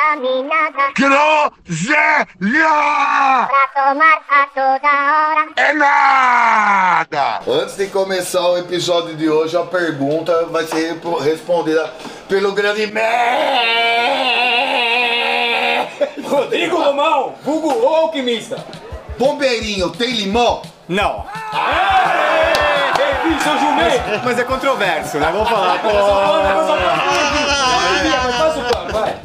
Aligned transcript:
caminhada 0.00 0.92
Groselha 0.96 2.38
pra 3.48 3.66
tomar 3.74 4.18
a 4.30 4.46
toda 4.54 4.88
hora. 4.88 5.48
é 5.56 5.72
nada! 5.74 7.40
Antes 7.46 7.76
de 7.76 7.88
começar 7.88 8.40
o 8.48 8.56
episódio 8.56 9.14
de 9.14 9.28
hoje, 9.28 9.58
a 9.58 9.62
pergunta 9.62 10.46
vai 10.46 10.64
ser 10.64 10.98
respondida 11.22 11.92
pelo 12.28 12.52
grande 12.52 12.86
Mé. 12.86 13.06
Rodrigo 16.24 16.76
Romão, 16.82 17.34
vulgo 17.42 17.70
o 17.70 17.86
alquimista. 17.94 18.64
Bombeirinho, 19.18 19.90
tem 19.90 20.12
limão? 20.12 20.62
Não. 20.88 21.26
Ei, 22.98 23.38
seu 23.40 23.58
jumento. 23.58 24.24
Mas 24.24 24.38
é 24.38 24.44
controverso, 24.44 25.18
né? 25.18 25.30
Vamos 25.30 25.48
falar. 25.48 25.78
Pô. 25.82 25.90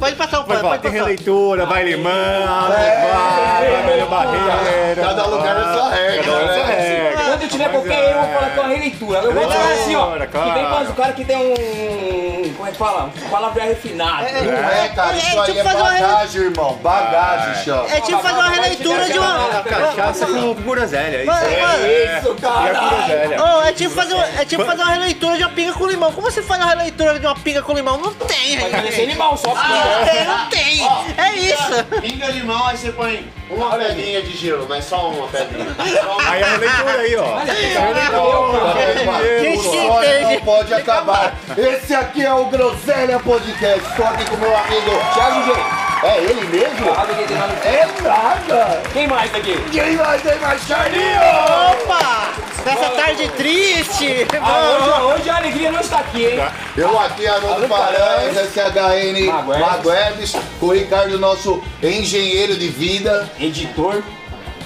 Mas 0.06 0.14
passa 0.14 0.14
o 0.14 0.14
pano, 0.14 0.14
vai. 0.14 0.14
Pode 0.14 0.16
passar 0.16 0.40
o 0.40 0.46
Vai 0.46 0.48
pano, 0.48 0.60
falar, 0.62 0.72
pode 0.74 0.82
tem 0.84 0.92
passar. 0.92 1.04
releitura, 1.04 1.66
vai 1.66 1.84
limão, 1.84 2.68
vai, 2.68 2.78
vai 2.78 4.06
barreira. 4.06 5.02
Cada 5.02 5.26
lugar 5.26 5.58
é 5.58 5.74
sua 5.74 5.90
regra, 5.90 6.24
Cada 6.24 6.38
lugar 6.40 6.50
é 6.52 6.56
sua 6.56 6.66
né? 6.66 6.76
regra. 6.76 7.12
Quando 7.16 7.25
eu 7.25 7.25
tiver 7.66 7.72
qualquer 7.72 8.10
erro, 8.10 8.20
eu 8.20 8.24
vou 8.26 8.34
falar 8.34 8.50
que 8.52 8.60
é 8.60 8.62
uma 8.62 8.70
releitura. 8.74 9.20
Eu 9.20 9.34
vou 9.34 9.44
falar 9.44 9.72
assim, 9.74 9.96
ó. 9.96 10.12
Releitura, 10.12 10.28
Que 10.28 10.38
vem 10.38 10.54
claro. 10.66 10.70
mais 10.76 10.90
o 10.90 10.94
cara 10.94 11.14
que 11.14 11.26
tem 11.26 11.38
um. 11.38 12.54
Como 12.56 12.68
é 12.68 12.72
que 12.72 12.78
fala? 12.78 13.12
Um 13.26 13.30
palavreado 13.30 13.70
refinado. 13.72 14.26
Não 14.32 14.70
é, 14.70 14.88
cara, 14.90 15.14
É, 15.14 15.18
isso 15.18 15.36
é 15.36 15.40
aí 15.40 15.46
tipo 15.46 15.60
é 15.60 15.64
fazer 15.64 15.78
uma 15.82 15.92
bagagem, 15.92 16.42
irmão. 16.42 16.74
Bagagem, 16.82 17.64
chama. 17.64 17.88
É 17.92 18.02
tipo 18.02 18.20
fazer 18.22 18.34
uma 18.40 18.50
releitura 18.50 19.06
de 19.06 19.20
uma. 19.20 19.64
Cachaça 19.64 20.26
com 20.28 20.54
groselha, 20.56 21.26
mano, 21.26 21.48
Isso, 22.20 22.36
cara. 22.36 23.58
Ô, 23.58 23.62
é 23.64 23.74
tipo, 23.74 23.90
fazer, 23.94 24.14
uma- 24.14 24.26
é 24.42 24.46
tipo 24.46 24.64
fazer 24.66 24.82
uma 24.82 24.92
releitura 24.92 25.38
de 25.38 25.44
uma 25.44 25.50
pinga 25.52 25.74
com 25.74 25.86
limão. 25.88 26.12
Como 26.12 26.30
você 26.30 26.42
faz 26.42 26.62
uma 26.62 26.70
releitura 26.70 27.20
de 27.20 27.26
uma 27.26 27.36
pinga 27.36 27.62
com 27.62 27.74
limão? 27.74 27.98
Não 27.98 28.14
tem, 28.14 28.60
gente. 28.60 28.94
sem 28.96 29.06
limão, 29.06 29.36
só 29.38 29.54
Não 29.54 29.62
pinga. 29.62 30.12
tem, 30.12 30.26
não 30.26 30.50
tem. 30.50 30.88
É 31.18 31.34
isso. 31.38 31.84
Pinga 32.02 32.28
limão, 32.28 32.68
aí 32.68 32.78
você 32.78 32.92
põe 32.92 33.28
uma 33.50 33.76
pedrinha 33.78 34.22
de 34.22 34.36
gelo, 34.38 34.66
mas 34.68 34.86
só 34.86 35.10
uma 35.10 35.28
pedrinha. 35.28 35.76
Aí 36.28 36.44
a 36.44 36.48
releitura 36.48 36.92
aí, 37.00 37.16
ó. 37.16 37.40
Quem 39.42 39.60
que 39.60 39.78
não 39.78 40.04
entende? 40.04 40.42
pode 40.44 40.74
acabar. 40.74 41.34
Esse 41.58 41.94
aqui 41.94 42.24
é 42.24 42.34
o 42.34 42.46
Groselha 42.46 43.20
Podcast. 43.20 43.80
Estou 43.90 44.06
aqui 44.06 44.26
com 44.26 44.38
meu 44.38 44.56
amigo 44.56 44.92
Thiago 45.14 45.44
G. 45.44 45.86
É 46.04 46.18
ele 46.20 46.46
mesmo? 46.48 46.90
É 47.64 47.88
nada. 48.04 48.82
Quem 48.94 49.08
mais 49.08 49.32
daqui? 49.32 49.58
Quem 49.72 49.98
vai 49.98 50.20
ter 50.20 50.36
mais 50.40 50.62
Charlinho? 50.68 51.20
Opa! 51.72 52.30
Nessa 52.66 52.90
tarde 52.90 53.30
triste. 53.30 54.28
Ah, 54.42 54.78
hoje, 54.80 55.22
hoje 55.22 55.30
a 55.30 55.38
alegria 55.38 55.72
não 55.72 55.80
está 55.80 56.00
aqui, 56.00 56.26
hein? 56.26 56.40
Eu 56.76 57.00
aqui, 57.00 57.28
Haroldo 57.28 57.68
Paranhos, 57.68 58.36
SHN. 58.36 59.60
Maguedes, 59.60 60.36
com 60.60 60.68
o 60.68 60.74
Ricardo, 60.74 61.18
nosso 61.18 61.64
engenheiro 61.82 62.56
de 62.56 62.68
vida. 62.68 63.30
Editor, 63.40 64.04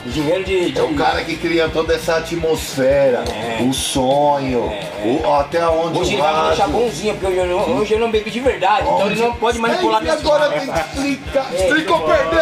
engenheiro 0.05 0.43
de. 0.43 0.71
de... 0.71 0.79
É 0.79 0.83
o 0.83 0.93
cara 0.95 1.23
que 1.23 1.35
cria 1.35 1.67
toda 1.69 1.93
essa 1.95 2.17
atmosfera, 2.17 3.23
o 3.61 3.73
sonho, 3.73 4.71
o- 5.03 5.33
até 5.33 5.65
onde 5.67 5.99
Hoje 5.99 6.11
o 6.11 6.13
ele 6.15 6.21
vai 6.21 6.33
me 6.41 6.47
deixar 6.49 6.65
rádio. 6.65 6.79
bonzinho, 6.79 7.13
porque 7.15 7.27
hoje 7.27 7.37
eu 7.37 7.45
não, 7.45 7.77
hoje 7.79 7.93
eu 7.93 7.99
não 7.99 8.11
bebi 8.11 8.29
de 8.31 8.39
verdade, 8.39 8.81
então 8.83 9.07
ele 9.11 9.21
não 9.21 9.33
pode 9.35 9.59
manipular 9.59 10.01
É, 10.03 10.05
e 10.05 10.09
agora 10.09 10.49
tem 10.49 10.71
que 10.71 10.79
explicar. 10.79 11.47
É, 11.53 11.55
Explicou 11.67 11.79
ficou 11.79 11.99
bom. 11.99 12.05
perder! 12.07 12.39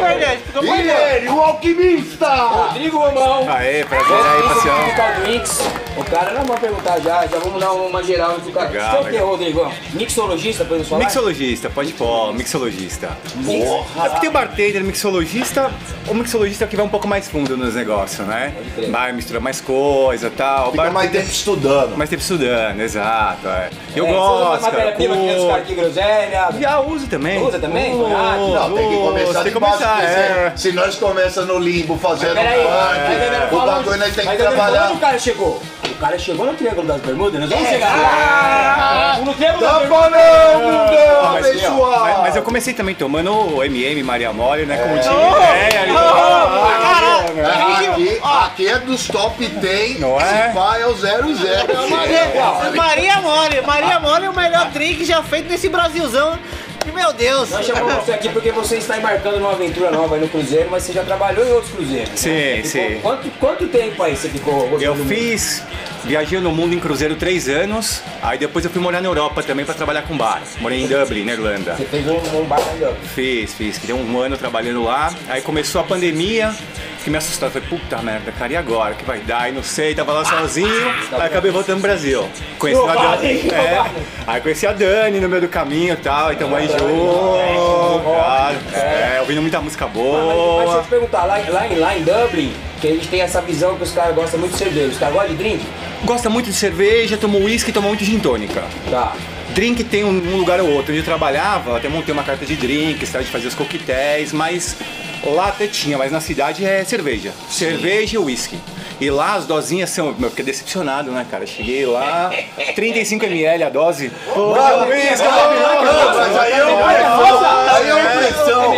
Perdeu, 0.00 0.38
ficou 0.46 0.64
E 0.76 0.90
ele, 0.90 1.28
o 1.28 1.40
alquimista! 1.40 2.34
Rodrigo 2.34 2.98
Romão. 2.98 3.50
Aê, 3.50 3.84
prazer 3.84 4.16
aí, 4.16 4.42
passeão. 4.42 5.80
O 5.96 6.04
cara, 6.04 6.32
não 6.32 6.42
vamos 6.44 6.60
perguntar 6.60 6.98
já, 7.00 7.26
já 7.26 7.38
vamos 7.38 7.60
dar 7.60 7.72
uma 7.72 8.02
geral 8.02 8.38
no 8.38 8.52
cara. 8.52 8.68
Legal, 8.70 8.90
Você 8.90 8.96
é 8.96 9.00
o 9.00 9.04
que, 9.04 9.10
legal. 9.10 9.28
Rodrigo? 9.28 9.72
Mixologista, 9.92 10.64
podemos 10.64 10.88
falar? 10.88 11.04
Mixologista, 11.04 11.68
pode 11.70 11.92
pôr, 11.92 12.32
mixologista. 12.34 13.08
É 13.36 14.08
porque 14.08 14.20
tem 14.20 14.28
o 14.30 14.32
bartender, 14.32 14.82
mixologista, 14.84 15.70
o 16.08 16.14
mixologista 16.14 16.64
é 16.64 16.66
que 16.70 16.76
vai 16.76 16.86
um 16.86 16.88
pouco 16.88 17.06
mais 17.08 17.28
fundo 17.28 17.56
nos 17.56 17.74
negócios, 17.74 18.26
né? 18.26 18.54
Vai 18.90 19.12
misturar 19.12 19.42
mais 19.42 19.60
coisa 19.60 20.28
e 20.28 20.30
tal. 20.30 20.70
Fica 20.70 20.90
mais 20.90 21.10
tempo 21.10 21.26
estudando. 21.28 21.96
mais 21.96 22.08
tempo 22.08 22.22
estudando, 22.22 22.80
exato. 22.80 23.48
É. 23.48 23.70
Eu 23.94 24.06
É, 24.06 24.12
gosto, 24.12 24.30
Você 24.38 24.44
usa 24.44 24.58
cara. 24.58 24.72
matéria-prima 24.72 25.16
que 25.16 25.30
os 25.38 25.44
caras 25.46 25.62
aqui, 25.62 25.74
groselha. 25.74 26.48
Já 26.60 26.80
uso 26.80 27.06
também. 27.08 27.42
Usa 27.46 27.58
também? 27.58 27.92
Uso, 27.94 28.06
Ah, 28.06 28.36
Não, 28.68 28.74
tem 28.76 28.88
que 28.88 28.96
começar 28.96 29.42
tem 29.42 29.52
de 29.52 29.58
baixo, 29.58 29.76
começar, 29.78 30.02
é. 30.04 30.52
se, 30.56 30.72
nós 30.72 30.94
começamos 30.94 31.48
no 31.52 31.58
limbo 31.58 31.96
fazendo 31.98 32.34
mas 32.36 33.52
o 33.52 33.56
bagulho 33.66 33.96
nós 33.98 34.14
temos 34.14 34.24
mas 34.26 34.36
que 34.36 34.42
trabalhar. 34.42 34.84
onde 34.86 34.94
o 34.94 34.98
cara 34.98 35.18
chegou? 35.18 35.62
O 36.00 36.02
cara 36.02 36.18
chegou 36.18 36.46
no 36.46 36.54
Triângulo 36.54 36.86
das 36.86 36.98
Bermudas, 37.02 37.38
nós 37.42 37.50
vamos 37.50 37.66
É. 37.66 37.70
chegar 37.72 37.94
lá. 37.94 39.18
No 39.22 39.34
Triângulo 39.34 39.60
das 39.60 39.70
Tá 39.70 39.78
Bermudas. 39.80 39.98
falando, 40.10 40.12
meu 40.12 41.20
Ah, 41.20 41.30
mas, 41.34 41.46
abençoado! 41.46 42.00
mas- 42.04 42.18
mas 42.20 42.36
eu 42.36 42.42
comecei 42.42 42.72
também 42.72 42.94
tomando 42.94 43.30
o 43.54 43.62
MM 43.62 44.02
Maria 44.02 44.32
Mole, 44.32 44.64
né? 44.64 44.78
Como 44.78 44.98
tinha 44.98 45.12
Oh, 45.12 45.36
ideia 45.36 45.82
ali. 45.82 45.92
Ah, 45.94 47.84
Aqui, 47.92 48.20
aqui 48.22 48.66
é 48.68 48.78
dos 48.78 49.08
top 49.08 49.46
10, 49.46 50.00
Não 50.00 50.18
é? 50.18 50.48
se 50.48 50.54
pá 50.54 50.78
é 50.78 50.86
o 50.86 50.94
00. 50.94 51.28
É, 51.46 52.70
Maria 52.76 53.16
Mole, 53.20 53.60
Maria 53.60 54.00
Mole 54.00 54.24
é 54.24 54.30
o 54.30 54.34
melhor 54.34 54.70
drink 54.70 55.04
já 55.04 55.22
feito 55.22 55.50
nesse 55.50 55.68
Brasilzão. 55.68 56.38
E, 56.86 56.92
Meu 56.92 57.12
Deus. 57.12 57.50
Nós 57.50 57.66
chamamos 57.66 57.94
você 58.04 58.12
aqui 58.12 58.28
porque 58.30 58.50
você 58.50 58.76
está 58.78 58.96
embarcando 58.98 59.38
numa 59.38 59.52
aventura 59.52 59.90
nova 59.90 60.14
aí 60.14 60.20
no 60.20 60.28
Cruzeiro, 60.28 60.68
mas 60.70 60.82
você 60.82 60.92
já 60.92 61.04
trabalhou 61.04 61.46
em 61.46 61.50
outros 61.52 61.72
cruzeiros. 61.72 62.10
Sim, 62.18 62.62
Ficou- 62.62 62.70
sim. 62.70 62.98
Quanto, 63.02 63.30
quanto 63.38 63.68
tempo 63.68 64.02
aí 64.02 64.16
você 64.16 64.28
ficou? 64.28 64.80
Eu 64.80 64.94
fiz, 65.06 65.62
viajei 66.04 66.40
no 66.40 66.50
mundo 66.52 66.74
em 66.74 66.80
cruzeiro 66.80 67.16
três 67.16 67.48
anos, 67.48 68.02
aí 68.22 68.38
depois 68.38 68.64
eu 68.64 68.70
fui 68.70 68.80
morar 68.80 69.00
na 69.00 69.08
Europa 69.08 69.42
também 69.42 69.64
pra 69.64 69.74
trabalhar 69.74 70.02
com 70.02 70.16
bar. 70.16 70.42
Morei 70.60 70.82
em 70.82 70.86
Dublin, 70.86 71.24
na 71.24 71.32
Irlanda. 71.32 71.74
Você 71.76 71.84
fez 71.84 72.06
um, 72.06 72.16
um 72.38 72.44
bar 72.44 72.60
ó. 72.82 72.92
Fiz, 73.14 73.52
fiz, 73.54 73.78
deu 73.78 73.96
um 73.96 74.18
ano 74.18 74.36
trabalhando 74.38 74.82
lá. 74.82 75.12
Aí 75.28 75.42
começou 75.42 75.80
a 75.80 75.84
pandemia, 75.84 76.54
fiquei 77.00 77.10
me 77.10 77.18
assustado. 77.18 77.50
Falei, 77.52 77.68
puta 77.68 77.98
merda, 78.02 78.30
cara, 78.32 78.52
e 78.52 78.56
agora? 78.56 78.94
Que 78.94 79.04
vai 79.04 79.18
dar? 79.20 79.48
E 79.48 79.52
não 79.52 79.62
sei, 79.62 79.94
tava 79.94 80.12
lá 80.12 80.24
sozinho. 80.24 80.68
Aí 81.12 81.26
acabei 81.26 81.50
voltando 81.50 81.80
pro 81.80 81.88
Brasil. 81.88 82.28
Conheci 82.58 82.80
a 82.88 82.94
Dani. 82.94 83.26
É, 83.50 83.84
aí 84.26 84.40
conheci 84.40 84.66
a 84.66 84.72
Dani 84.72 85.18
no 85.20 85.28
meio 85.28 85.42
do 85.42 85.48
caminho 85.48 85.94
e 85.94 85.96
tal, 85.96 86.32
então 86.32 86.48
mais 86.48 86.70
junto. 86.70 88.02
Cara, 88.04 88.54
é, 88.74 89.18
ouvindo 89.20 89.40
muita 89.42 89.60
música 89.60 89.86
Mas, 89.86 89.96
mas 89.96 90.04
deixa 90.04 90.62
eu 90.62 90.64
boa. 90.66 90.82
te 90.82 90.88
perguntar, 90.88 91.24
lá, 91.24 91.38
lá, 91.48 91.66
em- 91.66 91.78
lá 91.78 91.96
em 91.96 92.02
Dublin, 92.02 92.52
que 92.80 92.88
a 92.88 92.90
gente 92.92 93.08
tem 93.08 93.20
essa 93.20 93.40
visão 93.40 93.76
que 93.76 93.82
os 93.82 93.92
caras 93.92 94.14
gostam 94.14 94.38
muito 94.40 94.52
de 94.52 94.58
cerveja. 94.58 94.88
Os 94.88 94.98
caras 94.98 95.14
gostam 95.14 95.32
de 95.36 95.42
drink? 95.42 95.66
Gosta 96.04 96.30
muito 96.30 96.46
de 96.46 96.54
cerveja, 96.54 97.16
toma 97.16 97.38
uísque 97.38 97.70
e 97.70 97.72
toma 97.72 97.88
muito 97.88 98.04
gin 98.04 98.18
tônica. 98.18 98.62
Tá. 98.90 99.12
Drink 99.50 99.82
tem 99.84 100.04
um, 100.04 100.10
um 100.10 100.36
lugar 100.36 100.60
ou 100.60 100.70
outro. 100.70 100.92
Onde 100.92 101.00
eu 101.00 101.04
trabalhava, 101.04 101.76
até 101.76 101.88
montei 101.88 102.12
uma 102.12 102.22
carta 102.22 102.46
de 102.46 102.54
drinks, 102.56 103.10
tá, 103.10 103.18
de 103.20 103.26
fazer 103.30 103.48
os 103.48 103.54
coquetéis, 103.54 104.32
mas 104.32 104.76
lá 105.24 105.48
até 105.48 105.66
tinha, 105.66 105.98
mas 105.98 106.12
na 106.12 106.20
cidade 106.20 106.64
é 106.64 106.84
cerveja. 106.84 107.32
Cerveja 107.48 108.16
e 108.16 108.18
uísque. 108.18 108.58
E 109.00 109.10
lá 109.10 109.34
as 109.34 109.46
dosinhas 109.46 109.90
são. 109.90 110.06
Meu, 110.12 110.24
eu 110.26 110.30
fiquei 110.30 110.44
decepcionado, 110.44 111.10
né, 111.10 111.26
cara? 111.30 111.46
Cheguei 111.46 111.86
lá, 111.86 112.30
35ml 112.76 113.66
a 113.66 113.70
dose. 113.70 114.10
Pô, 114.34 114.52
uísque, 114.52 115.26
Mas 115.26 116.36
aí 116.36 116.52
é 116.52 116.64
opressão, 116.66 117.70
aí 117.70 117.88
é 117.88 117.94
opressão. 117.94 118.70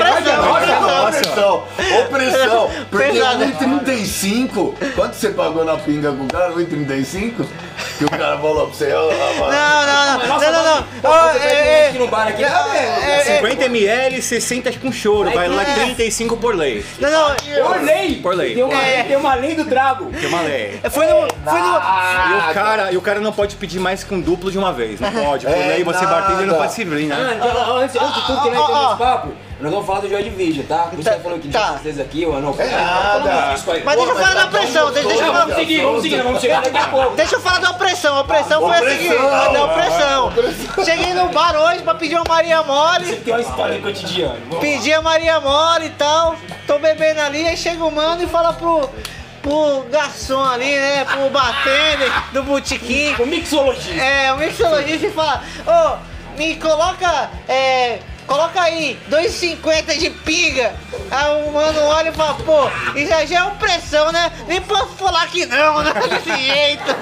Opressão, 1.03 1.65
opressão. 2.05 2.71
Porque 2.91 3.13
Pesado. 3.13 3.45
1,35, 3.45 4.75
quanto 4.95 5.15
você 5.15 5.31
pagou 5.31 5.65
na 5.65 5.77
pinga 5.77 6.13
com 6.13 6.25
o 6.25 6.29
cara? 6.29 6.53
1,35? 6.53 7.47
Que 7.99 8.05
o 8.05 8.11
cara 8.11 8.37
falou 8.39 8.67
pra 8.69 8.75
você. 8.77 8.89
Não, 8.89 9.11
não, 9.11 10.19
não. 10.19 10.27
Nossa, 10.29 10.51
Não, 10.51 10.65
não, 10.65 10.77
não. 10.77 10.83
Pô, 10.83 11.09
Ó, 11.09 11.33
você 11.33 11.39
bebe 11.41 11.55
é, 11.55 11.85
uísque 11.87 11.99
no 11.99 12.09
bar 12.09 12.29
aqui, 12.29 12.45
tá 12.45 12.63
vendo? 12.73 12.77
é, 12.77 13.39
é, 13.39 13.41
50ml, 13.43 14.21
60 14.23 14.73
com 14.79 14.93
choro, 14.93 15.31
vai 15.33 15.49
lá 15.49 15.65
35 15.65 16.37
por 16.37 16.55
lei. 16.55 16.85
Não, 16.99 17.11
não. 17.11 17.35
Por 17.67 17.83
lei! 17.83 18.15
Por 18.23 18.35
lei. 18.35 18.55
Tem 18.55 18.63
uma, 18.63 18.83
É. 18.83 19.03
tem 19.05 19.17
uma 19.17 19.35
lei 19.35 19.55
do 19.55 19.65
trago. 19.65 20.12
Tem 20.21 20.29
uma 20.29 20.41
lei. 20.43 20.81
Foi 20.91 21.07
no. 21.07 21.17
Foi 21.45 21.61
no. 21.61 21.75
E 21.77 22.51
o, 22.51 22.55
cara, 22.55 22.93
e 22.93 22.97
o 22.97 23.01
cara 23.01 23.21
não 23.21 23.33
pode 23.33 23.57
pedir 23.57 23.79
mais 23.81 24.05
que 24.05 24.15
um 24.15 24.21
duplo 24.21 24.51
de 24.51 24.59
uma 24.59 24.73
vez. 24.73 25.01
Não 25.01 25.11
pode. 25.11 25.47
Por 25.47 25.55
É 25.55 25.69
lei, 25.69 25.85
você 25.85 26.05
nada. 26.05 26.17
bartender 26.17 26.47
não 26.47 26.55
pode 26.57 26.73
servir, 26.73 27.07
né? 27.07 27.17
Ah, 27.19 27.35
então, 27.35 27.77
antes, 27.77 27.97
antes 27.97 28.15
de 28.15 28.27
tudo, 28.27 28.43
que 28.43 28.51
nós 28.51 28.59
ó, 28.61 28.67
temos 28.67 28.81
ó. 28.83 28.89
esse 28.91 28.99
papo, 28.99 29.29
nós 29.61 29.71
vamos 29.73 29.87
falar 29.87 30.01
do 30.01 30.09
Joy 30.09 30.23
Division, 30.25 30.67
tá? 30.67 30.79
Por 30.91 30.99
isso 30.99 31.09
Tá, 31.09 31.17
que 31.17 31.23
falou 31.23 31.39
que 31.39 31.49
tá. 31.49 31.79
vocês 31.83 32.01
aqui, 32.01 32.27
o 32.27 32.37
Anão. 32.37 32.55
É 32.59 32.67
nada. 32.67 33.31
Mas 33.85 33.97
deixa 33.97 34.11
eu 34.11 34.17
falar 34.17 34.35
da 34.35 34.45
opressão. 34.47 34.93
Deixa, 34.93 35.09
deixa 35.09 35.23
eu 35.23 35.27
Não, 35.27 35.33
falar. 35.33 35.41
vamos 35.45 35.55
seguir, 35.57 35.83
vamos 35.83 36.03
seguir, 36.03 36.17
nós 36.17 36.25
vamos 36.27 36.41
chegar 36.41 36.63
daqui 36.63 36.79
a 36.79 36.87
pouco. 36.89 37.17
Deixa 37.17 37.35
eu 37.37 37.41
falar 37.41 37.59
da 37.61 37.71
opressão. 37.71 38.17
A 38.17 38.21
opressão 38.21 38.61
foi 38.61 38.77
a 38.77 38.91
seguinte: 38.91 39.15
da 39.53 39.65
opressão. 39.65 40.33
Cheguei 40.85 41.15
no 41.15 41.29
bar 41.29 41.55
hoje 41.57 41.83
pra 41.83 41.95
pedir 41.95 42.17
uma 42.17 42.25
Maria 42.29 42.63
Mole. 42.63 43.17
Tem 43.17 43.35
uma 43.35 43.41
história 43.43 43.81
cotidiana. 43.81 44.37
Pedi 44.61 44.93
a 44.93 45.01
Maria 45.03 45.41
Mole 45.41 45.87
e 45.87 45.91
tal. 45.91 46.35
Tô 46.67 46.79
bebendo 46.79 47.21
ali, 47.21 47.47
aí 47.47 47.57
chega 47.57 47.85
o 47.85 47.91
mano 47.91 48.23
e 48.23 48.27
fala 48.27 48.53
pro. 48.53 48.89
Pro 49.43 49.85
garçom 49.91 50.43
ali, 50.45 50.77
né? 50.77 51.05
Pro 51.05 51.29
bartender 51.31 52.11
do 52.33 52.43
botequim. 52.45 53.15
O 53.19 53.27
mixologista. 53.27 54.01
É, 54.01 54.33
o 54.33 54.37
mixologista 54.37 55.07
e 55.07 55.11
fala, 55.11 55.43
ô, 55.67 56.39
me 56.39 56.55
coloca, 56.57 57.31
é, 57.49 57.99
coloca 58.27 58.61
aí, 58.61 58.99
2,50 59.11 59.99
de 59.99 60.11
pinga. 60.11 60.73
Aí 61.11 61.45
o 61.45 61.53
mano 61.53 61.81
olha 61.87 62.11
e 62.11 62.13
fala, 62.13 62.35
pô, 62.35 62.69
isso 62.95 63.09
já, 63.09 63.25
já 63.27 63.39
é 63.41 63.43
opressão, 63.45 64.13
né? 64.13 64.31
Nem 64.47 64.61
posso 64.61 64.95
falar 64.95 65.27
que 65.27 65.45
não, 65.47 65.83
né? 65.83 65.93
Desse 66.09 66.41
jeito. 66.41 66.97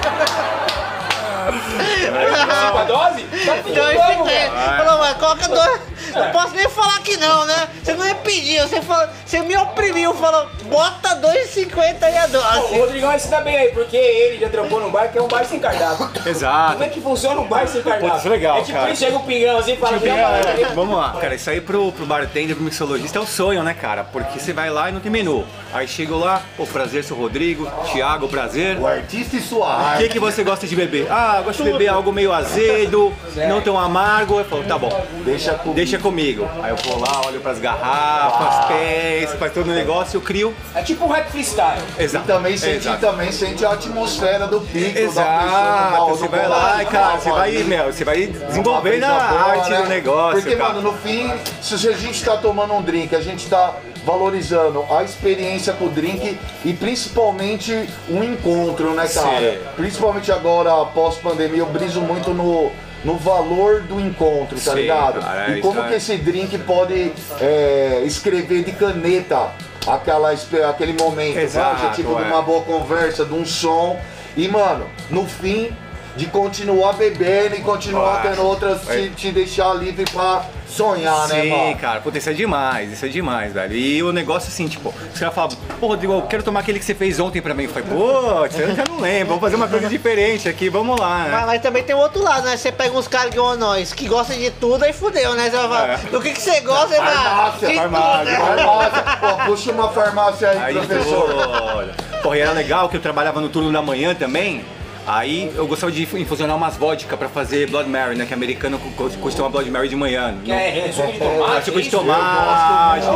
Cinco 1.50 2.78
a 2.78 2.84
dose? 2.84 3.22
Tá 3.44 3.56
tudo 3.62 3.74
bom, 3.74 4.24
velho. 4.24 4.52
2,50. 4.52 4.76
Falou, 4.76 4.98
mas 4.98 5.16
coloca 5.16 5.48
dois. 5.48 5.80
Não 6.14 6.30
posso 6.30 6.54
nem 6.54 6.68
falar 6.68 6.98
que 7.00 7.16
não, 7.16 7.44
né? 7.46 7.68
Você 7.82 7.94
não 7.94 8.04
me 8.04 8.14
pediu, 8.16 8.66
você, 8.66 8.80
falou, 8.82 9.08
você 9.24 9.40
me 9.40 9.56
oprimiu, 9.56 10.14
falou, 10.14 10.48
bota 10.64 11.16
2,50 11.16 12.02
aí 12.02 12.16
a 12.18 12.24
O 12.26 12.28
dose. 12.28 12.78
Rodrigão 12.78 13.14
ensina 13.14 13.40
bem 13.40 13.56
aí, 13.56 13.68
porque 13.72 13.96
ele 13.96 14.38
já 14.38 14.48
trampou 14.48 14.80
num 14.80 14.90
bar 14.90 15.08
que 15.10 15.18
é 15.18 15.22
um 15.22 15.28
bar 15.28 15.44
sem 15.44 15.58
cardápio. 15.60 16.10
Exato. 16.26 16.72
Como 16.72 16.84
é 16.84 16.88
que 16.88 17.00
funciona 17.00 17.40
um 17.40 17.46
bar 17.46 17.66
sem 17.68 17.82
cardápio? 17.82 18.10
Putz, 18.10 18.24
legal, 18.24 18.58
É 18.58 18.62
tipo, 18.62 18.72
cara. 18.78 18.88
ele 18.88 18.96
chega 18.96 19.16
o 19.16 19.22
pingão 19.24 19.58
assim 19.58 19.72
e 19.72 19.76
fala, 19.76 19.92
Tipo, 19.94 20.04
"Vem, 20.04 20.18
é, 20.18 20.24
amarelo." 20.24 20.74
vamos 20.74 20.96
lá, 20.96 21.16
cara, 21.20 21.34
isso 21.34 21.50
aí 21.50 21.60
pro, 21.60 21.92
pro 21.92 22.06
bartender, 22.06 22.54
pro 22.56 22.64
mixologista 22.64 23.18
é 23.18 23.22
o 23.22 23.26
sonho, 23.26 23.62
né, 23.62 23.74
cara? 23.74 24.04
Porque 24.04 24.38
você 24.38 24.52
vai 24.52 24.70
lá 24.70 24.88
e 24.88 24.92
não 24.92 25.00
tem 25.00 25.10
menu. 25.10 25.46
Aí 25.72 25.86
chego 25.86 26.18
lá, 26.18 26.42
pô, 26.56 26.66
prazer, 26.66 27.04
sou 27.04 27.16
o 27.16 27.20
Rodrigo, 27.20 27.70
Thiago, 27.92 28.28
prazer. 28.28 28.78
O 28.78 28.86
artista 28.86 29.36
e 29.36 29.40
sua 29.40 29.66
O 29.66 29.70
arte. 29.72 30.02
que, 30.04 30.08
que 30.10 30.18
você 30.20 30.42
gosta 30.42 30.66
de 30.66 30.74
beber? 30.74 31.06
Ah, 31.10 31.36
eu 31.38 31.44
gosto 31.44 31.62
de 31.62 31.70
beber 31.70 31.88
algo 31.88 32.12
meio 32.12 32.32
azedo, 32.32 33.12
não 33.48 33.60
tão 33.60 33.78
amargo. 33.78 34.38
Eu 34.38 34.44
falo, 34.44 34.64
tá 34.64 34.78
bom, 34.78 34.88
Deixa 35.24 35.52
comigo. 35.54 35.74
deixa 35.74 35.89
comigo. 35.98 36.48
Aí 36.62 36.70
eu 36.70 36.76
vou 36.76 36.98
lá, 36.98 37.22
olho 37.26 37.40
pras 37.40 37.58
garrafas, 37.58 38.66
pés, 38.66 39.32
faz 39.34 39.52
todo 39.52 39.70
o 39.70 39.74
negócio, 39.74 40.16
eu 40.16 40.20
crio. 40.20 40.54
É 40.74 40.82
tipo 40.82 41.04
um 41.04 41.08
rap 41.08 41.30
freestyle. 41.30 41.82
E 41.98 42.02
Exato. 42.02 42.26
também 42.26 42.56
sente, 42.56 42.76
Exato. 42.76 43.00
também 43.00 43.32
sente 43.32 43.64
a 43.64 43.72
atmosfera 43.72 44.46
do 44.46 44.60
pico, 44.60 44.94
da 44.94 45.00
Exato, 45.00 45.90
pessoa, 45.90 46.08
você 46.08 46.28
vai 46.28 46.48
lá 46.48 46.82
e, 46.82 46.86
cara, 46.86 47.18
você 47.18 47.30
vai, 47.30 47.52
meu, 47.64 47.86
você 47.86 48.04
vai 48.04 48.26
desenvolvendo 48.26 49.04
a 49.04 49.14
arte 49.14 49.74
do 49.74 49.88
negócio, 49.88 50.36
né? 50.36 50.42
Porque, 50.42 50.56
cara. 50.56 50.74
mano, 50.74 50.92
no 50.92 50.98
fim, 50.98 51.32
se 51.60 51.74
a 51.88 51.92
gente 51.92 52.24
tá 52.24 52.36
tomando 52.36 52.74
um 52.74 52.82
drink, 52.82 53.14
a 53.14 53.20
gente 53.20 53.48
tá 53.48 53.74
valorizando 54.04 54.84
a 54.90 55.02
experiência 55.02 55.72
com 55.72 55.86
o 55.86 55.88
drink 55.88 56.38
e 56.64 56.72
principalmente 56.72 57.88
um 58.08 58.22
encontro, 58.22 58.94
né, 58.94 59.06
cara? 59.06 59.52
Sim. 59.52 59.58
Principalmente 59.76 60.32
agora, 60.32 60.84
pós-pandemia, 60.86 61.60
eu 61.60 61.66
briso 61.66 62.00
muito 62.00 62.30
no, 62.30 62.70
no 63.04 63.16
valor 63.16 63.80
do 63.82 63.98
encontro, 63.98 64.56
tá 64.60 64.72
Sim, 64.72 64.80
ligado? 64.80 65.20
cara, 65.20 65.56
e 65.56 65.60
como 65.60 65.80
é. 65.80 65.88
que 65.88 65.94
esse 65.94 66.16
drink 66.18 66.58
pode 66.58 67.12
é, 67.40 68.02
escrever 68.04 68.64
de 68.64 68.72
caneta 68.72 69.50
aquela, 69.86 70.30
aquele 70.68 70.92
momento, 70.92 71.38
Exato, 71.38 71.82
manja, 71.82 71.94
tipo, 71.94 72.18
é. 72.18 72.24
de 72.24 72.30
uma 72.30 72.42
boa 72.42 72.62
conversa, 72.62 73.24
de 73.24 73.32
um 73.32 73.44
som. 73.44 73.98
E, 74.36 74.46
mano, 74.48 74.86
no 75.08 75.26
fim, 75.26 75.70
de 76.16 76.26
continuar 76.26 76.92
bebendo 76.94 77.56
e 77.56 77.60
continuar 77.60 78.22
tendo 78.22 78.42
outras, 78.42 78.88
é. 78.88 79.02
te, 79.02 79.10
te 79.10 79.32
deixar 79.32 79.74
livre 79.74 80.04
pra 80.12 80.44
sonhar, 80.70 81.28
né, 81.28 81.42
Sim, 81.42 81.50
mano? 81.50 81.76
cara, 81.76 82.00
puta, 82.00 82.18
isso 82.18 82.30
é 82.30 82.32
demais, 82.32 82.92
isso 82.92 83.04
é 83.04 83.08
demais, 83.08 83.52
velho. 83.52 83.74
E 83.74 84.02
o 84.02 84.12
negócio 84.12 84.48
assim, 84.48 84.68
tipo, 84.68 84.94
os 85.12 85.18
caras 85.18 85.34
falam, 85.34 85.50
pô, 85.78 85.88
Rodrigo, 85.88 86.12
eu 86.12 86.22
quero 86.22 86.42
tomar 86.42 86.60
aquele 86.60 86.78
que 86.78 86.84
você 86.84 86.94
fez 86.94 87.18
ontem 87.20 87.42
pra 87.42 87.52
mim. 87.54 87.64
Eu 87.64 87.70
falei, 87.70 87.88
pô, 87.88 88.46
eu 88.46 88.74
já 88.74 88.84
não 88.88 89.00
lembro, 89.00 89.28
vamos 89.28 89.40
fazer 89.40 89.56
uma 89.56 89.68
coisa 89.68 89.88
diferente 89.88 90.48
aqui, 90.48 90.68
vamos 90.68 90.98
lá, 90.98 91.18
Mas, 91.24 91.32
né? 91.32 91.42
mas 91.46 91.62
também 91.62 91.82
tem 91.82 91.94
o 91.94 91.98
outro 91.98 92.22
lado, 92.22 92.44
né? 92.46 92.56
Você 92.56 92.70
pega 92.72 92.96
uns 92.96 93.08
caras 93.08 93.32
igual 93.34 93.56
nós, 93.56 93.92
que 93.92 94.06
gostam 94.08 94.36
de 94.38 94.50
tudo, 94.52 94.84
aí 94.84 94.92
fudeu, 94.92 95.34
né? 95.34 95.44
Você 95.50 95.56
vai 95.56 95.68
falar, 95.68 95.88
É. 95.90 95.96
do 96.10 96.20
que, 96.20 96.30
que 96.32 96.40
você 96.40 96.60
gosta, 96.60 96.88
vai 96.88 97.14
Farmácia, 97.14 97.68
de 97.68 97.74
farmácia, 97.74 98.36
tudo, 98.36 98.46
né? 98.56 98.64
Farmácia, 98.64 99.02
pô, 99.20 99.44
puxa 99.46 99.72
uma 99.72 99.88
farmácia 99.90 100.50
aí, 100.50 100.58
Aí, 100.58 100.74
professor. 100.74 101.30
olha. 101.76 101.94
Porra, 102.22 102.36
e 102.36 102.40
era 102.40 102.52
legal 102.52 102.88
que 102.88 102.96
eu 102.96 103.00
trabalhava 103.00 103.40
no 103.40 103.48
turno 103.48 103.72
da 103.72 103.82
manhã 103.82 104.14
também. 104.14 104.64
Aí 105.06 105.50
eu 105.56 105.66
gostava 105.66 105.90
de 105.90 106.02
infusionar 106.02 106.56
umas 106.56 106.76
vodka 106.76 107.16
pra 107.16 107.28
fazer 107.28 107.68
Blood 107.68 107.88
Mary, 107.88 108.16
né? 108.16 108.26
Que 108.26 108.34
americano 108.34 108.78
co- 108.96 109.10
costuma 109.20 109.48
Blood 109.48 109.70
Mary 109.70 109.88
de 109.88 109.96
manhã. 109.96 110.34
Que 110.44 110.52
é, 110.52 110.86
é 110.88 110.92
suco 110.92 111.10
de 111.12 111.18
Ah, 111.22 111.26
tomate. 111.36 111.64
tipo 111.64 111.80
de 111.80 111.88
isso? 111.88 111.96
tomate, 111.96 113.06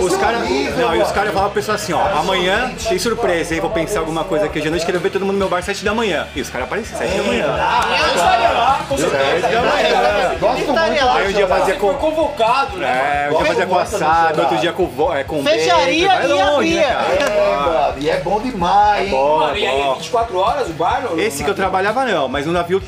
Os 0.00 0.14
é 0.14 0.18
caras. 0.18 0.42
Não, 0.76 0.94
e 0.96 1.02
os 1.02 1.10
caras 1.10 1.30
falavam 1.32 1.50
pra 1.50 1.60
pessoa 1.60 1.74
assim, 1.74 1.92
ó, 1.92 2.00
amanhã 2.18 2.72
tem 2.88 2.98
surpresa, 2.98 3.54
aí 3.54 3.60
vou 3.60 3.70
pensar 3.70 4.00
alguma 4.00 4.24
coisa 4.24 4.46
aqui 4.46 4.58
hoje 4.58 4.68
à 4.68 4.70
noite, 4.70 4.86
quero 4.86 5.00
ver 5.00 5.10
todo 5.10 5.22
mundo 5.24 5.32
no 5.34 5.38
meu 5.38 5.48
bar 5.48 5.58
às 5.58 5.64
7 5.64 5.84
da 5.84 5.94
manhã. 5.94 6.26
E 6.36 6.40
os 6.40 6.50
caras 6.50 6.66
apareciam 6.66 6.98
7 6.98 7.16
da 7.16 7.22
manhã. 7.22 7.46
Eu 7.46 8.14
estaria 8.14 8.48
lá, 8.50 8.80
com 8.88 8.96
certeza. 8.98 9.22
Sete 9.40 9.52
da 9.54 9.60
manhã. 9.62 10.34
Gosto 10.40 10.56
muito. 10.72 11.08
Aí 11.12 11.28
um 11.28 11.32
dia 11.32 11.46
fazia 11.48 11.74
com. 11.76 11.94
convocado, 11.94 12.76
né? 12.78 13.26
É, 13.28 13.30
um 13.32 13.36
dia 13.38 13.46
fazia 13.46 13.66
com 13.66 13.78
assado, 13.78 14.40
outro 14.40 14.56
dia 14.58 14.72
com, 14.72 15.12
é, 15.14 15.24
com 15.24 15.42
Fecharia 15.42 16.24
e 16.24 16.28
né, 16.28 16.42
abria. 16.42 16.82
cara? 16.82 17.32
É, 17.32 17.94
e 17.98 18.10
é 18.10 18.20
bom 18.20 18.40
demais, 18.40 19.04
hein? 19.04 19.10
Bom, 19.10 19.38
Mano, 19.40 19.56
e 19.56 19.66
aí, 19.66 19.82
bom. 19.82 19.94
24 19.94 20.38
horas 20.38 20.68
o 20.68 20.72
bar? 20.82 21.02
no- 21.02 21.20
Esse 21.20 21.42
que 21.44 21.50
eu 21.50 21.54
trabalhava 21.54 22.04
não, 22.04 22.28
mas 22.28 22.46
no 22.46 22.52
navio 22.52 22.82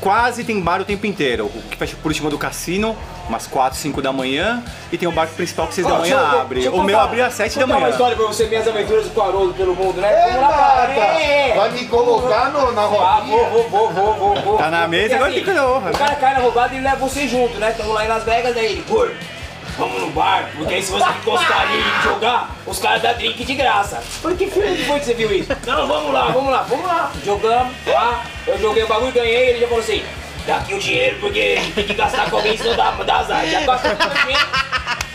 quase 0.00 0.44
tem 0.44 0.60
bar 0.60 0.80
o 0.80 0.84
tempo 0.84 1.06
inteiro. 1.06 1.46
O 1.46 1.62
que 1.70 1.76
fecha 1.76 1.96
por 2.00 2.08
último 2.08 2.30
do 2.30 2.38
cassino, 2.38 2.96
umas 3.28 3.46
4, 3.48 3.76
5 3.78 4.00
da 4.00 4.12
manhã, 4.12 4.62
e 4.92 4.96
tem 4.98 5.08
o 5.08 5.12
bar 5.12 5.26
principal 5.26 5.66
que 5.66 5.74
6 5.74 5.86
da 5.86 5.94
Ó, 5.94 5.98
manhã 5.98 6.16
deixa 6.16 6.32
eu- 6.34 6.40
abre. 6.40 6.54
deixa 6.60 6.68
eu 6.68 6.74
O 6.80 6.84
meu 6.84 6.94
contar- 6.96 7.04
abria 7.08 7.26
às 7.26 7.34
7 7.34 7.56
da 7.58 7.62
contar 7.62 7.74
uma 7.74 7.80
manhã. 7.80 7.90
história 7.92 8.16
pra 8.16 8.26
você 8.26 8.44
ver 8.46 8.56
as 8.56 8.68
aventuras 8.68 9.08
do 9.08 9.20
Haroldo 9.22 9.54
pelo 9.54 9.74
mundo, 9.74 10.00
né? 10.00 10.08
É, 10.12 10.26
Vamos 10.32 10.40
lá, 10.42 10.48
cara. 10.56 10.88
nada. 10.88 11.22
É. 11.22 11.54
Vai 11.56 11.70
me 11.72 11.84
colocar 11.86 12.50
no, 12.52 12.72
na 12.72 12.82
Ah, 12.82 12.86
rodinha. 12.86 13.48
vou, 13.50 13.68
vou, 13.68 13.90
vou, 13.92 14.14
vou, 14.14 14.34
vou. 14.42 14.56
Tá 14.58 14.70
na 14.70 14.86
mesa, 14.86 15.02
Porque, 15.02 15.14
agora 15.16 15.30
assim, 15.30 15.40
fica 15.40 15.52
na 15.54 15.66
honra, 15.66 15.80
O 15.90 15.92
né? 15.92 15.98
cara 15.98 16.14
cai 16.14 16.34
na 16.34 16.40
roubada 16.40 16.74
e 16.76 16.80
leva 16.80 16.96
você 16.96 17.26
junto, 17.26 17.58
né? 17.58 17.70
Estamos 17.70 17.92
lá 17.94 18.04
em 18.04 18.08
Las 18.08 18.22
Vegas, 18.22 18.56
aí 18.56 18.66
ele, 18.66 18.84
gordo, 18.88 19.14
vamos 19.78 20.00
no 20.00 20.10
bar, 20.10 20.50
porque 20.56 20.74
aí 20.74 20.82
se 20.82 20.90
você 20.90 21.06
gostaria 21.24 21.80
de 21.80 22.02
jogar, 22.02 22.50
os 22.66 22.78
caras 22.78 23.00
dão 23.00 23.14
drink 23.14 23.44
de 23.44 23.54
graça. 23.54 23.96
Falei, 23.96 24.36
que 24.36 24.50
filme 24.50 24.76
foi 24.84 24.98
que 24.98 25.06
você 25.06 25.14
viu 25.14 25.32
isso? 25.32 25.50
Não, 25.64 25.86
vamos 25.86 26.12
lá, 26.12 26.28
vamos 26.30 26.50
lá, 26.50 26.62
vamos 26.62 26.84
lá. 26.84 27.12
Jogamos, 27.24 27.72
lá, 27.86 28.24
eu 28.46 28.58
joguei 28.58 28.82
o 28.82 28.88
bagulho, 28.88 29.12
ganhei, 29.12 29.50
ele 29.50 29.60
já 29.60 29.68
falou 29.68 29.82
assim, 29.82 30.04
dá 30.46 30.56
aqui 30.56 30.74
o 30.74 30.78
dinheiro, 30.78 31.18
porque 31.20 31.62
tem 31.74 31.84
que 31.84 31.94
gastar 31.94 32.28
com 32.28 32.36
alguém, 32.36 32.56
senão 32.56 32.76
dá, 32.76 32.90
dá 32.90 33.18
azar. 33.18 33.46
Já 33.46 33.60
gastou 33.60 33.96
com 33.96 34.04
o 34.04 34.14
dinheiro. 34.24 34.67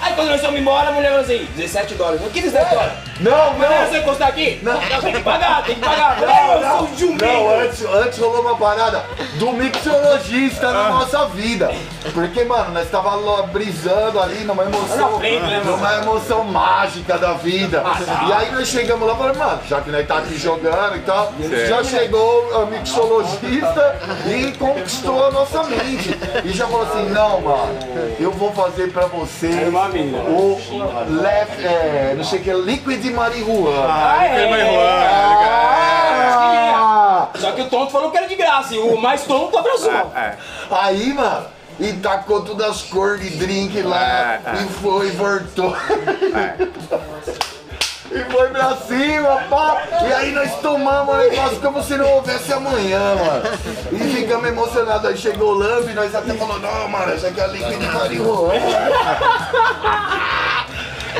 Aí 0.03 0.13
quando 0.15 0.29
nós 0.29 0.41
fomos 0.41 0.59
embora, 0.59 0.89
a 0.89 0.91
mulher 0.91 1.09
falou 1.09 1.23
assim, 1.23 1.47
17 1.55 1.93
dólares. 1.95 2.21
O 2.25 2.29
que 2.29 2.41
17 2.41 2.69
dólares? 2.71 2.93
Não, 3.21 3.53
Mas 3.57 3.69
não. 3.69 3.87
você 3.87 3.97
encostar 3.99 4.27
aqui? 4.27 4.59
Não, 4.61 4.77
tem 5.01 5.13
que 5.13 5.19
pagar, 5.21 5.63
tem 5.63 5.75
que 5.75 5.81
pagar. 5.81 6.19
Não, 6.19 6.53
eu 6.53 6.61
não, 6.61 6.77
sou 6.79 6.87
um 6.87 6.97
jumento. 6.97 7.25
não 7.25 7.49
antes, 7.61 7.85
antes 7.85 8.19
rolou 8.19 8.41
uma 8.41 8.57
parada 8.57 9.05
do 9.35 9.51
mixologista 9.53 10.71
na 10.71 10.89
nossa 10.89 11.27
vida. 11.27 11.71
Porque, 12.13 12.43
mano, 12.43 12.71
nós 12.71 12.89
tava 12.89 13.15
lá 13.15 13.43
brisando 13.43 14.19
ali 14.19 14.43
numa 14.43 14.63
emoção, 14.63 15.19
frente, 15.19 15.41
né, 15.41 15.61
numa 15.65 15.95
emoção 15.95 16.43
mágica 16.43 17.17
da 17.17 17.33
vida. 17.33 17.83
E 18.27 18.33
aí 18.33 18.51
nós 18.51 18.67
chegamos 18.67 19.07
lá 19.07 19.13
e 19.13 19.17
falamos, 19.17 19.37
mano, 19.37 19.59
já 19.67 19.81
que 19.81 19.89
nós 19.89 20.07
tá 20.07 20.17
aqui 20.17 20.37
jogando 20.37 20.97
e 20.97 21.01
tal, 21.01 21.33
já 21.67 21.83
chegou 21.83 22.63
o 22.63 22.65
mixologista 22.67 23.99
e 24.27 24.51
conquistou 24.57 25.27
a 25.27 25.31
nossa 25.31 25.63
mente. 25.63 26.17
E 26.43 26.49
já 26.51 26.67
falou 26.67 26.83
assim, 26.83 27.09
não, 27.09 27.41
mano, 27.41 27.77
eu 28.19 28.31
vou 28.31 28.51
fazer 28.53 28.91
pra 28.91 29.05
você 29.05 29.69
mina. 29.93 30.17
o 30.17 30.59
left, 31.21 31.65
é, 31.65 32.13
não 32.17 32.23
sei 32.23 32.39
o 32.39 32.43
que, 32.43 32.51
liquid 32.53 33.05
marihuana. 33.13 33.85
Ah, 33.87 34.25
é. 34.25 34.77
Ah! 36.75 37.29
Só 37.35 37.51
que 37.51 37.61
o 37.61 37.69
tonto 37.69 37.91
falou 37.91 38.11
que 38.11 38.17
era 38.17 38.27
de 38.27 38.35
graça 38.35 38.73
e 38.75 38.79
o 38.79 38.97
mais 38.97 39.23
tonto 39.23 39.57
abraçou. 39.57 39.91
É. 40.15 40.35
Aí, 40.69 41.13
mano, 41.13 41.45
e 41.79 41.93
tacou 41.93 42.41
todas 42.41 42.67
as 42.67 42.81
cores 42.83 43.21
de 43.21 43.37
drink 43.37 43.81
lá 43.81 44.33
É, 44.33 44.41
é. 44.45 44.63
e 44.63 44.67
foi, 44.81 45.11
voltou. 45.11 45.75
E 48.13 48.31
foi 48.31 48.49
pra 48.49 48.75
cima, 48.77 49.37
pá! 49.49 49.83
E 50.07 50.13
aí 50.13 50.31
nós 50.31 50.53
tomamos 50.61 51.15
o 51.15 51.17
negócio 51.17 51.59
como 51.59 51.81
se 51.81 51.97
não 51.97 52.07
houvesse 52.07 52.53
amanhã, 52.53 53.15
mano. 53.15 53.43
E 53.91 53.97
ficamos 54.15 54.47
emocionados. 54.47 55.09
Aí 55.09 55.17
chegou 55.17 55.53
o 55.53 55.57
Lamb 55.57 55.89
e 55.89 55.93
nós 55.93 56.13
até 56.13 56.33
falamos, 56.33 56.61
não, 56.61 56.87
mano, 56.89 57.11
essa 57.11 57.27
aqui 57.27 57.39
é 57.39 57.43
a 57.43 57.47
liquid 57.47 57.81
marihuana. 57.91 58.53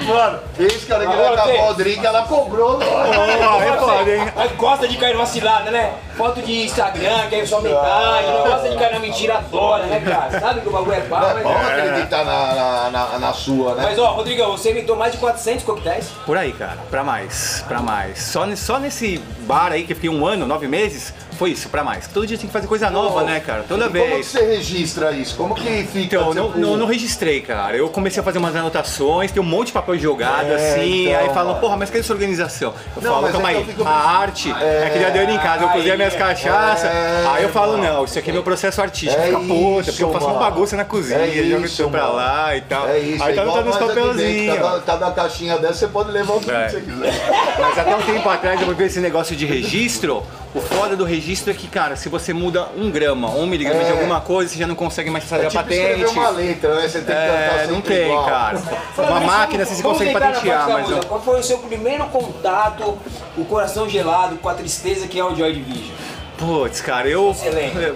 Mano, 0.02 0.40
esse 0.60 0.86
cara 0.86 1.02
que 1.06 1.16
vai 1.16 1.26
Agora, 1.26 1.42
acabar 1.44 1.70
o 1.70 1.74
drink, 1.76 2.06
ela 2.06 2.24
cobrou, 2.24 2.80
é 2.82 3.78
foda, 3.78 4.16
hein? 4.16 4.32
Mas 4.36 4.52
gosta 4.54 4.88
de 4.88 4.98
cair 4.98 5.14
numa 5.14 5.26
cilada, 5.26 5.72
né? 5.72 5.94
Foto 6.18 6.42
de 6.42 6.64
Instagram, 6.66 7.28
que 7.30 7.36
é 7.36 7.46
só 7.46 7.62
metade, 7.62 8.28
não 8.28 8.44
gosta 8.44 8.70
de 8.70 8.78
cair 8.78 8.94
na 8.94 9.00
mentira, 9.00 9.38
adora, 9.38 9.84
né, 9.86 10.00
cara? 10.00 10.40
Sabe 10.40 10.62
que 10.62 10.68
o 10.68 10.72
bagulho 10.72 10.94
é 10.94 11.02
pau, 11.02 11.22
Não 11.22 11.30
é 11.30 11.34
mas... 11.36 11.44
bom 11.44 11.54
acreditar 11.56 12.24
na, 12.26 12.54
na, 12.54 12.90
na, 12.90 13.20
na 13.20 13.34
sua, 13.34 13.76
né? 13.76 13.84
Mas 13.84 14.00
ó, 14.00 14.12
Rodrigão, 14.12 14.52
você 14.52 14.72
inventou 14.72 14.96
mais 14.96 15.12
de 15.14 15.18
400 15.20 15.64
coquetéis? 15.64 16.08
Por 16.26 16.38
aí, 16.38 16.52
cara, 16.54 16.78
pra 16.90 17.04
mais, 17.04 17.64
pra 17.68 17.82
mais. 17.82 18.20
Só, 18.20 18.46
só 18.56 18.80
nesse 18.80 19.18
bar 19.42 19.72
aí 19.72 19.84
que 19.84 19.94
eu 19.94 19.96
fiquei 19.96 20.10
um 20.10 20.26
ano, 20.26 20.46
nove 20.46 20.68
meses, 20.68 21.14
foi 21.44 21.52
isso, 21.52 21.68
pra 21.68 21.84
mais. 21.84 22.08
Todo 22.08 22.26
dia 22.26 22.38
tem 22.38 22.48
que 22.48 22.54
fazer 22.54 22.68
coisa 22.68 22.90
nova, 22.90 23.22
né, 23.24 23.42
cara? 23.42 23.66
Toda 23.68 23.88
E 23.88 23.90
Como 23.90 24.02
que 24.02 24.10
vez. 24.12 24.28
você 24.28 24.46
registra 24.46 25.12
isso? 25.12 25.36
Como 25.36 25.54
que 25.54 25.84
fica? 25.84 26.16
Então, 26.16 26.34
não, 26.34 26.48
tipo, 26.48 26.58
não, 26.60 26.78
não 26.78 26.86
registrei, 26.86 27.42
cara. 27.42 27.76
Eu 27.76 27.90
comecei 27.90 28.22
a 28.22 28.24
fazer 28.24 28.38
umas 28.38 28.56
anotações, 28.56 29.30
tem 29.30 29.42
um 29.44 29.46
monte 29.46 29.68
de 29.68 29.74
papel 29.74 29.98
jogado, 30.00 30.46
É, 30.48 30.56
assim, 30.56 31.10
então, 31.10 31.20
aí 31.20 31.30
falam, 31.34 31.60
porra, 31.60 31.76
mas 31.76 31.90
cadê 31.90 32.02
sua 32.02 32.14
organização? 32.14 32.74
Eu 32.96 33.02
Não, 33.02 33.12
falo, 33.16 33.30
calma 33.30 33.52
é 33.52 33.56
que 33.56 33.60
aí, 33.72 33.76
a 33.86 33.92
arte 33.92 34.52
é, 34.52 34.90
que 34.94 35.02
já 35.02 35.10
deu 35.10 35.24
em 35.24 35.38
casa, 35.38 35.64
eu 35.64 35.68
aí, 35.68 35.74
cozinhei 35.74 35.98
minhas 35.98 36.14
é. 36.14 36.18
cachaças, 36.18 36.86
É, 36.90 37.26
aí 37.28 37.44
eu 37.44 37.50
falo, 37.50 37.76
não, 37.76 38.06
isso 38.06 38.18
aqui 38.18 38.30
é 38.30 38.34
meu 38.34 38.44
processo 38.44 38.82
artístico, 38.82 39.22
É 39.22 39.26
fica 39.26 39.40
puta, 39.40 39.82
isso, 39.82 39.92
porque 39.92 40.04
eu 40.06 40.14
faço 40.14 40.26
uma 40.28 40.36
mano. 40.36 40.46
bagunça 40.46 40.78
na 40.78 40.86
cozinha, 40.86 41.20
É 41.20 41.44
jogo 41.44 41.66
isso, 41.66 41.90
pra 41.90 42.08
lá 42.08 42.56
e 42.56 42.62
tal. 42.62 42.88
É 42.88 43.00
isso, 43.00 43.22
aí 43.22 43.34
é 43.34 43.36
tá, 43.36 43.52
tá 43.52 43.62
nos 43.64 43.76
papelzinhos. 43.76 44.56
Cada, 44.58 44.80
cada 44.80 45.12
caixinha 45.12 45.58
dessa 45.58 45.74
você 45.74 45.88
pode 45.88 46.10
levar 46.10 46.36
o 46.36 46.40
que 46.40 46.50
É. 46.50 46.70
você 46.70 46.80
quiser. 46.80 47.14
Mas 47.60 47.78
até 47.78 47.94
um 47.98 48.02
tempo 48.02 48.30
atrás 48.30 48.62
eu 48.62 48.74
vi 48.74 48.84
esse 48.86 49.02
negócio 49.02 49.36
de 49.36 49.46
registro. 49.46 50.24
O 50.56 50.62
foda 50.62 50.96
do 50.96 51.04
registro 51.04 51.33
é 51.50 51.54
que, 51.54 51.68
cara, 51.68 51.96
se 51.96 52.10
você 52.10 52.34
muda 52.34 52.68
um 52.78 52.90
grama, 52.92 53.30
um 53.32 53.46
miligrama 53.46 53.84
de 53.84 53.90
É. 53.90 53.92
alguma 53.92 54.22
coisa, 54.22 54.52
você 54.54 54.60
já 54.60 54.68
não 54.68 54.76
consegue 54.76 55.10
mais 55.10 55.24
fazer 55.24 55.44
É 55.44 55.48
a 55.48 55.50
tipo 55.50 55.64
patente. 55.64 55.82
escrever 55.82 56.08
uma 56.10 56.30
letra, 56.30 56.76
né? 56.76 56.82
Você 56.88 57.00
tem 57.02 57.16
que 57.16 57.22
cantar 57.22 57.60
É, 57.64 57.68
não 57.68 57.82
tem, 57.82 58.04
igual. 58.06 58.26
cara. 58.26 58.62
Uma 58.98 59.20
máquina 59.22 59.66
você 59.66 59.82
consegue 59.84 60.14
patentear, 60.14 60.70
mas 60.70 60.90
não. 60.90 61.00
Qual 61.02 61.22
foi 61.22 61.40
o 61.40 61.44
seu 61.44 61.58
primeiro 61.60 62.06
contato, 62.06 62.98
o 63.38 63.46
coração 63.46 63.90
gelado, 63.90 64.36
com 64.38 64.50
a 64.50 64.54
tristeza 64.54 65.08
que 65.08 65.20
é 65.20 65.24
o 65.24 65.36
Joy 65.36 65.54
Division? 65.54 65.96
Putz, 66.38 66.82
cara, 66.82 67.08
eu. 67.08 67.34
Você 67.34 67.50
lembra? 67.50 67.96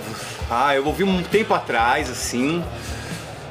Ah, 0.49 0.75
eu 0.75 0.85
ouvi 0.85 1.03
um 1.03 1.21
tempo 1.23 1.53
atrás, 1.53 2.09
assim. 2.09 2.63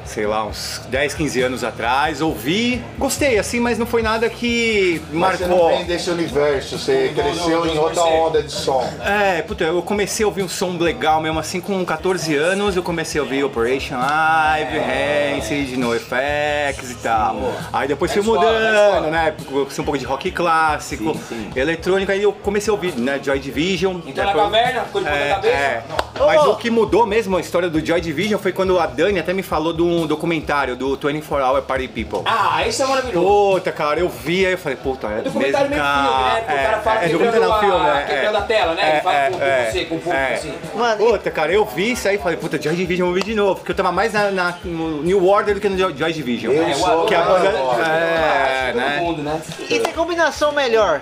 Sei 0.07 0.25
lá, 0.25 0.45
uns 0.45 0.81
10, 0.89 1.13
15 1.13 1.41
anos 1.41 1.63
atrás. 1.63 2.21
Ouvi, 2.21 2.81
gostei, 2.97 3.37
assim, 3.37 3.59
mas 3.59 3.77
não 3.77 3.85
foi 3.85 4.01
nada 4.01 4.29
que 4.29 5.01
Mas 5.11 5.37
você 5.37 5.45
não 5.47 5.57
marcou. 5.57 5.77
vem 5.77 5.85
desse 5.85 6.09
universo, 6.09 6.77
você 6.79 7.11
Não, 7.15 7.23
cresceu 7.23 7.49
não, 7.59 7.65
não, 7.65 7.73
em 7.75 7.77
outra 7.77 8.01
você- 8.01 8.09
onda 8.09 8.43
de 8.43 8.51
som. 8.51 8.89
É, 9.05 9.41
puta, 9.41 9.63
eu 9.65 9.81
comecei 9.81 10.23
a 10.23 10.27
ouvir 10.27 10.43
um 10.43 10.49
som 10.49 10.77
legal 10.77 11.21
mesmo 11.21 11.39
assim 11.39 11.59
com 11.61 11.83
14 11.85 12.35
anos, 12.35 12.75
eu 12.75 12.83
comecei 12.83 13.19
a 13.19 13.23
ouvir 13.23 13.43
Operation 13.43 13.97
Live, 13.99 14.77
Rancid, 14.79 15.77
NoFX 15.77 16.91
e 16.91 16.95
tal. 17.03 17.53
Aí 17.73 17.87
depois 17.87 18.11
fui 18.11 18.19
É 18.21 18.23
escola, 18.23 18.45
é 18.49 18.53
mudando, 18.91 19.11
né? 19.11 19.33
Comecei 19.45 19.81
um 19.81 19.85
pouco 19.85 19.97
de 19.97 20.05
rock 20.05 20.31
clássico, 20.31 21.15
eletrônico, 21.55 22.11
aí 22.11 22.23
eu 22.23 22.31
comecei 22.31 22.71
a 22.71 22.73
ouvir, 22.73 22.95
né, 22.97 23.19
Joy 23.23 23.39
Division. 23.39 23.97
Então 24.05 24.23
na 24.25 24.31
depois- 24.31 24.51
caverna, 24.51 24.81
ficou 24.83 25.01
de 25.01 25.07
ponta 25.07 25.19
É, 25.19 25.29
cabeça? 25.29 25.53
é. 25.55 25.83
Mas 26.19 26.41
Ô, 26.45 26.51
o 26.51 26.55
que 26.55 26.69
mudou 26.69 27.05
mesmo 27.05 27.37
a 27.37 27.39
história 27.39 27.69
do 27.69 27.85
Joy 27.85 28.01
Division 28.01 28.39
foi 28.39 28.51
quando 28.51 28.79
a 28.79 28.85
Dani 28.87 29.19
até 29.19 29.33
me 29.33 29.43
falou 29.43 29.71
de 29.73 29.81
um 29.81 29.96
documentário 30.05 30.75
do 30.75 30.95
24 30.97 31.45
Hour 31.45 31.61
Party 31.63 31.87
People. 31.87 32.21
Ah, 32.25 32.67
isso 32.67 32.83
é 32.83 32.85
maravilhoso. 32.85 33.25
Puta, 33.53 33.71
cara, 33.71 33.99
eu 33.99 34.09
vi 34.09 34.45
aí 34.45 34.51
eu 34.51 34.57
falei, 34.57 34.77
puta, 34.77 35.07
é 35.07 35.19
É 35.19 35.21
documentário 35.21 35.69
meio 35.69 35.81
filme, 35.81 35.97
né? 36.23 36.41
Porque 36.45 36.53
o 36.53 36.57
cara 36.63 36.77
fala 36.79 36.97
é, 36.97 37.09
quebrando 37.09 37.31
documentário 37.31 37.53
a- 37.53 37.59
filme, 37.59 37.89
é, 37.89 38.03
quebrando 38.05 38.35
é. 38.35 38.37
a 38.37 38.41
tela, 38.41 38.73
né? 38.75 38.91
Ele 38.91 39.01
fala 39.01 39.29
com- 39.31 39.37
com 39.37 39.43
é, 39.43 39.71
você, 39.71 39.85
com 39.85 39.95
o 39.95 39.99
público, 39.99 40.15
é. 40.23 40.33
assim. 40.35 40.53
Mano, 40.75 40.97
Puta, 40.97 41.31
cara, 41.31 41.51
eu 41.53 41.65
vi 41.65 41.91
isso 41.93 42.07
aí 42.07 42.15
e 42.15 42.19
falei, 42.19 42.37
puta, 42.37 42.61
Joy 42.61 42.75
Division 42.75 43.07
eu 43.07 43.13
vou 43.13 43.15
ver 43.15 43.23
de 43.25 43.33
novo, 43.35 43.55
porque 43.55 43.71
eu 43.71 43.75
tava 43.75 43.91
mais 43.91 44.13
na, 44.13 44.29
na- 44.31 44.57
no 44.63 45.01
New 45.03 45.25
Order 45.27 45.55
do 45.55 45.61
que 45.61 45.69
no 45.69 45.77
Joy- 45.77 46.13
Division. 46.13 46.53
Eu 46.53 46.63
É, 46.63 46.73
sou 46.73 47.05
que 47.05 47.15
a 47.15 47.23
New 47.23 47.27
banda. 47.27 47.49
É, 47.87 48.73
né? 48.73 48.99
mundo, 48.99 49.21
né? 49.23 49.41
E 49.69 49.79
tem 49.79 49.93
combinação 49.93 50.51
melhor 50.51 51.01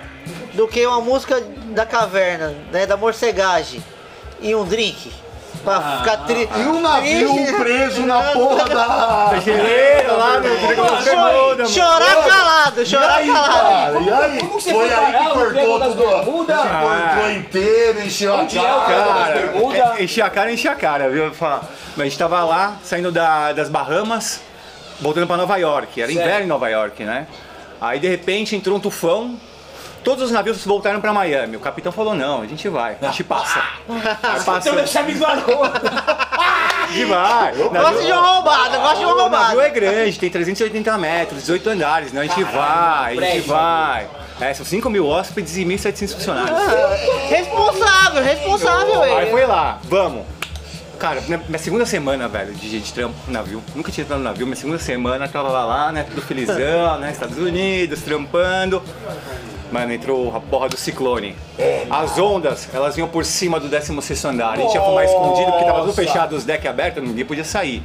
do 0.54 0.66
que 0.68 0.86
uma 0.86 1.00
música 1.00 1.42
da 1.70 1.84
caverna, 1.84 2.54
né? 2.72 2.86
Da 2.86 2.96
morcegagem 2.96 3.82
e 4.40 4.54
um 4.54 4.64
drink? 4.64 5.12
Pra 5.66 5.98
ficar 5.98 6.16
tri... 6.18 6.48
E 6.56 6.60
um 6.60 6.80
navio 6.80 7.34
triste. 7.34 7.54
preso 7.56 8.06
na 8.06 8.22
porra 8.32 8.64
da... 8.68 8.86
Lá 8.86 9.30
no 10.40 10.56
Triângulo 10.56 10.90
das 10.90 11.04
Bermudas, 11.04 11.56
mano. 11.58 11.68
Chorar 11.68 12.28
calado, 12.28 12.82
E 12.82 12.86
chorar 12.86 13.14
aí, 13.16 13.32
calado. 13.32 13.52
cara, 13.52 14.00
e 14.00 14.10
aí? 14.12 14.38
Como 14.38 14.56
que 14.58 14.62
você 14.62 14.72
Foi 14.72 14.88
foi 14.88 14.96
aí 14.96 15.12
que 15.12 15.24
cortou 15.30 15.90
tudo. 16.24 16.46
Cortou 16.46 17.30
inteiro, 17.32 18.00
encheu 18.06 18.34
a 18.34 18.42
é 18.42 18.46
cara. 18.46 19.96
É, 19.98 20.02
enchi 20.04 20.22
a 20.22 20.30
cara, 20.30 20.52
enchi 20.52 20.68
a 20.68 20.74
cara, 20.76 21.08
viu? 21.10 21.32
A 21.98 22.02
gente 22.04 22.16
tava 22.16 22.44
lá, 22.44 22.76
saindo 22.84 23.10
da- 23.10 23.52
das 23.52 23.68
Bahamas, 23.68 24.40
voltando 25.00 25.26
pra 25.26 25.36
Nova 25.36 25.56
York. 25.56 26.00
Era 26.00 26.12
Certo. 26.12 26.22
inverno 26.24 26.44
em 26.44 26.48
Nova 26.48 26.68
York, 26.68 27.02
né? 27.02 27.26
Aí 27.80 27.98
de 27.98 28.06
repente 28.08 28.54
entrou 28.54 28.76
um 28.76 28.80
tufão, 28.80 29.34
todos 30.06 30.22
os 30.22 30.30
navios 30.30 30.64
voltaram 30.64 31.00
pra 31.00 31.12
Miami. 31.12 31.56
O 31.56 31.60
capitão 31.60 31.90
falou: 31.90 32.14
não, 32.14 32.42
a 32.42 32.46
gente 32.46 32.68
vai, 32.68 32.96
a 33.02 33.06
gente 33.06 33.24
passa. 33.24 33.60
Aí 34.22 34.38
passou, 34.46 34.56
Então 34.58 34.76
deixa 34.76 35.02
me 35.02 35.12
gente 36.92 37.04
vai. 37.06 37.52
Gosto 37.56 38.04
de 38.04 38.12
uma 38.12 38.22
roubada, 38.22 38.78
gosto 38.78 38.98
de 38.98 39.04
uma 39.04 39.24
O 39.24 39.28
navio 39.28 39.60
é 39.60 39.68
grande, 39.70 40.16
tem 40.16 40.30
380 40.30 40.96
metros, 40.98 41.40
18 41.40 41.70
andares, 41.70 42.12
né? 42.12 42.20
A 42.20 42.24
gente 42.24 42.44
vai, 42.44 42.62
a 42.62 43.08
gente 43.08 43.16
prédio. 43.16 43.44
vai. 43.48 44.08
É, 44.40 44.54
são 44.54 44.64
5 44.64 44.88
mil 44.88 45.08
hóspedes 45.08 45.56
e 45.56 45.64
1.700 45.64 46.14
funcionários. 46.14 46.58
Responsável, 47.28 48.22
responsável 48.22 49.02
Aí 49.02 49.22
ele. 49.22 49.30
foi 49.32 49.44
lá, 49.44 49.80
vamos. 49.82 50.24
Cara, 51.00 51.20
minha, 51.22 51.38
minha 51.46 51.58
segunda 51.58 51.84
semana, 51.84 52.26
velho, 52.28 52.54
de, 52.54 52.80
de 52.80 52.92
trampo 52.92 53.14
no 53.26 53.32
navio. 53.32 53.62
Nunca 53.74 53.92
tinha 53.92 54.04
entrado 54.04 54.18
no 54.18 54.24
navio, 54.24 54.46
minha 54.46 54.56
segunda 54.56 54.78
semana 54.78 55.28
tava 55.28 55.48
lá, 55.50 55.92
né? 55.92 56.04
Tudo 56.08 56.22
felizão, 56.22 56.98
né? 56.98 57.10
Estados 57.10 57.36
Unidos, 57.36 58.00
trampando. 58.02 58.82
Mano, 59.76 59.92
entrou 59.92 60.34
a 60.34 60.40
porra 60.40 60.70
do 60.70 60.76
ciclone. 60.78 61.36
As 61.90 62.18
ondas, 62.18 62.66
elas 62.72 62.94
vinham 62.94 63.08
por 63.08 63.26
cima 63.26 63.60
do 63.60 63.68
16 63.68 64.24
andar. 64.24 64.52
A 64.52 64.56
gente 64.56 64.74
ia 64.74 64.80
fumar 64.80 65.04
escondido 65.04 65.52
porque 65.52 65.66
tava 65.66 65.80
tudo 65.80 65.92
fechado, 65.92 66.34
os 66.34 66.44
decks 66.44 66.66
abertos, 66.66 67.02
ninguém 67.02 67.26
podia 67.26 67.44
sair. 67.44 67.82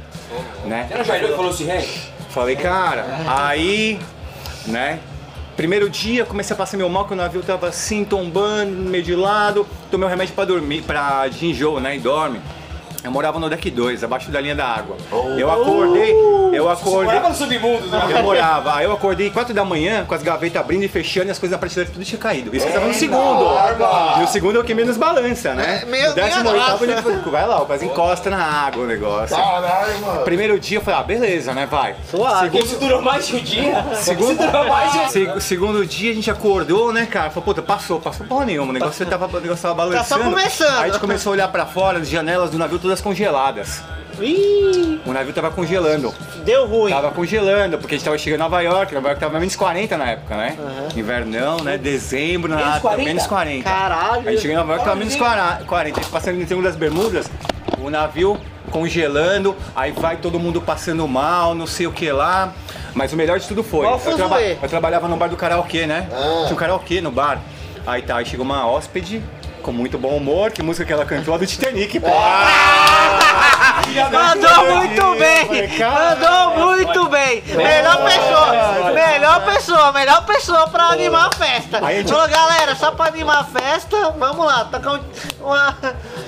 Né? 0.64 0.86
Você 0.88 0.96
não 0.96 1.04
já 1.04 1.14
olhou 1.16 1.30
e 1.30 1.36
falou 1.36 1.50
assim, 1.50 1.66
Ren? 1.66 1.84
Falei, 2.30 2.56
cara, 2.56 3.04
aí, 3.26 4.00
né? 4.64 5.00
Primeiro 5.54 5.90
dia, 5.90 6.24
comecei 6.24 6.54
a 6.54 6.56
passar 6.56 6.78
meu 6.78 6.88
mal, 6.88 7.04
que 7.04 7.12
o 7.12 7.16
navio 7.16 7.42
tava 7.42 7.68
assim, 7.68 8.06
tombando, 8.06 8.70
meio 8.70 9.04
de 9.04 9.14
lado. 9.14 9.66
Tomei 9.90 10.06
um 10.06 10.10
remédio 10.10 10.34
pra 10.34 10.46
dormir, 10.46 10.80
pra 10.80 11.28
de 11.28 11.48
enjoo, 11.48 11.78
né? 11.78 11.96
E 11.96 11.98
dorme. 11.98 12.40
Eu 13.04 13.10
morava 13.10 13.38
no 13.40 13.50
deck 13.50 13.68
2, 13.68 14.04
abaixo 14.04 14.30
da 14.30 14.40
linha 14.40 14.54
da 14.54 14.64
água. 14.64 14.96
Eu 15.36 15.50
acordei, 15.50 16.12
eu 16.52 16.68
acordei. 16.70 17.04
Morava 17.06 17.28
no 17.30 17.34
submundo, 17.34 17.86
né? 17.88 18.00
Eu 18.16 18.22
morava, 18.22 18.76
aí 18.76 18.84
eu 18.84 18.92
acordei 18.92 19.28
4 19.28 19.52
da 19.52 19.64
manhã 19.64 20.04
com 20.04 20.14
as 20.14 20.22
gavetas 20.22 20.60
abrindo 20.60 20.84
e 20.84 20.88
fechando 20.88 21.26
e 21.26 21.30
as 21.32 21.38
coisas 21.38 21.52
na 21.52 21.58
prateleira 21.58 21.90
tudo 21.92 22.04
tinha 22.04 22.18
caído. 22.18 22.54
Isso 22.54 22.64
que 22.64 22.70
eu 22.70 22.74
tava 22.74 22.86
no 22.86 22.94
segundo. 22.94 23.44
barba! 23.54 24.18
No 24.20 24.28
segundo 24.28 24.56
eu 24.56 24.62
queimei 24.64 24.84
nos 24.84 24.96
balança, 24.96 25.52
né? 25.54 25.82
É, 25.90 26.12
décimo 26.12 26.50
oitavo 26.50 26.86
nossa. 26.86 27.08
ele 27.08 27.20
vai 27.30 27.46
lá, 27.46 27.60
quase 27.64 27.86
encosta 27.86 28.30
na 28.30 28.44
água 28.44 28.84
o 28.84 28.86
negócio. 28.86 29.36
Caralho, 29.36 29.98
mano. 30.00 30.20
Primeiro 30.22 30.60
dia 30.60 30.78
eu 30.78 30.82
falei, 30.82 31.00
ah, 31.00 31.02
beleza, 31.02 31.52
né? 31.54 31.66
Vai. 31.66 31.96
Suave. 32.08 32.56
Isso 32.58 32.78
durou 32.78 33.02
mais 33.02 33.26
de 33.26 33.36
um 33.36 33.40
dia? 33.40 33.84
Segundo, 33.96 34.32
Isso 34.32 34.42
durou 34.46 34.68
mais 34.68 34.92
de 34.92 34.98
um 34.98 35.00
dia. 35.00 35.10
Seg- 35.10 35.40
segundo 35.40 35.84
dia 35.84 36.12
a 36.12 36.14
gente 36.14 36.30
acordou, 36.30 36.92
né, 36.92 37.04
cara? 37.06 37.30
Falou, 37.30 37.44
puta, 37.46 37.62
passou, 37.62 37.98
passou 38.00 38.26
porra 38.26 38.44
nenhuma. 38.44 38.70
O 38.70 38.72
negócio 38.72 39.04
tava, 39.06 39.26
o 39.26 39.40
negócio 39.40 39.62
tava 39.62 39.74
balançando. 39.74 40.08
Tá 40.08 40.16
só 40.16 40.22
começando. 40.22 40.78
Aí 40.78 40.90
a 40.90 40.92
gente 40.92 41.00
começou 41.00 41.30
a 41.30 41.32
olhar 41.34 41.48
pra 41.48 41.66
fora, 41.66 41.98
as 41.98 42.08
janelas 42.08 42.50
do 42.50 42.58
navio 42.58 42.78
todas 42.92 43.00
congeladas. 43.00 43.82
Ih, 44.20 45.00
O 45.06 45.12
navio 45.12 45.32
tava 45.32 45.50
congelando. 45.50 46.14
deu 46.44 46.66
ruim. 46.66 46.92
Tava 46.92 47.10
congelando, 47.10 47.78
porque 47.78 47.94
a 47.94 47.98
gente 47.98 48.04
tava 48.04 48.18
chegando 48.18 48.40
em 48.40 48.42
Nova 48.42 48.60
York. 48.60 48.92
Nova 48.94 49.08
York 49.08 49.20
tava 49.20 49.38
menos 49.38 49.56
40 49.56 49.96
na 49.96 50.10
época, 50.10 50.36
né? 50.36 50.56
Invernão, 50.94 51.56
né? 51.62 51.78
Dezembro, 51.78 52.50
na 52.50 52.56
Menos 52.56 52.78
40? 52.80 53.04
menos 53.04 53.26
40. 53.26 53.64
Caralho. 53.70 54.28
A 54.28 54.30
gente 54.30 54.42
chegou 54.42 54.54
em 54.54 54.58
Nova 54.58 54.72
York, 54.72 54.84
tava 54.84 54.96
menos 54.96 55.16
40. 55.16 55.64
40. 55.64 55.98
A 55.98 56.02
gente 56.02 56.12
passando 56.12 56.36
no 56.38 56.44
Triângulo 56.44 56.68
das 56.68 56.76
Bermudas, 56.76 57.30
o 57.78 57.88
navio 57.88 58.38
congelando, 58.70 59.56
aí 59.74 59.92
vai 59.92 60.16
todo 60.16 60.38
mundo 60.38 60.60
passando 60.60 61.06
mal, 61.08 61.54
não 61.54 61.66
sei 61.66 61.86
o 61.86 61.92
que 61.92 62.12
lá. 62.12 62.52
Mas 62.94 63.12
o 63.14 63.16
melhor 63.16 63.38
de 63.38 63.48
tudo 63.48 63.64
foi. 63.64 63.86
Qual 63.86 63.94
Eu, 63.94 63.98
fuzuê? 63.98 64.58
eu 64.62 64.68
trabalhava 64.68 65.08
no 65.08 65.16
bar 65.16 65.28
do 65.28 65.36
karaokê, 65.36 65.86
né? 65.86 66.06
Ah. 66.12 66.42
Tinha 66.42 66.52
um 66.52 66.56
karaokê 66.56 67.00
no 67.00 67.10
bar. 67.10 67.40
Aí 67.86 68.02
tá, 68.02 68.16
aí 68.18 68.26
chegou 68.26 68.44
uma 68.44 68.66
hóspede 68.70 69.22
com 69.62 69.72
muito 69.72 69.96
bom 69.98 70.16
humor, 70.16 70.50
que 70.50 70.62
música 70.62 70.84
que 70.84 70.92
ela 70.92 71.04
cantou? 71.06 71.34
A 71.34 71.38
do 71.38 71.46
Titanic, 71.46 71.98
pô. 72.00 72.08
Mandou 74.10 74.76
muito 74.76 75.14
bem! 75.18 75.48
Mandou 75.78 76.66
muito 76.66 77.08
bem! 77.08 77.42
Melhor 77.54 77.96
pessoa! 78.04 78.92
Melhor 78.92 79.44
pessoa! 79.44 79.92
Melhor 79.92 80.24
pessoa 80.26 80.68
pra 80.68 80.84
animar 80.88 81.28
a 81.28 81.32
festa! 81.36 81.80
Falou, 81.80 82.28
galera, 82.28 82.74
só 82.76 82.90
pra 82.90 83.06
animar 83.06 83.40
a 83.40 83.44
festa, 83.44 84.10
vamos 84.18 84.44
lá, 84.44 84.64
tocar 84.66 84.92
um- 84.94 85.00
uma. 85.40 85.76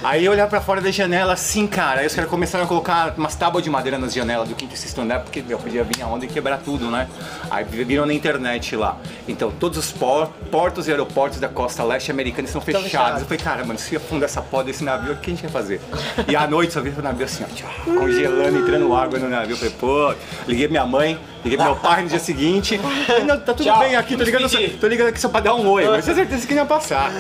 Aí 0.05 0.27
eu 0.27 0.33
olhava 0.33 0.51
pra 0.51 0.61
fora 0.61 0.83
da 0.83 0.91
janela 0.91 1.33
assim, 1.33 1.67
cara. 1.67 2.01
Aí 2.01 2.07
os 2.07 2.15
caras 2.15 2.29
começaram 2.31 2.67
a 2.67 2.69
colocar 2.69 3.15
umas 3.17 3.35
tábuas 3.35 3.65
de 3.65 3.71
madeira 3.71 3.97
nas 3.97 4.13
janelas 4.13 4.47
do 4.51 4.55
quinto 4.55 4.75
e 4.75 4.77
sexto 4.79 5.01
andar, 5.01 5.21
porque 5.21 5.41
meu, 5.41 5.59
podia 5.59 5.83
vir 5.83 6.03
a 6.03 6.07
onda 6.07 6.27
e 6.27 6.29
quebrar 6.29 6.59
tudo, 6.59 6.91
né? 6.91 7.09
Aí 7.51 7.65
viram 7.65 8.05
na 8.05 8.13
internet 8.13 8.77
lá. 8.77 8.99
Então 9.27 9.51
todos 9.51 9.79
os 9.79 9.91
por- 9.93 10.29
portos 10.51 10.87
e 10.89 10.91
aeroportos 10.91 11.41
da 11.41 11.49
costa 11.49 11.83
leste 11.83 12.11
americana 12.11 12.47
estão 12.47 12.61
fechados. 12.61 12.91
fechados. 12.91 13.21
Eu 13.23 13.27
falei, 13.27 13.43
cara, 13.43 13.65
mano, 13.65 13.79
se 13.79 13.97
afundar 13.97 14.29
essa 14.29 14.43
porra 14.43 14.65
desse 14.65 14.85
navio, 14.85 15.15
o 15.15 15.17
que 15.17 15.31
a 15.31 15.35
gente 15.35 15.43
vai 15.43 15.51
fazer? 15.51 15.81
E 16.29 16.37
à 16.37 16.47
noite 16.47 16.75
só 16.75 16.83
vi 16.83 16.91
o 16.91 17.03
navio 17.03 17.25
assim, 17.25 17.43
ó, 17.43 17.55
tchau, 17.55 17.71
congelando, 17.87 18.59
entrando 18.59 18.95
água 18.95 19.19
no 19.19 19.29
navio. 19.31 19.55
Eu 19.55 19.57
falei, 19.57 19.75
pô, 19.81 20.15
liguei 20.47 20.69
minha 20.69 20.85
mãe, 20.85 21.19
liguei 21.43 21.59
meu 21.65 21.77
pai 21.77 22.03
no 22.03 22.09
dia 22.11 22.19
seguinte. 22.19 22.79
Não, 23.27 23.41
tá 23.41 23.55
tudo 23.55 23.65
Tchau, 23.65 23.79
bem 23.79 23.97
aqui, 23.97 24.19
tô 24.19 24.25
ligando, 24.25 24.79
tô 24.79 24.87
ligando 24.87 25.09
aqui 25.09 25.21
só 25.21 25.31
pra 25.31 25.41
dar 25.41 25.55
um 25.55 25.67
oi, 25.67 25.89
mas 25.89 26.05
tinha 26.05 26.15
certeza 26.17 26.47
que 26.47 26.55
não 26.55 26.63
ia 26.63 26.69
passar. 26.69 27.11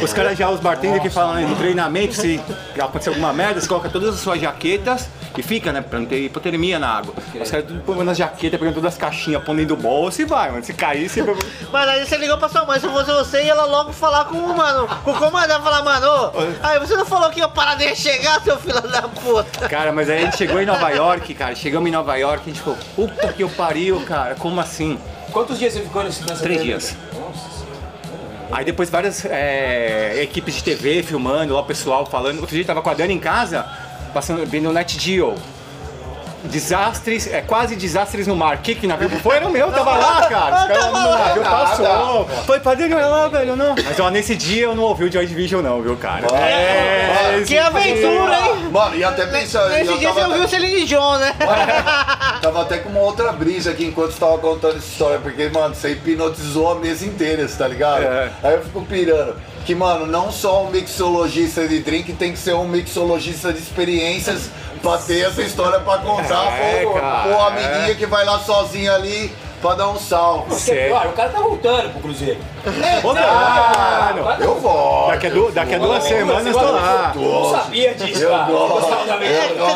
Os 0.00 0.12
caras 0.12 0.38
já, 0.38 0.48
os 0.48 0.60
bartenders 0.60 1.02
que 1.02 1.10
falam 1.10 1.40
no 1.48 1.56
treinamento, 1.56 2.14
se 2.20 2.40
acontecer 2.80 3.10
alguma 3.10 3.32
merda, 3.32 3.60
você 3.60 3.68
coloca 3.68 3.88
todas 3.88 4.14
as 4.14 4.20
suas 4.20 4.40
jaquetas 4.40 5.08
e 5.36 5.42
fica, 5.42 5.72
né, 5.72 5.80
pra 5.80 5.98
não 5.98 6.06
ter 6.06 6.24
hipotermia 6.24 6.78
na 6.78 6.88
água. 6.98 7.14
Os 7.40 7.50
caras 7.50 7.66
tudo 7.66 7.80
põem 7.80 8.04
nas 8.04 8.18
jaquetas, 8.18 8.58
pegando 8.58 8.74
todas 8.74 8.94
as 8.94 8.98
caixinhas, 8.98 9.42
pondo 9.44 9.58
dentro 9.58 9.76
do 9.76 9.82
bolso 9.82 10.22
e 10.22 10.24
vai, 10.24 10.50
mano. 10.50 10.64
Se 10.64 10.72
cair, 10.74 11.08
você... 11.08 11.22
Mas 11.72 11.88
aí 11.88 12.06
você 12.06 12.16
ligou 12.16 12.36
pra 12.38 12.48
sua 12.48 12.64
mãe, 12.64 12.80
se 12.80 12.88
fosse 12.88 13.12
você, 13.12 13.44
ia 13.44 13.50
ela 13.50 13.64
logo 13.64 13.92
falar 13.92 14.26
com 14.26 14.38
o 14.38 14.56
mano, 14.56 14.88
com 15.04 15.10
o 15.10 15.18
comandante, 15.18 15.62
falar, 15.62 15.82
mano, 15.82 16.06
ô, 16.06 16.66
aí 16.66 16.78
você 16.78 16.96
não 16.96 17.04
falou 17.04 17.30
que 17.30 17.40
ia 17.40 17.48
parar 17.48 17.74
de 17.74 17.94
chegar, 17.94 18.40
seu 18.42 18.58
filho 18.58 18.80
da 18.80 19.02
puta. 19.02 19.68
Cara, 19.68 19.92
mas 19.92 20.08
aí 20.08 20.18
a 20.18 20.24
gente 20.26 20.36
chegou 20.36 20.60
em 20.60 20.66
Nova 20.66 20.88
York, 20.90 21.34
cara, 21.34 21.54
chegamos 21.54 21.88
em 21.88 21.92
Nova 21.92 22.16
York, 22.16 22.42
a 22.44 22.52
gente 22.52 22.60
falou, 22.60 22.78
puta 22.94 23.32
que 23.32 23.42
eu 23.42 23.48
pariu, 23.48 24.00
cara, 24.02 24.34
como 24.34 24.60
assim? 24.60 24.98
Quantos 25.32 25.58
dias 25.58 25.72
você 25.72 25.80
ficou 25.80 26.02
nesse 26.02 26.24
Três 26.24 26.62
dias. 26.62 26.96
Aí 28.52 28.64
depois 28.64 28.90
várias 28.90 29.24
é, 29.24 30.22
equipes 30.22 30.56
de 30.56 30.64
TV 30.64 31.02
filmando, 31.02 31.54
lá 31.54 31.60
o 31.60 31.64
pessoal 31.64 32.04
falando. 32.04 32.40
Outro 32.40 32.56
dia 32.56 32.64
tava 32.64 32.82
com 32.82 32.90
a 32.90 32.94
Dani 32.94 33.14
em 33.14 33.18
casa, 33.18 33.64
passando, 34.12 34.44
vendo 34.44 34.68
o 34.68 34.72
Net 34.72 34.98
Geo. 34.98 35.36
Desastres, 36.44 37.26
é 37.32 37.40
quase 37.42 37.76
desastres 37.76 38.26
no 38.26 38.34
mar. 38.34 38.58
Que 38.58 38.74
que 38.74 38.86
navio 38.86 39.10
foi? 39.20 39.36
Era 39.36 39.46
o 39.46 39.50
meu, 39.50 39.70
tava 39.70 39.96
lá, 39.96 40.26
cara. 40.26 40.56
Os 40.56 40.68
caras 40.68 40.86
no 40.86 40.92
navio 40.92 41.42
passou. 41.42 42.28
Foi 42.46 42.60
pra 42.60 42.72
olha 42.72 43.06
lá, 43.06 43.28
velho, 43.28 43.56
não. 43.56 43.74
Mas 43.84 44.00
ó, 44.00 44.10
nesse 44.10 44.34
dia 44.34 44.64
eu 44.64 44.74
não 44.74 44.84
ouvi 44.84 45.04
o 45.04 45.12
Joy 45.12 45.26
Division 45.26 45.62
não, 45.62 45.82
viu, 45.82 45.96
cara? 45.96 46.26
É, 46.34 47.42
Que 47.46 47.58
aventura, 47.58 48.38
hein? 48.40 48.70
Mano, 48.70 48.96
e 48.96 49.04
até 49.04 49.26
pensando. 49.26 49.70
Nesse 49.70 49.98
dia 49.98 50.12
você 50.12 50.24
ouviu 50.24 50.44
o 50.44 50.48
Celine 50.48 50.84
Dion, 50.84 51.18
né? 51.18 51.34
Tava 52.40 52.62
até 52.62 52.78
com 52.78 52.88
uma 52.88 53.00
outra 53.00 53.32
brisa 53.32 53.70
aqui 53.70 53.84
enquanto 53.86 54.12
você 54.12 54.20
tava 54.20 54.38
contando 54.38 54.76
essa 54.76 54.86
história, 54.86 55.18
porque, 55.18 55.48
mano, 55.48 55.74
você 55.74 55.92
hipnotizou 55.92 56.72
a 56.72 56.74
mesa 56.76 57.04
inteira, 57.04 57.46
tá 57.56 57.68
ligado? 57.68 58.02
É. 58.02 58.30
Aí 58.42 58.54
eu 58.54 58.62
fico 58.62 58.82
pirando. 58.86 59.36
Que, 59.64 59.74
mano, 59.74 60.06
não 60.06 60.30
só 60.32 60.64
um 60.64 60.70
mixologista 60.70 61.66
de 61.68 61.80
drink 61.80 62.12
tem 62.14 62.32
que 62.32 62.38
ser 62.38 62.54
um 62.54 62.66
mixologista 62.66 63.52
de 63.52 63.58
experiências 63.60 64.50
pra 64.82 64.96
ter 64.98 65.20
essa 65.26 65.42
história 65.42 65.78
pra 65.80 65.98
contar 65.98 66.52
É, 66.58 66.80
pro, 66.82 66.94
cara, 66.94 67.22
pro 67.22 67.40
amiguinha 67.42 67.90
é. 67.90 67.94
que 67.94 68.06
vai 68.06 68.24
lá 68.24 68.38
sozinho 68.40 68.92
ali 68.94 69.30
pra 69.60 69.74
dar 69.74 69.88
um 69.90 69.98
salve. 69.98 70.44
Porque, 70.48 70.60
Certo. 70.62 70.94
olha, 70.94 71.10
o 71.10 71.12
cara 71.12 71.28
tá 71.28 71.38
voltando 71.40 71.90
pro 71.92 72.00
Cruzeiro. 72.00 72.40
Ah, 73.18 74.12
não. 74.16 74.32
Eu 74.46 74.54
vou. 74.58 75.08
Daqui 75.08 75.26
a, 75.26 75.30
du- 75.30 75.52
daqui 75.52 75.74
a 75.74 75.78
duas 75.78 76.02
semanas 76.04 76.46
eu 76.46 76.52
tô 76.54 76.64
lá. 76.72 77.12
Eu 77.14 77.20
não 77.22 77.50
sabia 77.50 77.94
disso, 77.94 78.22
Eu 78.22 78.30
cara. 78.30 78.50
Eu 78.50 78.56
gosto 78.68 78.88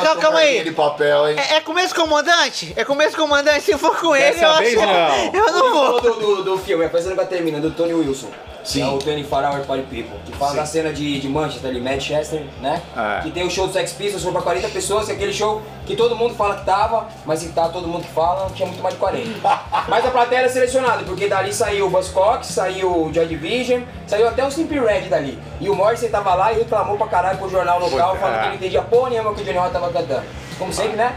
calma, 0.03 0.21
calma 0.21 0.39
aí. 0.39 0.65
de 0.65 0.71
papel, 0.73 1.29
hein? 1.29 1.37
É, 1.39 1.57
é 1.57 1.61
começo 1.61 1.95
comandante? 1.95 2.73
É 2.77 2.85
começo 2.85 3.17
comandante? 3.17 3.61
Se 3.63 3.77
for 3.79 3.95
com 4.01 4.17
ele, 4.17 4.33
Dessa 4.33 4.45
eu 4.47 4.57
vez, 4.59 4.79
acho. 4.79 4.87
não. 4.87 5.35
Eu 5.35 5.53
não 5.53 5.73
vou. 5.75 6.01
do, 6.01 6.13
do, 6.15 6.45
do 6.45 6.59
filme, 6.59 6.85
a 6.85 6.89
coisa 6.89 7.11
nunca 7.11 7.25
termina, 7.27 7.61
do 7.61 7.71
Tony 7.71 7.93
Wilson. 7.93 8.29
Sim. 8.65 8.83
É 8.83 8.87
o 8.87 8.99
24 8.99 9.53
Hour 9.53 9.67
Party 9.67 9.83
People. 9.83 10.19
Que 10.25 10.33
fala 10.33 10.55
da 10.55 10.67
cena 10.67 10.93
de, 10.93 11.21
de 11.21 11.29
Manchester 11.29 11.71
ali, 11.71 11.81
Manchester, 11.81 12.43
né? 12.61 12.83
É. 12.97 13.21
Que 13.23 13.31
tem 13.31 13.47
o 13.47 13.51
show 13.51 13.67
do 13.67 13.73
Sex 13.73 13.93
Pistols, 13.93 14.23
foi 14.23 14.33
pra 14.33 14.41
40 14.41 14.69
pessoas, 14.71 15.09
e 15.09 15.13
aquele 15.13 15.33
show 15.33 15.63
que 15.87 15.95
todo 15.95 16.17
mundo 16.17 16.35
fala 16.35 16.57
que 16.57 16.65
tava, 16.65 17.07
mas 17.27 17.41
se 17.41 17.51
tá 17.51 17.69
todo 17.69 17.87
mundo 17.87 18.05
que 18.05 18.13
fala, 18.13 18.51
tinha 18.55 18.67
muito 18.67 18.83
mais 18.83 18.95
de 18.95 19.01
40. 19.01 19.61
mas 19.87 20.07
a 20.07 20.11
plateia 20.11 20.41
era 20.41 20.49
selecionada, 20.49 21.05
porque 21.05 21.29
dali 21.29 21.53
saiu 21.53 21.87
o 21.87 21.91
Buzzcock, 21.91 22.45
saiu 22.47 22.91
o 22.91 23.13
Joy 23.13 23.27
Division, 23.27 23.83
saiu 24.07 24.27
até 24.27 24.45
o 24.45 24.51
Simply 24.51 24.81
Red 24.81 25.09
dali. 25.09 25.39
E 25.61 25.69
o 25.69 25.75
Morrissey 25.75 26.09
tava 26.09 26.35
lá 26.35 26.53
e 26.53 26.59
reclamou 26.59 26.97
pra 26.97 27.07
caralho 27.07 27.39
pro 27.39 27.51
jornal 27.51 27.79
local, 27.79 28.17
falando 28.17 28.37
é. 28.37 28.41
que 28.41 28.47
ele 28.47 28.57
entendia 28.57 28.83
porra 28.83 29.11
nenhuma 29.11 29.35
que 29.35 29.43
o 29.43 29.45
Johnny 29.45 29.59
Rock 29.59 29.73
tava 29.73 29.93
cantando. 29.93 30.25
Como 30.59 30.73
sempre, 30.73 30.97
né? 30.97 31.15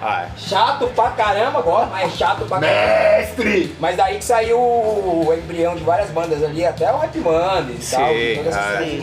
Ah, 0.00 0.26
é. 0.26 0.38
Chato 0.38 0.86
pra 0.88 1.10
caramba 1.10 1.58
agora, 1.58 1.86
mas 1.86 2.12
é 2.12 2.16
chato 2.16 2.46
pra 2.46 2.58
caramba. 2.60 3.18
Mestre! 3.18 3.76
Mas 3.78 3.96
daí 3.96 4.18
que 4.18 4.24
saiu 4.24 4.58
o 4.58 5.34
embrião 5.36 5.74
de 5.76 5.84
várias 5.84 6.10
bandas 6.10 6.42
ali, 6.42 6.64
até 6.64 6.90
o 6.92 6.98
Rap 6.98 7.16
Mondays 7.18 7.92
e 7.92 7.96
tal, 7.96 8.08
Sim, 8.08 8.34
todas 8.36 8.56
essas 8.56 8.74
ah, 8.74 8.78
aí. 8.78 9.00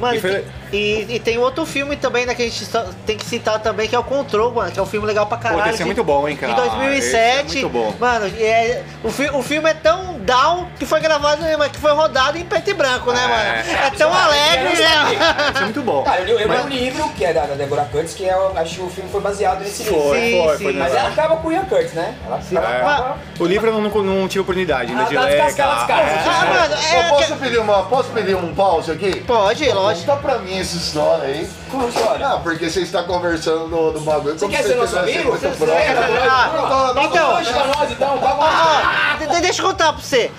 Mano, 0.00 0.14
E 0.14 0.20
foi- 0.20 0.44
e, 0.74 1.14
e 1.16 1.20
tem 1.20 1.38
outro 1.38 1.64
filme 1.66 1.96
também, 1.96 2.26
né, 2.26 2.34
que 2.34 2.42
a 2.42 2.44
gente 2.44 2.64
só- 2.64 2.84
tem 3.06 3.16
que 3.16 3.24
citar 3.24 3.58
também, 3.60 3.88
que 3.88 3.94
é 3.94 3.98
o 3.98 4.04
Control, 4.04 4.52
mano, 4.52 4.70
que 4.72 4.78
é 4.78 4.82
um 4.82 4.86
filme 4.86 5.06
legal 5.06 5.26
pra 5.26 5.36
caralho. 5.38 5.62
esse 5.66 5.74
é 5.74 5.76
de- 5.78 5.84
muito 5.84 6.02
bom, 6.04 6.28
hein, 6.28 6.36
cara. 6.36 6.52
De 6.54 6.60
2007. 6.60 7.46
Esse 7.46 7.58
é 7.58 7.62
muito 7.62 7.68
bom. 7.68 7.94
Mano, 7.98 8.26
é, 8.38 8.82
o, 9.02 9.10
fi- 9.10 9.30
o 9.30 9.42
filme 9.42 9.70
é 9.70 9.74
tão 9.74 10.18
down 10.20 10.66
que 10.78 10.84
foi 10.86 11.00
gravado, 11.00 11.42
mas 11.58 11.70
que 11.72 11.78
foi 11.78 11.92
rodado 11.92 12.36
em 12.38 12.44
preto 12.44 12.70
e 12.70 12.74
branco, 12.74 13.12
né, 13.12 13.22
É. 13.24 13.28
mano? 13.28 13.84
É 13.86 13.90
tão 13.90 14.10
é 14.10 14.20
alegre, 14.22 14.64
maravilhoso. 14.64 14.82
né? 14.82 15.50
Esse 15.50 15.58
é 15.58 15.64
muito 15.64 15.82
bom. 15.82 16.02
Cara, 16.02 16.20
eu 16.20 16.24
li, 16.26 16.32
eu 16.32 16.38
li 16.38 16.46
Mas- 16.48 16.64
um 16.64 16.68
livro 16.68 17.08
que 17.10 17.24
é 17.24 17.32
da, 17.32 17.42
da 17.46 17.54
Deborah 17.54 17.84
Curtis, 17.84 18.14
que 18.14 18.28
é, 18.28 18.32
eu 18.32 18.52
acho 18.56 18.74
que 18.76 18.82
o 18.82 18.88
filme 18.88 19.10
foi 19.10 19.20
baseado 19.20 19.60
nesse 19.60 19.82
livro. 19.84 20.00
Foi, 20.00 20.20
Sim, 20.20 20.42
foi, 20.44 20.56
sim. 20.58 20.64
foi. 20.64 20.72
Mas 20.74 20.92
né? 20.92 20.98
ela 20.98 21.08
acaba 21.08 21.36
com 21.36 21.48
o 21.48 21.52
Ian 21.52 21.64
Curtis, 21.64 21.92
né? 21.92 22.14
Ela, 22.26 22.40
acaba... 22.60 23.16
O 23.38 23.44
livro 23.46 23.68
eu 23.70 23.80
não, 23.80 24.02
não 24.02 24.28
tive 24.28 24.40
oportunidade 24.40 24.90
ainda 24.90 25.02
Ah, 25.02 25.06
de 25.08 25.14
tá 25.14 25.20
ler. 25.22 25.40
Ah, 25.40 26.68
é. 26.94 27.08
posso 27.10 27.36
pedir, 27.36 27.58
uma, 27.58 27.82
posso 27.84 28.10
pedir 28.10 28.34
um 28.36 28.54
pause 28.54 28.90
aqui? 28.90 29.20
Pode, 29.20 29.68
lógico. 29.70 30.06
Conta 30.06 30.22
pra 30.22 30.38
mim 30.38 30.63
essa 30.64 30.76
história 30.76 31.24
aí. 31.24 31.48
A 31.72 31.86
história? 31.88 32.26
Ah, 32.26 32.40
porque 32.42 32.68
você 32.70 32.80
está 32.80 33.02
conversando 33.02 33.68
do, 33.68 33.92
do 33.92 34.00
bagulho. 34.00 34.34
Você 34.38 34.40
como 34.46 34.52
quer 34.56 34.62
se 34.62 34.68
ser 34.70 34.76
nosso 34.76 34.98
amigo? 34.98 35.30
Você 35.32 35.48
próximo. 35.48 35.66
quer? 35.66 35.96
Ah, 36.28 36.92
então, 36.96 37.42
pra 37.52 37.66
nós 37.66 37.90
então, 37.90 38.18
paga 38.18 38.34
uma... 38.34 38.46
Ah, 38.48 39.16
de- 39.20 39.40
deixa 39.40 39.62
eu 39.62 39.66
contar 39.66 39.92
pra 39.92 40.02
você. 40.02 40.30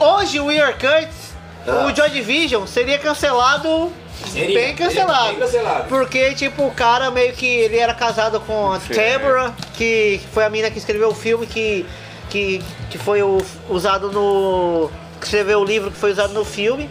Hoje 0.00 0.40
o 0.40 0.50
Ian 0.50 0.72
Curtis, 0.72 1.34
Ah. 1.66 1.86
o 1.86 1.94
Joy 1.94 2.10
Division, 2.10 2.66
seria 2.66 2.98
cancelado. 2.98 3.92
Seria, 4.32 4.58
bem 4.60 4.74
cancelado. 4.74 5.28
bem 5.28 5.36
cancelado. 5.38 5.84
Porque, 5.88 6.34
tipo, 6.34 6.66
o 6.66 6.70
cara 6.72 7.10
meio 7.10 7.32
que 7.32 7.46
ele 7.46 7.78
era 7.78 7.94
casado 7.94 8.40
com 8.40 8.72
a. 8.72 8.78
Deborah, 8.78 9.52
que 9.74 10.20
foi 10.32 10.44
a 10.44 10.50
mina 10.50 10.70
que 10.70 10.78
escreveu 10.78 11.08
o 11.10 11.14
filme 11.14 11.46
que, 11.46 11.86
que, 12.28 12.62
que 12.90 12.98
foi 12.98 13.22
o- 13.22 13.40
usado 13.68 14.10
no. 14.10 14.90
que 15.20 15.24
escreveu 15.26 15.60
o 15.60 15.64
livro 15.64 15.90
que 15.90 15.96
foi 15.96 16.10
usado 16.12 16.32
no 16.32 16.44
filme. 16.44 16.88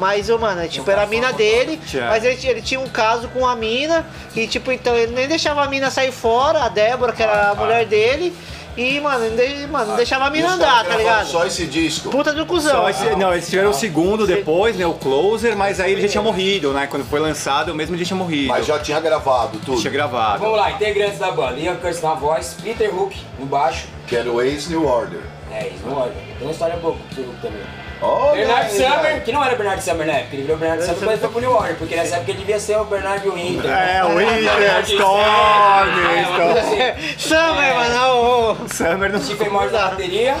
Mas, 0.00 0.30
mano, 0.30 0.66
tipo, 0.66 0.90
era 0.90 1.02
a 1.02 1.06
mina 1.06 1.30
dele, 1.34 1.78
mas 2.08 2.24
ele, 2.24 2.38
ele 2.48 2.62
tinha 2.62 2.80
um 2.80 2.88
caso 2.88 3.28
com 3.28 3.46
a 3.46 3.54
mina, 3.54 4.06
e 4.34 4.46
tipo, 4.46 4.72
então 4.72 4.96
ele 4.96 5.12
nem 5.12 5.28
deixava 5.28 5.62
a 5.62 5.68
mina 5.68 5.90
sair 5.90 6.10
fora, 6.10 6.64
a 6.64 6.68
Débora, 6.70 7.12
que 7.12 7.22
era 7.22 7.50
a 7.50 7.54
mulher 7.54 7.84
dele, 7.84 8.34
e, 8.76 8.98
mano, 9.00 9.26
mano, 9.70 9.86
não 9.88 9.96
deixava 9.96 10.24
a 10.24 10.30
mina 10.30 10.52
andar, 10.54 10.86
tá 10.86 10.96
ligado? 10.96 11.26
Só 11.26 11.44
esse 11.44 11.66
disco. 11.66 12.08
Puta 12.08 12.32
do 12.32 12.46
cuzão. 12.46 12.72
Só 12.82 12.88
esse- 12.88 13.14
não, 13.16 13.30
eles 13.32 13.46
tiveram 13.50 13.70
o 13.70 13.74
segundo 13.74 14.26
depois, 14.26 14.74
né? 14.74 14.86
O 14.86 14.94
Closer, 14.94 15.54
mas 15.54 15.78
aí 15.80 15.92
ele 15.92 16.00
já 16.02 16.08
tinha 16.08 16.22
morrido, 16.22 16.72
né? 16.72 16.86
Quando 16.86 17.04
foi 17.04 17.20
lançado, 17.20 17.74
mesmo 17.74 17.94
ele 17.94 18.02
já 18.04 18.08
tinha 18.08 18.16
morrido. 18.16 18.48
Mas 18.48 18.64
já 18.64 18.78
tinha 18.78 18.98
gravado 19.00 19.58
tudo. 19.66 19.78
tinha 19.80 19.92
gravado. 19.92 20.38
Vamos 20.42 20.56
lá, 20.56 20.70
integrantes 20.70 21.18
da 21.18 21.30
banda. 21.30 21.58
Ian 21.58 21.76
Curtis 21.76 22.00
na 22.00 22.14
voz, 22.14 22.56
Peter 22.62 22.94
Hook 22.94 23.14
no 23.38 23.44
baixo. 23.44 23.86
Que 24.06 24.16
era 24.16 24.30
o 24.30 24.40
Ace 24.40 24.70
New 24.70 24.86
Order. 24.86 25.20
É 25.52 25.66
isso, 25.68 25.84
não 25.84 25.98
olha. 25.98 26.12
Tem 26.12 26.46
uma 26.46 26.52
história 26.52 26.76
boa 26.76 26.94
com 26.94 27.00
o 27.00 27.06
Peter 27.08 27.24
Hook 27.28 27.40
também. 27.42 27.60
Olha 28.02 28.32
Bernard 28.46 28.72
Summer, 28.72 29.22
que 29.24 29.32
não 29.32 29.44
era 29.44 29.54
Bernard 29.56 29.82
Summer 29.82 30.06
na 30.06 30.12
época, 30.14 30.34
ele 30.36 30.42
virou 30.42 30.56
Bernard 30.56 30.82
Summer 30.82 30.98
quando 30.98 31.10
ele 31.10 31.20
foi 31.20 31.28
pro 31.28 31.40
New 31.40 31.52
Order, 31.52 31.76
porque 31.76 31.96
nessa 31.96 32.16
época 32.16 32.30
ele 32.30 32.38
devia 32.38 32.58
ser 32.58 32.76
o 32.78 32.84
Bernard 32.84 33.28
Winter. 33.28 33.70
É, 33.70 34.04
o 34.04 34.16
Winter, 34.16 34.80
Storm, 34.84 35.88
É, 36.08 36.22
Storm. 36.22 37.18
Summer, 37.18 37.74
mano. 37.74 38.68
Summer 38.74 39.12
não 39.12 39.20
Stephen 39.22 39.50
Morris 39.50 39.72
na 39.72 39.88
bateria. 39.88 40.34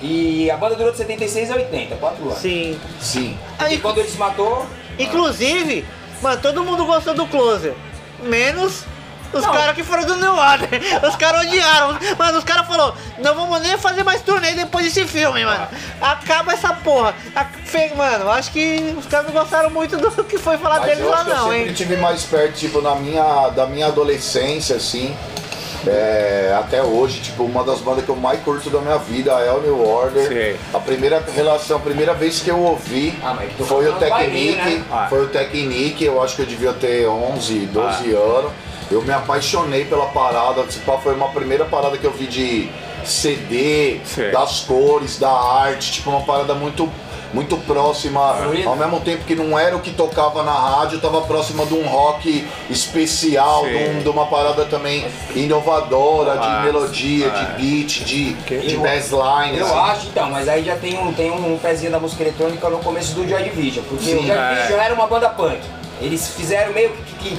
E 0.00 0.50
a 0.50 0.56
banda 0.56 0.76
durou 0.76 0.92
de 0.92 0.98
76 0.98 1.50
a 1.50 1.54
80, 1.56 1.96
4 1.96 2.22
anos. 2.24 2.38
Sim. 2.38 2.78
Sim. 3.00 3.36
E 3.60 3.64
Aí, 3.64 3.78
quando 3.78 3.98
ele 3.98 4.08
se 4.08 4.16
matou, 4.16 4.64
inclusive, 4.98 5.84
mano, 6.22 6.40
todo 6.40 6.62
mundo 6.64 6.84
gostou 6.84 7.14
do 7.14 7.26
Closer. 7.26 7.74
Menos 8.22 8.84
os 9.32 9.44
caras 9.46 9.74
que 9.74 9.82
foram 9.82 10.04
do 10.06 10.16
New 10.16 10.34
Order. 10.34 10.68
Os 11.08 11.16
caras 11.16 11.46
odiaram. 11.46 11.98
Mano, 12.18 12.38
os 12.38 12.44
caras 12.44 12.66
falaram, 12.66 12.94
não 13.18 13.34
vamos 13.34 13.60
nem 13.60 13.76
fazer 13.78 14.02
mais 14.02 14.20
turnê 14.22 14.52
depois 14.52 14.84
desse 14.86 15.06
filme, 15.06 15.44
mano. 15.44 15.66
Acaba 16.00 16.52
essa 16.52 16.72
porra. 16.72 17.14
A- 17.34 17.44
fe- 17.64 17.92
Mano, 17.96 18.30
acho 18.30 18.50
que 18.52 18.94
os 18.98 19.06
caras 19.06 19.26
não 19.26 19.32
gostaram 19.40 19.70
muito 19.70 19.96
do 19.96 20.10
que 20.24 20.38
foi 20.38 20.56
falar 20.58 20.78
Mas 20.80 20.88
deles 20.88 21.04
eu 21.04 21.10
lá 21.10 21.16
acho 21.16 21.24
que 21.26 21.30
eu 21.30 21.36
sempre 21.44 21.68
hein. 21.68 21.72
tive 21.74 21.96
mais 21.96 22.22
perto, 22.24 22.54
tipo, 22.54 22.80
na 22.80 22.94
minha, 22.94 23.48
da 23.50 23.66
minha 23.66 23.86
adolescência, 23.86 24.76
assim. 24.76 25.16
é, 25.86 26.54
até 26.58 26.82
hoje, 26.82 27.20
tipo, 27.20 27.44
uma 27.44 27.62
das 27.64 27.78
bandas 27.80 28.04
que 28.04 28.10
eu 28.10 28.16
mais 28.16 28.40
curto 28.42 28.68
da 28.70 28.80
minha 28.80 28.98
vida 28.98 29.32
é 29.32 29.52
o 29.52 29.60
New 29.60 29.86
Order. 29.86 30.28
Sim. 30.28 30.60
A 30.74 30.78
primeira 30.80 31.22
relação, 31.34 31.76
a 31.76 31.80
primeira 31.80 32.14
vez 32.14 32.40
que 32.40 32.50
eu 32.50 32.58
ouvi 32.58 33.16
Ah, 33.22 33.36
foi 33.66 33.88
o 33.88 33.92
bailinho, 33.94 34.56
Technique. 34.56 34.78
né? 34.78 34.84
Ah. 34.90 35.06
Foi 35.08 35.24
o 35.24 35.28
Technique, 35.28 36.04
eu 36.04 36.22
acho 36.22 36.36
que 36.36 36.42
eu 36.42 36.46
devia 36.46 36.72
ter 36.72 37.06
11, 37.08 37.66
12 37.66 38.12
anos. 38.12 38.52
Eu 38.90 39.02
me 39.02 39.12
apaixonei 39.12 39.84
pela 39.84 40.06
parada, 40.06 40.62
tipo, 40.64 40.98
foi 40.98 41.14
uma 41.14 41.28
primeira 41.28 41.64
parada 41.66 41.96
que 41.98 42.04
eu 42.04 42.12
vi 42.12 42.26
de 42.26 42.70
CD, 43.04 44.00
Sim. 44.04 44.30
das 44.30 44.60
cores, 44.60 45.18
da 45.18 45.30
arte, 45.30 45.92
tipo, 45.92 46.10
uma 46.10 46.22
parada 46.22 46.54
muito 46.54 46.90
muito 47.30 47.58
próxima, 47.58 48.34
ao 48.64 48.74
mesmo 48.74 49.00
tempo 49.00 49.22
que 49.26 49.34
não 49.34 49.58
era 49.58 49.76
o 49.76 49.80
que 49.80 49.90
tocava 49.90 50.42
na 50.42 50.50
rádio, 50.54 50.98
tava 50.98 51.20
próxima 51.20 51.66
de 51.66 51.74
um 51.74 51.86
rock 51.86 52.48
especial, 52.70 53.66
de, 53.66 53.74
um- 53.76 53.98
de 54.02 54.08
uma 54.08 54.24
parada 54.24 54.64
também 54.64 55.06
inovadora, 55.36 56.38
de 56.38 56.64
melodia, 56.64 57.28
de 57.28 57.44
beat, 57.62 58.04
de, 58.04 58.32
de 58.32 58.74
Eu- 58.74 58.80
bassline. 58.80 59.58
eu 59.58 59.66
assim. 59.66 59.78
acho 59.78 60.06
então, 60.06 60.30
mas 60.30 60.48
aí 60.48 60.64
já 60.64 60.76
tem 60.76 60.98
um, 60.98 61.12
tem 61.12 61.30
um 61.30 61.58
pezinho 61.58 61.90
da 61.92 62.00
música 62.00 62.22
eletrônica 62.22 62.66
no 62.70 62.78
começo 62.78 63.14
do 63.14 63.28
Joy 63.28 63.42
Division, 63.42 63.84
porque 63.86 64.04
Sim, 64.06 64.16
o 64.20 64.26
Joy 64.26 64.30
é. 64.36 64.54
Division 64.54 64.80
era 64.80 64.94
uma 64.94 65.06
banda 65.06 65.28
punk. 65.28 65.60
Eles 66.00 66.28
fizeram 66.28 66.72
meio 66.72 66.90
que, 67.20 67.36
que 67.36 67.38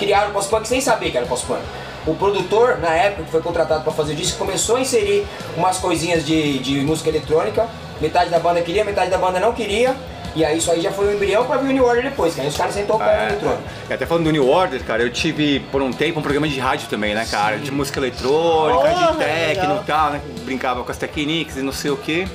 criaram 0.00 0.30
o 0.30 0.32
pós-punk 0.32 0.66
sem 0.66 0.80
saber 0.80 1.10
que 1.10 1.16
era 1.16 1.26
pós-punk. 1.26 1.60
O 2.06 2.14
produtor, 2.14 2.78
na 2.80 2.88
época, 2.94 3.24
que 3.24 3.30
foi 3.30 3.42
contratado 3.42 3.84
para 3.84 3.92
fazer 3.92 4.14
o 4.14 4.16
disco, 4.16 4.38
começou 4.38 4.76
a 4.76 4.80
inserir 4.80 5.26
umas 5.56 5.76
coisinhas 5.78 6.24
de, 6.24 6.58
de 6.58 6.80
música 6.80 7.10
eletrônica. 7.10 7.68
Metade 8.00 8.30
da 8.30 8.38
banda 8.38 8.60
queria, 8.62 8.82
metade 8.84 9.10
da 9.10 9.18
banda 9.18 9.38
não 9.38 9.52
queria. 9.52 9.94
E 10.34 10.44
aí 10.44 10.58
isso 10.58 10.70
aí 10.70 10.80
já 10.80 10.90
foi 10.92 11.08
o 11.08 11.12
embrião 11.12 11.44
para 11.44 11.56
vir 11.58 11.70
o 11.70 11.72
New 11.72 11.84
Order 11.84 12.04
depois, 12.04 12.34
que 12.34 12.40
aí 12.40 12.46
os 12.46 12.56
caras 12.56 12.72
sentou 12.72 12.96
o 12.96 12.98
pé 13.00 13.04
É, 13.04 13.28
eletrônico. 13.30 13.62
é. 13.90 13.94
Até 13.94 14.06
falando 14.06 14.24
do 14.24 14.30
New 14.30 14.48
Order, 14.48 14.82
cara, 14.84 15.02
eu 15.02 15.10
tive 15.10 15.58
por 15.72 15.82
um 15.82 15.92
tempo 15.92 16.20
um 16.20 16.22
programa 16.22 16.48
de 16.48 16.58
rádio 16.58 16.88
também, 16.88 17.14
né, 17.14 17.26
cara? 17.30 17.58
De 17.58 17.70
música 17.72 17.98
eletrônica, 17.98 18.96
Oh, 19.08 19.12
de 19.12 19.18
techno 19.18 19.80
e 19.82 19.86
tal, 19.86 20.10
né? 20.12 20.20
Brincava 20.44 20.82
com 20.84 20.90
as 20.90 20.96
techniques 20.96 21.56
e 21.56 21.62
não 21.62 21.72
sei 21.72 21.90
o 21.90 21.96
quê. 21.96 22.26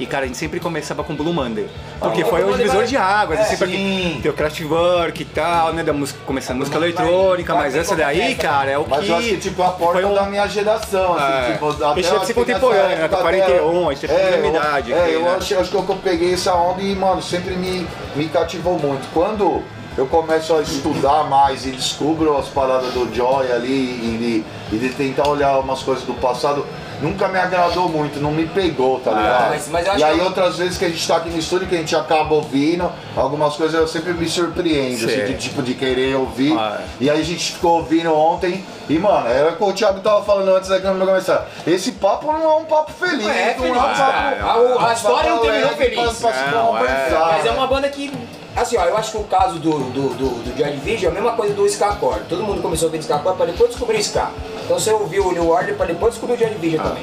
E, 0.00 0.06
cara, 0.06 0.24
a 0.24 0.26
gente 0.26 0.38
sempre 0.38 0.58
começava 0.58 1.04
com 1.04 1.14
Blue 1.14 1.30
Monday. 1.32 1.68
Porque 2.00 2.22
Ah, 2.22 2.26
foi 2.26 2.42
o 2.42 2.56
divisor 2.56 2.84
de 2.84 2.96
águas, 2.96 3.38
é, 3.38 3.42
assim, 3.42 3.56
porque 3.58 3.76
sim. 3.76 4.18
tem 4.22 4.30
o 4.30 4.34
Kraftwerk 4.34 5.20
e 5.20 5.24
tal, 5.26 5.74
né? 5.74 5.82
Da 5.82 5.92
música, 5.92 6.18
começando 6.24 6.56
música 6.56 6.78
Vai- 6.78 6.88
eletrônica, 6.88 7.54
mas 7.54 7.74
ter 7.74 7.80
essa 7.80 7.94
daí, 7.94 8.34
cara, 8.34 8.70
é 8.70 8.78
o 8.78 8.86
Mas 8.88 9.04
que. 9.04 9.10
eu 9.10 9.16
acho 9.16 9.28
que 9.28 9.36
tipo 9.36 9.62
é 9.62 9.66
a 9.66 9.68
porta 9.68 9.92
foi 10.00 10.04
um- 10.06 10.14
da 10.14 10.22
minha 10.22 10.46
geração, 10.48 11.14
assim, 11.14 11.50
É. 11.50 11.52
tipo, 11.52 11.66
A 11.66 11.90
até 11.92 12.00
deve 12.00 12.00
eu 12.00 12.24
ser 12.24 12.34
nessa 12.46 12.70
né? 12.88 12.96
Tá 12.96 13.04
época 13.04 13.22
41, 13.22 13.88
a 13.90 13.92
gente 13.92 14.08
tem 14.08 14.16
a 14.16 14.20
eu- 14.38 14.46
idade 14.48 14.92
É, 14.94 15.02
aqui, 15.04 15.12
eu 15.12 15.20
né? 15.22 15.34
acho, 15.36 15.58
acho 15.58 15.70
que 15.70 15.76
eu 15.76 15.98
peguei 16.02 16.32
essa 16.32 16.54
onda 16.54 16.80
e, 16.82 16.96
mano, 16.96 17.20
sempre 17.20 17.54
me, 17.54 17.86
me 18.16 18.26
cativou 18.28 18.78
muito. 18.78 19.06
Quando 19.12 19.62
eu 19.98 20.06
começo 20.06 20.54
a 20.56 20.62
estudar 20.62 21.24
mais 21.24 21.66
e 21.66 21.72
descubro 21.72 22.38
as 22.38 22.46
paradas 22.48 22.90
do 22.94 23.14
Joy 23.14 23.52
ali 23.52 23.68
e 23.68 24.44
de, 24.70 24.76
e 24.76 24.78
de 24.78 24.88
tentar 24.94 25.28
olhar 25.28 25.58
umas 25.58 25.82
coisas 25.82 26.04
do 26.04 26.14
passado, 26.14 26.64
nunca 27.02 27.28
me 27.28 27.38
agradou 27.38 27.88
muito, 27.88 28.20
não 28.20 28.30
me 28.32 28.46
pegou, 28.46 29.00
tá 29.00 29.10
ligado? 29.12 29.48
mas- 29.50 29.68
mas 29.68 29.88
acho 29.88 29.98
e 29.98 30.04
aí 30.04 30.18
que- 30.18 30.24
outras 30.24 30.56
vezes 30.58 30.76
que 30.78 30.84
a 30.84 30.88
gente 30.88 31.06
tá 31.06 31.16
aqui 31.16 31.30
no 31.30 31.38
estúdio, 31.38 31.66
que 31.68 31.74
a 31.74 31.78
gente 31.78 31.94
acaba 31.96 32.34
ouvindo, 32.34 32.90
algumas 33.16 33.56
coisas 33.56 33.78
eu 33.78 33.88
sempre 33.88 34.12
me 34.12 34.28
surpreendo, 34.28 35.04
assim, 35.06 35.20
Sim. 35.20 35.24
de 35.26 35.34
tipo 35.34 35.62
de 35.62 35.74
querer 35.74 36.16
ouvir. 36.16 36.56
Ah, 36.58 36.80
E 37.00 37.08
aí 37.08 37.20
a 37.20 37.24
gente 37.24 37.52
ficou 37.52 37.78
ouvindo 37.78 38.14
ontem 38.14 38.64
e, 38.88 38.98
mano, 38.98 39.26
era 39.28 39.50
o 39.50 39.56
que 39.56 39.64
o 39.64 39.72
Thiago 39.72 40.00
tava 40.00 40.22
falando 40.22 40.54
antes 40.56 40.68
da 40.68 40.80
câmera 40.80 41.06
começar. 41.06 41.46
Esse 41.66 41.92
papo 41.92 42.26
não 42.32 42.42
é 42.42 42.56
um 42.56 42.64
papo 42.64 42.92
feliz, 42.92 43.22
Não 43.24 43.30
é 43.30 43.46
não 43.54 43.62
feliz, 43.62 43.76
é 43.76 43.78
um 43.78 43.82
papo. 43.82 43.96
cara. 43.96 44.36
A- 44.44 44.88
a 44.90 44.92
história 44.92 45.30
não 45.30 45.38
terminou 45.38 45.68
pra- 45.70 45.76
feliz. 45.78 46.18
pra 46.18 46.32
se 46.32 46.50
Não, 46.50 46.66
conversar. 46.66 47.28
Mas 47.32 47.46
é 47.46 47.50
uma 47.50 47.66
banda 47.66 47.88
que. 47.88 48.12
Assim, 48.56 48.76
ó, 48.76 48.84
eu 48.84 48.96
acho 48.96 49.12
que 49.12 49.16
o 49.18 49.24
caso 49.24 49.58
do, 49.58 49.70
do, 49.70 50.08
do, 50.14 50.28
do 50.42 50.58
Joy 50.58 50.72
Division 50.72 51.06
é 51.14 51.18
a 51.18 51.20
mesma 51.20 51.32
coisa 51.36 51.54
do 51.54 51.64
Ska 51.66 51.92
Core. 51.96 52.20
Todo 52.28 52.42
mundo 52.42 52.60
começou 52.60 52.86
a 52.86 52.88
ouvir 52.88 52.98
Ska 52.98 53.18
Core 53.18 53.36
pra 53.36 53.46
depois 53.46 53.70
descobrir 53.70 53.98
Ska. 54.00 54.30
Então 54.64 54.78
você 54.78 54.90
ouviu 54.92 55.26
o 55.28 55.32
New 55.32 55.48
Order 55.48 55.74
pra 55.76 55.86
depois 55.86 56.12
descobrir 56.12 56.34
o 56.36 56.38
Joy 56.38 56.50
Division 56.50 56.82
também. 56.82 57.02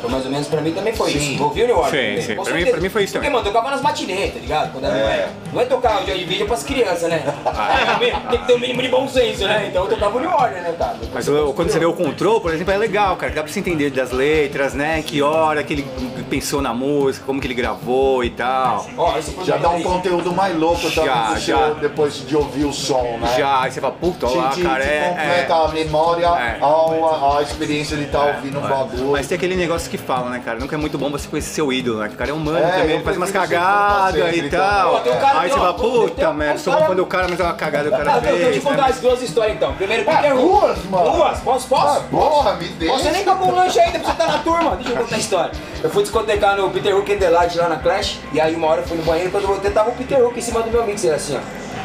Foi 0.00 0.10
mais 0.10 0.24
ou 0.24 0.30
menos 0.30 0.46
pra 0.48 0.60
mim 0.60 0.72
também 0.72 0.94
foi 0.94 1.10
Sim. 1.12 1.18
isso. 1.34 1.42
Eu 1.42 1.46
ouvi 1.46 1.62
o 1.62 1.66
New 1.66 1.78
Order. 1.78 1.90
Sim, 1.90 2.06
também, 2.06 2.22
sim. 2.22 2.34
Pra 2.44 2.54
mim- 2.54 2.70
pra 2.70 2.80
mim 2.80 2.88
foi 2.88 3.04
isso 3.04 3.12
Porque, 3.12 3.26
também. 3.26 3.42
mano, 3.42 3.44
tocava 3.52 3.70
nas 3.70 3.80
matinês, 3.82 4.32
tá 4.34 4.40
ligado? 4.40 4.72
Quando 4.72 4.84
era 4.86 4.96
É. 4.96 5.28
Não 5.52 5.60
é 5.60 5.64
tocar 5.64 6.02
o 6.02 6.06
Joy 6.06 6.18
Division 6.18 6.46
pras 6.48 6.62
crianças, 6.62 7.08
né? 7.10 7.22
Tem 8.30 8.38
que 8.40 8.46
ter 8.46 8.52
o 8.54 8.58
mínimo 8.58 8.82
de 8.82 8.88
bom 8.88 9.06
senso, 9.08 9.44
né? 9.44 9.66
Então 9.68 9.84
eu 9.84 9.90
tocava 9.90 10.16
o 10.16 10.20
New 10.20 10.30
Order, 10.30 10.62
né, 10.62 10.74
cara? 10.78 10.96
Mas 11.12 11.28
o- 11.28 11.52
quando 11.54 11.70
você 11.70 11.78
vê 11.78 11.86
o 11.86 11.92
Control, 11.92 12.40
por 12.40 12.52
exemplo, 12.54 12.72
é 12.72 12.76
legal, 12.76 13.16
cara. 13.16 13.32
Dá 13.32 13.42
pra 13.42 13.52
você 13.52 13.60
entender 13.60 13.90
das 13.90 14.10
letras, 14.10 14.74
né? 14.74 15.02
Que 15.02 15.22
hora 15.22 15.62
que 15.62 15.72
ele 15.72 15.86
pensou 16.30 16.60
na 16.62 16.72
música, 16.74 17.24
como 17.26 17.40
que 17.40 17.46
ele 17.46 17.54
gravou 17.54 18.24
e 18.24 18.30
tal. 18.30 18.86
Ó, 18.96 19.16
esse 19.18 19.34
Já 19.44 19.56
dá 19.56 19.68
um 19.70 19.82
conteúdo 19.82 20.32
mais 20.32 20.56
louco 20.56 20.83
Já, 20.90 21.34
já. 21.36 21.38
seu- 21.38 21.74
depois 21.76 22.14
de 22.26 22.36
ouvir 22.36 22.64
o 22.64 22.72
som, 22.72 23.18
né? 23.20 23.34
Já, 23.38 23.62
aí 23.62 23.70
você 23.70 23.80
fala, 23.80 23.94
puta, 23.94 24.26
olha 24.26 24.36
lá, 24.42 24.48
Te, 24.50 24.56
te, 24.56 24.62
cara, 24.62 24.82
te 24.84 24.88
é. 24.90 25.08
completa 25.08 25.52
é. 25.52 25.64
a 25.64 25.68
memória 25.68 26.26
É. 26.26 26.58
ao, 26.60 27.34
a, 27.34 27.38
a 27.38 27.42
experiência 27.42 27.96
de 27.96 28.04
estar 28.04 28.22
ouvindo 28.24 28.60
o 28.60 28.64
É. 28.64 28.68
bagulho. 28.68 29.10
Mas 29.12 29.26
tem 29.26 29.36
aquele 29.36 29.56
negócio 29.56 29.90
que 29.90 29.98
fala, 29.98 30.30
né, 30.30 30.40
cara? 30.44 30.58
Nunca 30.58 30.74
é 30.74 30.78
muito 30.78 30.98
bom 30.98 31.10
você 31.10 31.28
conhecer 31.28 31.50
seu 31.54 31.72
ídolo, 31.72 31.98
né? 32.00 32.10
O 32.12 32.16
cara 32.16 32.30
é 32.30 32.34
humano 32.34 32.58
É, 32.58 32.70
também, 32.70 32.90
ele 32.96 33.04
faz 33.04 33.16
umas 33.16 33.30
cagadas 33.30 34.14
e 34.28 34.34
sempre, 34.34 34.50
tal. 34.50 35.00
Pô, 35.02 35.10
um 35.10 35.16
cara 35.20 35.40
Aí 35.40 35.48
você 35.50 35.56
fala, 35.58 35.74
puta, 35.74 36.32
merda, 36.32 36.54
um 36.54 36.58
sou 36.58 36.72
cara- 36.72 36.86
fã 36.86 36.94
do 36.94 37.06
cara, 37.06 37.26
mas 37.28 37.40
é 37.40 37.42
uma 37.42 37.54
cagada 37.54 37.88
que 37.88 37.94
o 37.94 37.98
cara 37.98 38.12
Ah, 38.14 38.18
deixa 38.20 38.36
eu 38.36 38.46
te 38.46 38.52
fez. 38.52 38.64
contar 38.64 38.82
né? 38.82 38.88
as 38.88 39.00
duas 39.00 39.22
histórias 39.22 39.56
então. 39.56 39.72
Primeiro, 39.74 40.04
Peter 40.04 40.36
Hook. 40.36 40.60
duas, 40.60 40.84
mano. 40.86 41.10
Duas? 41.10 41.38
Posso? 41.40 41.68
Posso? 41.68 41.98
Ah, 41.98 42.02
porra, 42.10 42.54
me 42.54 42.68
deixa. 42.68 42.94
Você 42.98 43.10
nem 43.10 43.22
acabou 43.22 43.48
o 43.48 43.54
lanche 43.54 43.80
ainda 43.80 43.98
pra 43.98 44.06
você 44.08 44.12
estar 44.12 44.26
na 44.26 44.38
turma. 44.38 44.76
Deixa 44.76 44.90
eu 44.92 44.96
contar 44.96 45.14
a 45.14 45.18
história. 45.18 45.52
Eu 45.82 45.90
fui 45.90 46.02
discotecar 46.02 46.56
no 46.56 46.70
Peter 46.70 46.96
Hook 46.96 47.12
and 47.12 47.18
the 47.18 47.28
Light 47.30 47.56
lá 47.58 47.68
na 47.68 47.76
Clash. 47.76 48.18
E 48.32 48.40
aí 48.40 48.54
uma 48.54 48.68
hora 48.68 48.80
eu 48.80 48.86
fui 48.86 48.96
no 48.96 49.02
banheiro 49.04 49.30
quando 49.30 49.42
eu 49.44 49.48
voltei 49.50 49.70
tava 49.70 49.90
o 49.90 49.94
Peter 49.94 50.24
Hook 50.24 50.38
em 50.38 50.42
cima 50.42 50.62
do 50.62 50.70
meu 50.74 50.86
mixer 50.86 51.14
assim, 51.14 51.36
ó. 51.36 51.40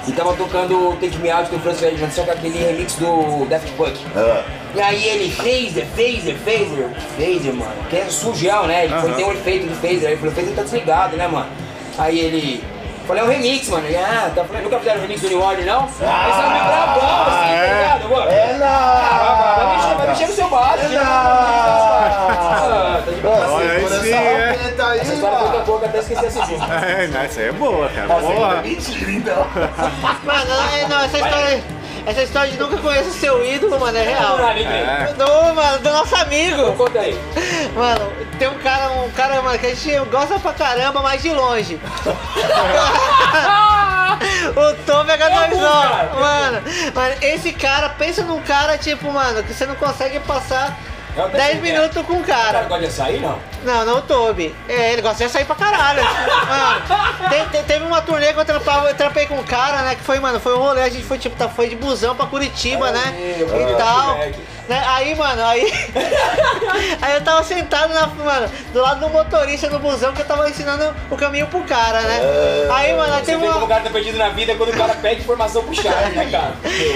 E 0.08 0.12
tava 0.12 0.34
tocando 0.34 0.90
o 0.90 0.96
Take 0.96 1.18
Me 1.20 1.30
Out 1.30 1.52
do 1.52 1.60
Franz 1.60 1.80
Ferdinand, 1.80 2.10
só 2.12 2.24
com 2.24 2.32
aquele 2.32 2.58
remix 2.58 2.96
do 2.96 3.46
Daft 3.50 3.70
Punk. 3.74 4.00
Ah, 4.16 4.42
E 4.74 4.82
aí 4.82 5.04
ele, 5.08 5.32
phaser, 5.32 5.86
phaser, 5.96 6.36
phaser, 6.38 6.90
phaser, 7.18 7.54
mano, 7.54 7.72
que 7.90 7.98
é 7.98 8.06
sujão, 8.06 8.66
né? 8.66 8.86
Ele 8.86 8.94
foi, 9.00 9.12
tem 9.14 9.26
um 9.26 9.32
efeito 9.32 9.68
de 9.68 9.76
phaser, 9.76 10.08
aí 10.08 10.14
eu 10.14 10.18
falei, 10.18 10.32
o 10.34 10.36
phaser 10.36 10.56
tá 10.56 10.64
desligado, 10.64 11.18
né, 11.18 11.28
mano? 11.28 11.48
Aí 11.98 12.20
ele, 12.20 12.64
falei, 13.06 13.22
é 13.22 13.26
um 13.26 13.30
remix, 13.30 13.68
mano. 13.70 13.86
Ele, 13.86 13.98
ah, 13.98 14.32
tá 14.34 14.44
falando, 14.46 14.64
nunca 14.64 14.80
fizeram 14.80 15.02
remix 15.02 15.22
do 15.22 15.28
New 15.30 15.42
Order, 15.42 15.66
não? 15.66 15.86
Esse 15.86 16.04
é 16.04 16.06
um 16.08 16.66
bravão, 16.66 17.22
assim, 17.28 17.56
tá 17.56 17.74
ligado, 17.74 18.10
mano? 18.10 18.32
é 18.32 18.60
Ah, 18.64 19.56
vai 19.58 19.76
mexer, 19.76 19.88
vai 19.88 19.98
nada. 19.98 20.08
mexer 20.12 20.28
no 20.28 20.34
seu 20.34 20.50
base, 20.50 20.86
É 20.86 20.90
né? 20.90 21.00
Aí, 24.90 25.00
Essa 25.00 25.14
história 25.14 25.38
foi 25.38 25.48
tão 25.48 25.54
mano. 25.54 25.66
boa 25.66 25.80
que 25.80 25.86
até 25.86 26.00
esqueci 26.00 26.26
a 26.26 26.32
segunda. 26.32 26.66
É, 26.90 27.08
não, 27.08 27.22
essa 27.22 27.40
aí 27.40 27.48
é 27.48 27.52
boa, 27.52 27.90
cara. 27.90 28.08
Nossa, 28.08 28.28
Boa. 28.28 28.58
é 28.58 28.62
mentira, 28.62 29.12
então. 29.12 29.48
Mano, 30.24 30.46
não, 30.46 30.90
não, 30.90 31.04
essa 31.04 31.18
história. 31.20 31.64
Essa 32.06 32.24
história 32.24 32.52
de 32.52 32.58
nunca 32.58 32.78
conhecer 32.78 33.12
seu 33.12 33.46
ídolo, 33.46 33.80
mano, 33.80 33.98
é 33.98 34.02
real. 34.02 34.40
É. 34.40 35.14
Do, 35.14 35.54
mano, 35.54 35.80
do 35.80 35.90
nosso 35.92 36.16
amigo. 36.16 36.72
Conta 36.74 37.02
aí. 37.02 37.20
Mano, 37.76 38.12
tem 38.40 38.48
um 38.48 38.58
cara, 38.60 38.90
um 38.92 39.12
cara, 39.12 39.42
mano, 39.42 39.60
que 39.60 39.68
a 39.68 39.76
gente 39.76 40.00
gosta 40.10 40.40
pra 40.40 40.54
caramba, 40.54 41.02
mas 41.02 41.22
de 41.22 41.30
longe. 41.32 41.80
o 44.56 44.74
Tom 44.86 45.04
é 45.04 45.18
cara. 45.18 45.50
H2O. 45.50 46.20
Mano, 46.20 46.62
mano, 46.96 47.16
esse 47.22 47.52
cara, 47.54 47.90
pensa 47.90 48.24
num 48.24 48.42
cara, 48.42 48.78
tipo, 48.78 49.12
mano, 49.12 49.44
que 49.44 49.54
você 49.54 49.66
não 49.66 49.76
consegue 49.76 50.20
passar 50.22 50.78
É 50.88 50.89
10 51.16 51.32
Tessin, 51.32 51.62
minutos 51.62 52.06
com 52.06 52.14
o 52.14 52.20
O 52.22 52.24
cara 52.24 52.44
cara. 52.54 52.62
gosta 52.66 52.80
de 52.80 52.86
açaí, 52.88 53.20
não? 53.20 53.38
Não, 53.64 53.86
não 53.86 53.98
o 53.98 54.02
Toby. 54.02 54.56
É, 54.68 54.94
ele 54.94 55.02
gosta 55.02 55.26
de 55.26 55.32
sair 55.32 55.46
pra 55.46 55.56
caralho. 55.56 56.02
Mano, 56.04 56.82
te- 57.30 57.58
te- 57.58 57.64
teve 57.64 57.84
uma 57.84 58.02
turnê 58.02 58.32
que 58.34 58.40
eu, 58.40 58.46
trampava, 58.46 58.88
eu 58.90 58.96
trampei 58.96 59.26
com 59.26 59.36
um 59.36 59.44
cara, 59.44 59.82
né? 59.82 59.96
Que 59.96 60.04
foi, 60.04 60.20
mano, 60.20 60.40
foi 60.40 60.56
um 60.56 60.60
rolê, 60.60 60.82
a 60.84 60.90
gente 60.90 61.04
foi, 61.04 61.18
tipo, 61.18 61.36
tá, 61.36 61.50
foi 61.50 61.68
de 61.68 61.76
busão 61.76 62.16
pra 62.16 62.26
Curitiba, 62.28 62.92
né? 62.92 63.36
Meu, 63.38 63.70
E 63.72 63.76
tal. 63.76 64.12
moleque. 64.16 64.40
Né? 64.70 64.84
Aí, 64.86 65.16
mano, 65.16 65.44
aí. 65.44 65.64
aí 67.02 67.16
eu 67.16 67.24
tava 67.24 67.44
sentado 67.44 67.92
na, 67.92 68.06
mano, 68.06 68.48
do 68.72 68.80
lado 68.80 69.00
do 69.00 69.10
motorista 69.10 69.68
no 69.68 69.80
busão 69.80 70.14
que 70.14 70.22
eu 70.22 70.26
tava 70.26 70.48
ensinando 70.48 70.96
o 71.10 71.18
caminho 71.18 71.48
pro 71.48 71.64
cara, 71.64 72.02
né? 72.02 72.20
Aí, 72.72 72.94
mano, 72.94 73.12
aí 73.12 73.24
teve 73.24 73.40
como 73.40 73.52
o 73.52 73.58
uma. 73.58 73.68
cara 73.68 73.82
tá 73.82 73.90
perdido 73.90 74.20
na 74.20 74.30
vida 74.30 74.54
quando 74.54 74.70
o 74.70 74.78
cara 74.78 74.94
pede 74.94 75.22
informação 75.22 75.64
pro 75.64 75.76
cara, 75.82 76.10
né, 76.10 76.30
cara? 76.30 76.54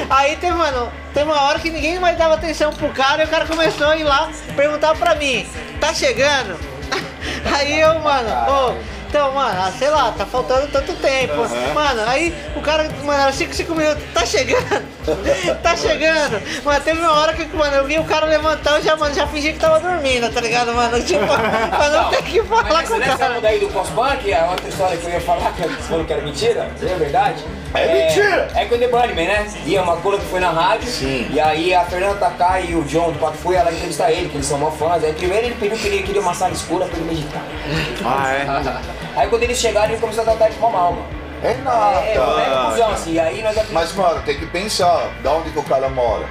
Aí 0.08 0.36
teve, 0.36 0.54
mano, 0.54 0.92
teve 1.16 1.26
uma 1.26 1.42
hora 1.42 1.58
que 1.58 1.72
ninguém 1.72 1.98
mais 1.98 2.16
dava 2.16 2.36
atenção 2.36 2.72
pro 2.72 2.90
cara 2.90 3.24
e 3.24 3.26
o 3.26 3.30
cara 3.30 3.48
começou 3.48 3.88
a 3.88 3.98
ir 3.98 4.04
lá 4.04 4.30
perguntar 4.56 4.94
pra 4.94 5.16
mim, 5.16 5.50
tá 5.80 5.92
chegando? 5.96 6.60
Aí 7.58 7.80
eu, 7.80 8.00
mano, 8.02 8.30
ô, 8.52 8.76
então, 9.14 9.32
mano, 9.32 9.62
ah, 9.62 9.72
sei 9.78 9.92
lá, 9.92 10.12
tá 10.12 10.26
faltando 10.26 10.68
tanto 10.72 10.92
tempo. 10.94 11.36
Mano, 11.76 12.02
aí 12.08 12.34
o 12.56 12.62
cara, 12.62 12.90
mano, 13.04 13.22
era 13.22 13.32
5, 13.32 13.54
5 13.54 13.76
minutos, 13.76 14.04
tá 14.12 14.26
chegando? 14.26 14.84
tá 15.62 15.78
chegando? 15.78 16.42
Mano, 16.64 16.84
teve 16.84 17.00
uma 17.00 17.12
hora 17.12 17.34
que, 17.36 17.46
mano, 17.56 17.76
eu 17.76 17.86
vi 17.86 18.00
o 18.00 18.06
cara 18.06 18.26
levantar, 18.26 18.78
eu 18.78 18.82
já, 18.82 18.96
mano, 18.96 19.14
já 19.14 19.28
fingi 19.28 19.54
que 19.54 19.60
tava 19.60 19.80
dormindo, 19.80 20.34
tá 20.34 20.42
ligado, 20.42 20.74
mano? 20.74 21.00
Tipo, 21.06 21.28
pra 21.28 21.90
não 21.90 22.10
ter 22.10 22.24
que 22.24 22.42
falar 22.42 22.64
Mas 22.64 22.90
com 22.90 22.96
o 22.96 23.02
cara. 23.02 23.38
onda 23.38 23.48
aí 23.48 23.60
do 23.60 23.68
pós-punk, 23.68 24.34
a 24.34 24.50
outra 24.50 24.68
história 24.68 24.98
que 24.98 25.06
eu 25.06 25.12
ia 25.12 25.22
falar, 25.22 25.52
que 25.54 25.62
você 25.62 25.84
falou 25.84 26.06
que 26.06 26.14
era 26.14 26.22
mentira, 26.24 26.72
é 26.82 26.96
verdade. 26.96 27.44
É 27.74 28.06
mentira! 28.06 28.48
É 28.56 28.66
com 28.66 28.76
o 28.76 28.78
The 28.78 28.88
Bunnyman, 28.88 29.28
né? 29.28 29.48
E 29.66 29.76
é 29.76 29.82
uma 29.82 29.98
coisa 29.98 30.22
que 30.22 30.30
foi 30.30 30.40
na 30.40 30.52
rádio. 30.52 30.90
Sim. 30.90 31.28
E 31.32 31.40
aí 31.40 31.74
a 31.74 31.84
Fernanda 31.86 32.16
Takai 32.16 32.68
e 32.70 32.76
o 32.76 32.84
John 32.84 33.12
do 33.12 33.20
Pato 33.20 33.38
Fui, 33.38 33.56
ela 33.56 33.72
entrevistar 33.72 34.12
ele, 34.12 34.30
que 34.30 34.36
eles 34.38 34.46
são 34.46 34.58
mó 34.58 34.70
fãs. 34.72 35.04
Aí 35.04 35.14
primeiro 35.14 35.48
ele 35.48 35.56
pediu 35.56 35.78
que 35.78 35.88
ele 35.88 36.04
queria 36.04 36.22
uma 36.22 36.34
sala 36.34 36.54
escura 36.54 36.86
pra 36.86 36.98
ele 36.98 37.06
meditar. 37.08 37.42
Ah, 38.06 38.32
é. 38.34 38.94
Aí 39.20 39.28
quando 39.28 39.44
eles 39.44 39.58
chegaram, 39.58 39.92
ele 39.92 40.00
começou 40.02 40.22
a 40.24 40.26
tratar 40.26 40.48
ele 40.48 40.56
com 40.60 40.70
mal, 40.70 40.94
mano. 40.94 41.06
É 41.44 41.48
É, 41.50 41.52
é, 41.52 41.58
nada. 41.58 42.42
é 42.42 42.64
confusão, 42.64 42.92
assim. 42.92 43.20
Aí 43.20 43.42
nós 43.44 43.56
já 43.56 43.64
Mas, 43.72 43.94
mano, 43.94 44.22
tem 44.24 44.38
que 44.38 44.46
pensar, 44.46 45.10
da 45.22 45.32
onde 45.34 45.52
que 45.52 45.60
o 45.60 45.64
cara 45.64 45.90
mora? 45.90 46.26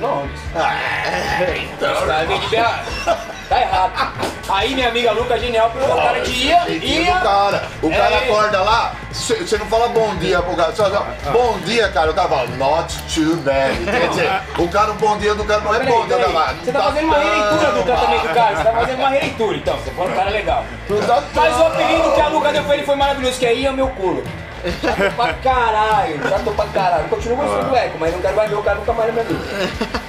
Londres. 0.00 0.40
Tá, 0.52 2.24
vem 2.24 2.38
de 2.40 2.46
BH. 2.48 3.33
Tá 3.48 3.60
errado. 3.60 4.12
Aí 4.48 4.74
minha 4.74 4.88
amiga 4.88 5.12
Luca 5.12 5.38
Genial 5.38 5.70
pegou 5.70 5.94
o 5.94 6.02
cara 6.02 6.20
que 6.20 6.46
ia, 6.46 6.68
ia. 6.68 7.14
do 7.14 7.20
cara. 7.22 7.68
O 7.82 7.90
É 7.90 7.96
cara 7.96 8.18
acorda 8.18 8.60
lá, 8.62 8.94
você 9.10 9.58
não 9.58 9.66
fala 9.66 9.88
bom 9.88 10.14
dia 10.16 10.42
pro 10.42 10.56
cara, 10.56 10.74
só 10.74 10.90
fala, 10.90 11.16
bom 11.32 11.58
dia, 11.64 11.88
cara. 11.88 12.10
O 12.10 12.14
cara 12.14 12.28
fala, 12.28 12.46
not 12.48 12.94
too 13.14 13.36
bad. 13.36 13.76
Quer 13.84 14.08
dizer, 14.08 14.30
o 14.58 14.68
cara, 14.68 14.90
o 14.90 14.94
bom 14.94 15.16
dia 15.18 15.34
do 15.34 15.44
cara 15.44 15.60
não 15.60 15.74
é 15.74 15.80
bom 15.80 16.06
dia, 16.06 16.16
o 16.16 16.32
cara 16.32 16.54
Você 16.62 16.72
tá 16.72 16.82
fazendo 16.82 17.06
uma 17.06 17.18
releitura 17.18 17.72
do 17.72 17.82
tratamento 17.84 18.22
do 18.28 18.34
cara, 18.34 18.56
você 18.56 18.64
tá 18.64 18.72
fazendo 18.72 18.98
uma 18.98 19.08
releitura 19.08 19.56
então, 19.56 19.76
você 19.78 19.90
foi 19.90 20.06
um 20.06 20.14
cara 20.14 20.30
legal. 20.30 20.64
Não 20.88 21.00
tá 21.02 21.22
Mas 21.34 21.56
o 21.58 21.66
apelido 21.66 22.12
que 22.12 22.20
a 22.20 22.28
Luca 22.28 22.52
deu 22.52 22.64
pra 22.64 22.74
ele 22.74 22.84
foi 22.84 22.96
maravilhoso, 22.96 23.38
que 23.38 23.46
aí 23.46 23.66
é 23.66 23.70
o 23.70 23.74
meu 23.74 23.88
culo. 23.88 24.24
Chato 24.80 25.14
pra 25.16 25.34
caralho, 25.34 26.28
chato 26.28 26.54
pra 26.54 26.66
caralho. 26.66 27.08
Continuo 27.08 27.36
gostando 27.36 27.68
do 27.68 27.76
eco, 27.76 27.98
mas 27.98 28.12
não 28.12 28.20
quero 28.20 28.36
mais 28.36 28.50
ver 28.50 28.56
o 28.56 28.62
cara 28.62 28.78
nunca 28.78 28.92
mais 28.92 29.14
na 29.14 29.22
minha 29.22 29.24
vida. 29.24 29.44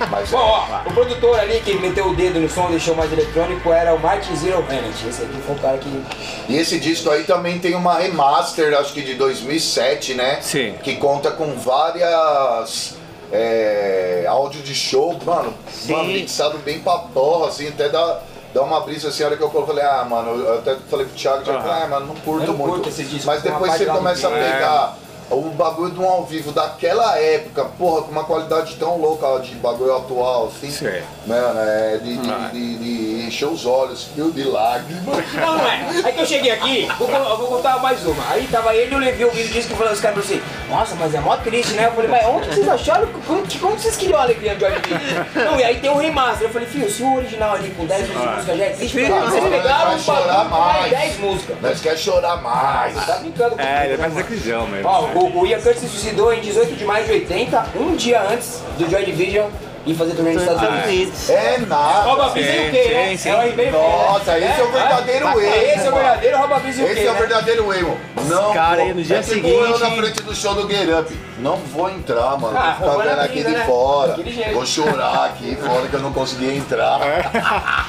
Mas, 0.10 0.30
Bom, 0.30 0.38
ó, 0.38 0.82
o 0.86 0.94
produtor 0.94 1.40
ali 1.40 1.60
que 1.60 1.74
meteu 1.76 2.08
o 2.08 2.16
dedo 2.16 2.40
no 2.40 2.50
som 2.50 2.68
e 2.68 2.72
deixou 2.72 2.96
mais 2.96 3.12
eletrônico 3.12 3.72
era 3.72 3.94
o 3.94 4.00
Martin 4.00 4.36
Zero 4.36 4.64
Planet. 4.64 4.96
Esse 5.08 5.24
aqui 5.24 5.38
foi 5.46 5.56
o 5.56 5.60
cara 5.60 5.78
que. 5.78 6.04
E 6.48 6.58
esse 6.58 6.80
disco 6.80 7.10
aí 7.10 7.24
também 7.24 7.60
tem 7.60 7.76
uma 7.76 7.98
remaster, 7.98 8.78
acho 8.78 8.94
que 8.94 9.02
de 9.02 9.16
2007, 9.16 10.14
né? 10.14 10.40
Sim. 10.42 10.76
Que 10.84 10.96
conta 10.96 11.32
com 11.32 11.54
várias 11.56 12.96
é, 13.32 14.26
áudio 14.28 14.62
de 14.62 14.74
show, 14.74 15.18
mano, 15.26 15.54
mano, 15.88 16.06
mixado 16.06 16.58
bem 16.60 16.80
pra 16.80 17.00
porra, 17.00 17.50
assim, 17.50 17.68
até 17.68 17.90
dá, 17.90 18.20
dá 18.56 18.64
uma 18.64 18.80
brisa 18.80 19.10
assim, 19.10 19.22
a 19.22 19.26
hora 19.26 19.36
que 19.36 19.44
eu 19.44 19.68
falei, 19.68 19.84
ah, 19.84 20.06
mano, 20.10 20.42
eu 20.42 20.60
até 20.60 20.78
falei 20.90 21.06
pro 21.06 21.16
Thiago, 21.16 21.44
já 21.44 21.62
falei, 21.62 21.84
ah, 21.84 21.88
mano, 21.88 22.06
não 22.08 22.16
curto 22.16 22.48
não 22.48 22.54
muito. 22.54 22.90
disco, 22.90 23.28
Mas 23.28 23.42
depois 23.42 23.74
você 23.74 23.86
começa 23.86 24.28
a 24.30 24.32
pegar 24.32 24.98
o 25.30 25.42
bagulho 25.50 25.92
de 25.92 26.00
um 26.00 26.08
ao 26.08 26.24
vivo 26.24 26.54
daquela 26.54 27.18
época, 27.20 27.66
porra, 27.78 28.04
com 28.04 28.12
uma 28.12 28.24
qualidade 28.24 28.78
tão 28.78 28.98
louca 28.98 29.40
de 29.40 29.56
bagulho 29.56 29.98
atual, 29.98 30.48
assim. 30.48 30.72
Sim. 30.72 31.04
Mano, 31.26 31.60
é 31.60 31.98
de, 31.98 32.18
de, 32.18 32.30
Ah. 32.30 32.50
de- 32.54 32.76
de 32.78 33.28
encher 33.28 33.48
os 33.48 33.66
olhos, 33.66 34.04
fio 34.14 34.32
de 34.32 34.44
lágrimas. 34.44 35.04
Não, 35.34 35.58
não 35.58 35.66
é. 35.68 35.86
Aí 36.04 36.14
que 36.14 36.22
eu 36.22 36.26
cheguei 36.26 36.52
aqui, 36.52 36.88
vou, 37.00 37.10
eu 37.10 37.38
vou 37.38 37.48
contar 37.48 37.80
mais 37.80 38.06
uma. 38.06 38.24
Aí 38.30 38.48
tava 38.52 38.76
ele 38.76 38.92
e 38.92 38.94
eu 38.94 39.00
levei 39.00 39.26
o 39.26 39.32
vídeo 39.32 39.52
disso 39.52 39.68
que 39.70 39.76
falou, 39.76 39.92
os 39.92 40.00
caras 40.00 40.24
falaram 40.24 40.42
assim, 40.44 40.70
nossa, 40.70 40.96
mas 40.96 41.16
é 41.16 41.20
mó 41.20 41.36
triste, 41.38 41.74
né? 41.74 41.86
Eu 41.88 41.92
falei, 41.94 42.10
mas 42.12 42.26
onde 42.28 42.48
vocês 42.54 42.70
acharam? 42.70 43.08
Como, 43.26 43.42
que- 43.42 43.58
como 43.58 43.78
vocês 43.78 43.96
queriam 43.98 44.20
a 44.20 44.24
alegria 44.24 44.56
George 44.60 44.78
Vitor? 44.78 45.44
Não, 45.44 45.60
e 45.60 45.64
aí 45.64 45.80
tem 45.80 45.90
um 45.90 45.98
remaster. 45.98 46.48
Eu 46.48 46.54
falei, 46.54 46.68
filho, 46.68 46.92
se 46.92 47.02
o 47.02 47.16
original 47.16 47.56
ali 47.56 47.70
com 47.72 47.86
10 47.86 48.08
músicas 48.10 48.46
já 48.46 48.54
é 48.66 48.70
triste, 48.70 48.94
Filho, 48.96 49.16
vocês 49.16 49.42
vai 49.42 49.52
pegaram 49.52 49.96
um 49.96 50.00
chorar 50.00 50.28
bagulho 50.46 50.50
mais 50.52 50.80
mais. 50.82 50.92
10 50.92 51.20
músicas. 51.20 51.58
Nós 51.62 51.82
quer 51.82 51.98
chorar 51.98 52.42
mais. 52.42 53.06
Tá 53.06 53.16
brincando 53.18 53.56
com 53.56 53.62
É, 53.62 53.84
ele 53.86 53.92
né, 53.94 53.98
faz 53.98 54.14
mano? 54.14 54.26
sacrijão 54.26 54.68
mesmo. 54.68 54.88
Ó, 54.88 55.02
O, 55.16 55.40
o 55.42 55.46
Ian 55.48 55.60
Curtis 55.60 55.82
se 55.82 55.88
suicidou 55.90 56.32
em 56.34 56.40
18 56.42 56.76
de 56.76 56.86
maio 56.86 57.06
de 57.06 57.12
80, 57.14 57.66
um 57.76 57.96
dia 57.96 58.22
antes 58.22 58.62
do 58.78 58.90
Joy 58.90 59.04
Division 59.06 59.48
ir 59.86 59.96
fazer 59.96 60.14
turnê 60.16 60.34
nos 60.34 60.42
Estados 60.42 60.62
Unidos. 60.64 60.86
Unidos. 60.88 61.30
É 61.30 61.58
nada. 61.60 62.02
Rouba 62.02 62.30
Bis 62.30 62.46
e 62.46 62.50
o 62.50 62.72
quê, 62.72 62.90
né? 62.94 63.10
sim, 63.10 63.18
sim. 63.18 63.30
É 63.30 63.36
o 63.36 63.50
RB 63.50 63.72
Nossa, 63.72 64.40
esse 64.40 64.60
é 64.60 64.64
o 64.64 64.72
verdadeiro 64.72 65.28
erro. 65.28 65.42
Esse 65.42 65.86
é 65.88 65.90
o 65.90 65.94
verdadeiro 65.94 66.38
Rouba 66.38 66.60
Bis 66.60 66.78
e 66.78 66.82
o 66.82 66.86
quê, 66.86 66.92
Esse 66.92 67.06
é 67.06 67.10
o 67.10 67.14
né? 67.14 67.20
verdadeiro 67.20 67.74
erro. 67.74 67.98
Não, 68.26 68.54
Cara, 68.54 68.82
pô, 68.82 68.88
e 68.90 68.94
no 68.94 69.04
dia 69.04 69.18
é 69.18 69.22
tipo 69.22 69.34
seguinte- 69.36 69.54
eu 69.54 69.80
na 69.80 69.92
frente 69.92 70.22
do 70.24 70.36
show 70.36 70.54
do 70.56 70.68
Get 70.68 70.90
Up. 70.90 71.20
Não 71.38 71.58
vou 71.58 71.90
entrar, 71.90 72.38
mano. 72.38 72.58
Ah, 72.58 72.78
vou 72.80 72.92
ficar 72.92 73.04
vendo 73.04 73.20
aqui 73.22 73.44
de 73.44 73.52
né? 73.52 73.66
fora. 73.66 74.18
Vou 74.54 74.66
chorar 74.66 75.26
aqui 75.26 75.56
fora 75.58 75.88
que 75.88 75.94
eu 75.94 76.00
não 76.00 76.14
consegui 76.14 76.58
entrar. 76.58 77.00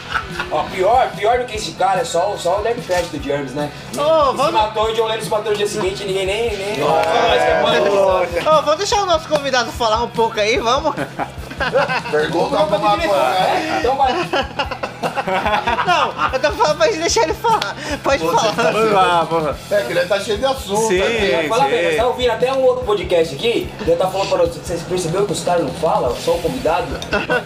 Ó, 0.50 0.62
pior, 0.64 1.10
pior 1.16 1.38
do 1.38 1.44
que 1.44 1.56
esse 1.56 1.72
cara 1.72 2.00
é 2.00 2.04
só, 2.04 2.34
só 2.36 2.58
o 2.58 2.62
Derby 2.62 2.80
Fest 2.82 3.10
do 3.10 3.22
Germs, 3.22 3.52
né? 3.52 3.70
Se 3.92 3.98
vamos, 3.98 4.50
matou, 4.50 4.90
o 4.90 4.94
John 4.94 5.06
Lennon 5.06 5.22
se 5.22 5.30
matou 5.30 5.52
no 5.52 5.56
dia 5.56 5.66
seguinte 5.66 6.02
e 6.02 6.06
ninguém 6.06 6.26
nem... 6.26 6.56
nem... 6.56 6.80
É. 6.80 7.62
Ô, 8.48 8.62
vamos 8.62 8.76
deixar 8.76 9.02
o 9.02 9.06
nosso 9.06 9.28
convidado 9.28 9.70
falar 9.72 10.02
um 10.02 10.08
pouco 10.08 10.38
aí, 10.38 10.58
vamos? 10.58 10.94
Pergunta 12.10 12.56
pro 12.64 12.78
maconha. 12.78 13.12
É, 13.12 13.78
Então 13.80 13.96
vai. 13.96 14.12
Não, 15.86 16.32
eu 16.32 16.40
tô 16.40 16.52
falando 16.52 16.78
pra 16.78 16.86
gente 16.86 17.00
deixar 17.00 17.22
ele 17.24 17.34
falar. 17.34 17.76
Pode 18.02 18.22
Você 18.22 18.36
falar. 18.36 18.72
Vamos 18.72 18.92
lá, 18.92 19.24
vamos 19.24 19.44
lá. 19.46 19.56
É 19.70 19.82
que 19.82 19.92
ele 19.92 20.06
tá 20.06 20.20
cheio 20.20 20.38
de 20.38 20.44
assunto. 20.44 20.88
Sim. 20.88 21.00
aqui. 21.02 21.48
Fala 21.48 21.64
bem, 21.64 21.90
você 21.90 21.96
tá 21.96 22.06
ouvindo 22.06 22.30
até 22.30 22.52
um 22.52 22.62
outro 22.64 22.84
podcast 22.84 23.34
aqui, 23.34 23.70
eu 23.86 23.96
tava 23.96 24.10
falando 24.12 24.28
pra 24.28 24.38
você, 24.46 24.58
você 24.76 24.84
percebeu 24.88 25.26
que 25.26 25.32
os 25.32 25.42
caras 25.44 25.62
não 25.64 25.72
falam, 25.74 26.14
só 26.16 26.32
o 26.32 26.42
convidado? 26.42 26.86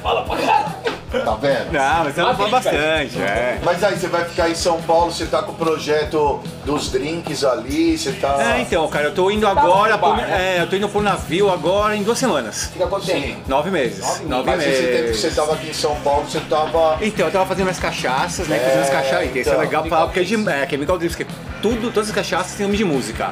Fala 0.03 0.23
pra 0.25 0.37
caralho. 0.37 0.67
Tá 1.11 1.35
vendo? 1.41 1.73
Não, 1.73 2.05
mas 2.05 2.17
ela 2.17 2.31
Ah, 2.31 2.35
fala 2.35 2.49
bastante, 2.51 3.21
é. 3.21 3.59
Mas 3.65 3.83
aí 3.83 3.97
você 3.99 4.07
vai 4.07 4.25
ficar 4.25 4.49
em 4.49 4.55
São 4.55 4.81
Paulo, 4.83 5.11
você 5.11 5.27
tá 5.27 5.43
com 5.43 5.51
o 5.53 5.55
projeto 5.57 6.41
dos 6.65 6.89
drinks 6.91 7.43
ali, 7.43 7.99
você 7.99 8.13
tá. 8.13 8.37
É, 8.41 8.61
então, 8.61 8.87
cara, 8.89 9.07
eu 9.07 9.15
tô 9.15 9.29
indo 9.31 9.41
Você 9.47 9.55
tava 9.55 9.61
agora, 9.67 9.97
bar, 9.97 10.15
pro, 10.17 10.23
né? 10.23 10.57
é, 10.59 10.63
eu 10.63 10.69
tô 10.69 10.77
indo 10.77 10.89
pro 10.89 11.03
navio 11.03 11.51
agora 11.51 11.97
em 11.97 12.03
duas 12.05 12.17
semanas. 12.19 12.71
Fica 12.73 12.87
quanto 12.87 13.07
tempo? 13.07 13.41
Nove 13.49 13.71
meses. 13.71 14.01
Nove 14.01 14.25
Nove, 14.27 14.51
Mas 14.51 14.63
esse 14.67 14.83
tempo 14.83 14.93
que 14.97 15.03
meses. 15.03 15.21
você 15.21 15.31
tava 15.33 15.53
aqui 15.55 15.71
em 15.71 15.75
São 15.75 15.97
Paulo, 15.97 16.25
você 16.29 16.41
tava. 16.41 16.99
Então, 17.01 17.27
eu 17.27 17.33
tava 17.33 17.47
fazendo 17.47 17.65
minhas 17.65 17.81
cachaças, 17.81 18.47
né? 18.47 18.57
É, 18.57 18.61
fazendo 18.61 18.83
as 18.83 18.91
cachaças. 18.91 19.27
Isso 19.27 19.39
é 19.39 19.41
então. 19.41 19.59
legal 19.59 19.83
pra 19.83 20.03
porque 20.07 20.21
é 20.21 20.23
de. 20.23 20.49
É, 20.49 20.69
Chemical 20.69 20.97
Drips, 20.99 21.17
porque 21.17 21.33
tudo, 21.61 21.91
todas 21.91 22.09
as 22.09 22.15
cachaças 22.15 22.55
têm 22.55 22.67
nome 22.67 22.77
de 22.79 22.85
música. 22.85 23.31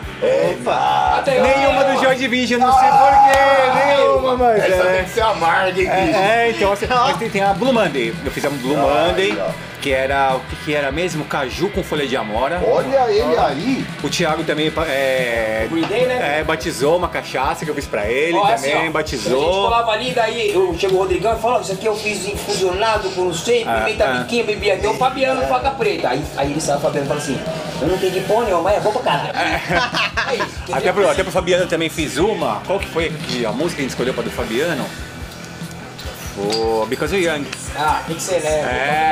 Até 1.19 1.41
Nenhuma 1.41 1.85
do 1.85 2.01
Joy 2.03 2.17
Division, 2.17 2.61
não 2.61 2.73
sei 2.73 2.89
porquê, 2.89 3.97
nenhuma, 3.97 4.37
mas. 4.37 4.65
Essa 4.65 4.83
tem 4.85 4.99
É, 4.99 5.03
que 5.05 5.11
ser 5.11 5.21
amarga, 5.23 5.81
hein, 5.81 5.89
bicho? 6.07 6.19
é, 6.19 6.47
é, 6.49 6.51
então, 6.51 6.73
assim, 6.73 6.87
mas 6.89 7.17
tem, 7.17 7.31
tem 7.31 7.43
a 7.43 7.53
Blue 7.55 7.73
Monday. 7.73 8.15
Eu 8.25 8.31
fiz 8.31 8.45
a 8.45 8.51
Blue 8.51 8.77
Monday, 8.77 9.37
ó. 9.41 9.51
que 9.81 9.93
era. 9.93 10.35
O 10.37 10.41
que, 10.41 10.57
que 10.65 10.75
era 10.75 10.91
mesmo? 10.93 11.25
Caju 11.25 11.69
com 11.71 11.83
folha 11.83 12.07
de 12.07 12.17
amora. 12.17 12.61
Olha 12.65 13.11
ele 13.11 13.37
aí. 13.37 13.87
O 14.03 14.09
Thiago 14.09 14.43
também 14.45 14.73
é, 14.89 15.67
Green 15.71 15.83
Day, 15.85 16.07
né? 16.07 16.39
é, 16.41 16.45
batizou 16.45 16.97
uma 16.97 17.09
cachaça 17.09 17.65
que 17.65 17.71
eu 17.71 17.75
fiz 17.75 17.87
pra 17.87 18.07
ele, 18.07 18.37
Ó, 18.37 18.41
também 18.43 18.55
assim, 18.55 18.73
ó, 18.73 18.77
A 18.79 18.81
gente 18.83 18.93
batizou. 18.93 19.63
colava 19.65 19.93
ali, 19.93 20.13
daí 20.13 20.53
eu, 20.53 20.75
chegou 20.79 20.99
o 20.99 21.03
Rodrigão 21.03 21.37
e 21.37 21.41
falou, 21.41 21.61
isso 21.61 21.73
aqui 21.73 21.87
eu 21.87 21.97
fiz 21.97 22.27
infusionado 22.27 23.09
com 23.11 23.23
não 23.27 23.35
sei, 23.35 23.65
Ah, 23.67 23.83
pimenta 23.85 24.05
ah. 24.05 24.13
biquinho, 24.21 24.45
bebia 24.45 24.75
até 24.75 24.89
o 24.89 24.95
Fabiano 24.95 25.43
faca 25.49 25.71
preta. 25.71 26.09
Aí, 26.11 26.23
aí 26.37 26.51
ele 26.51 26.61
saiu, 26.61 26.79
o 26.79 26.81
Fabiano 26.81 27.07
fala 27.07 27.21
assim, 27.21 27.39
eu 27.81 27.89
não 27.89 27.95
entendi 27.95 28.18
nenhuma, 28.21 28.63
mas 28.63 28.77
é 28.77 28.81
bom 28.81 28.93
pra 28.93 29.03
caralho. 29.03 29.33
É 29.37 30.35
isso. 30.37 30.73
Até 30.73 30.93
pro, 30.93 31.11
até 31.11 31.23
pro 31.23 31.33
Fabiano 31.33 31.67
também 31.67 31.89
fiz 31.89 32.17
uma. 32.17 32.61
Qual 32.67 32.79
que 32.79 32.89
foi 32.89 33.11
que- 33.11 33.45
a 33.47 33.53
música 33.53 33.77
que 33.77 33.81
a 33.81 33.83
gente 33.83 33.91
escolheu 33.91 34.15
pra 34.15 34.23
do 34.23 34.31
Fabiano? 34.31 34.85
O 36.41 36.87
Because 36.87 37.17
You're 37.17 37.37
Young. 37.41 37.47
Ah, 37.77 38.01
tem 38.07 38.15
que 38.15 38.23
ser, 38.23 38.41
né? 38.41 38.49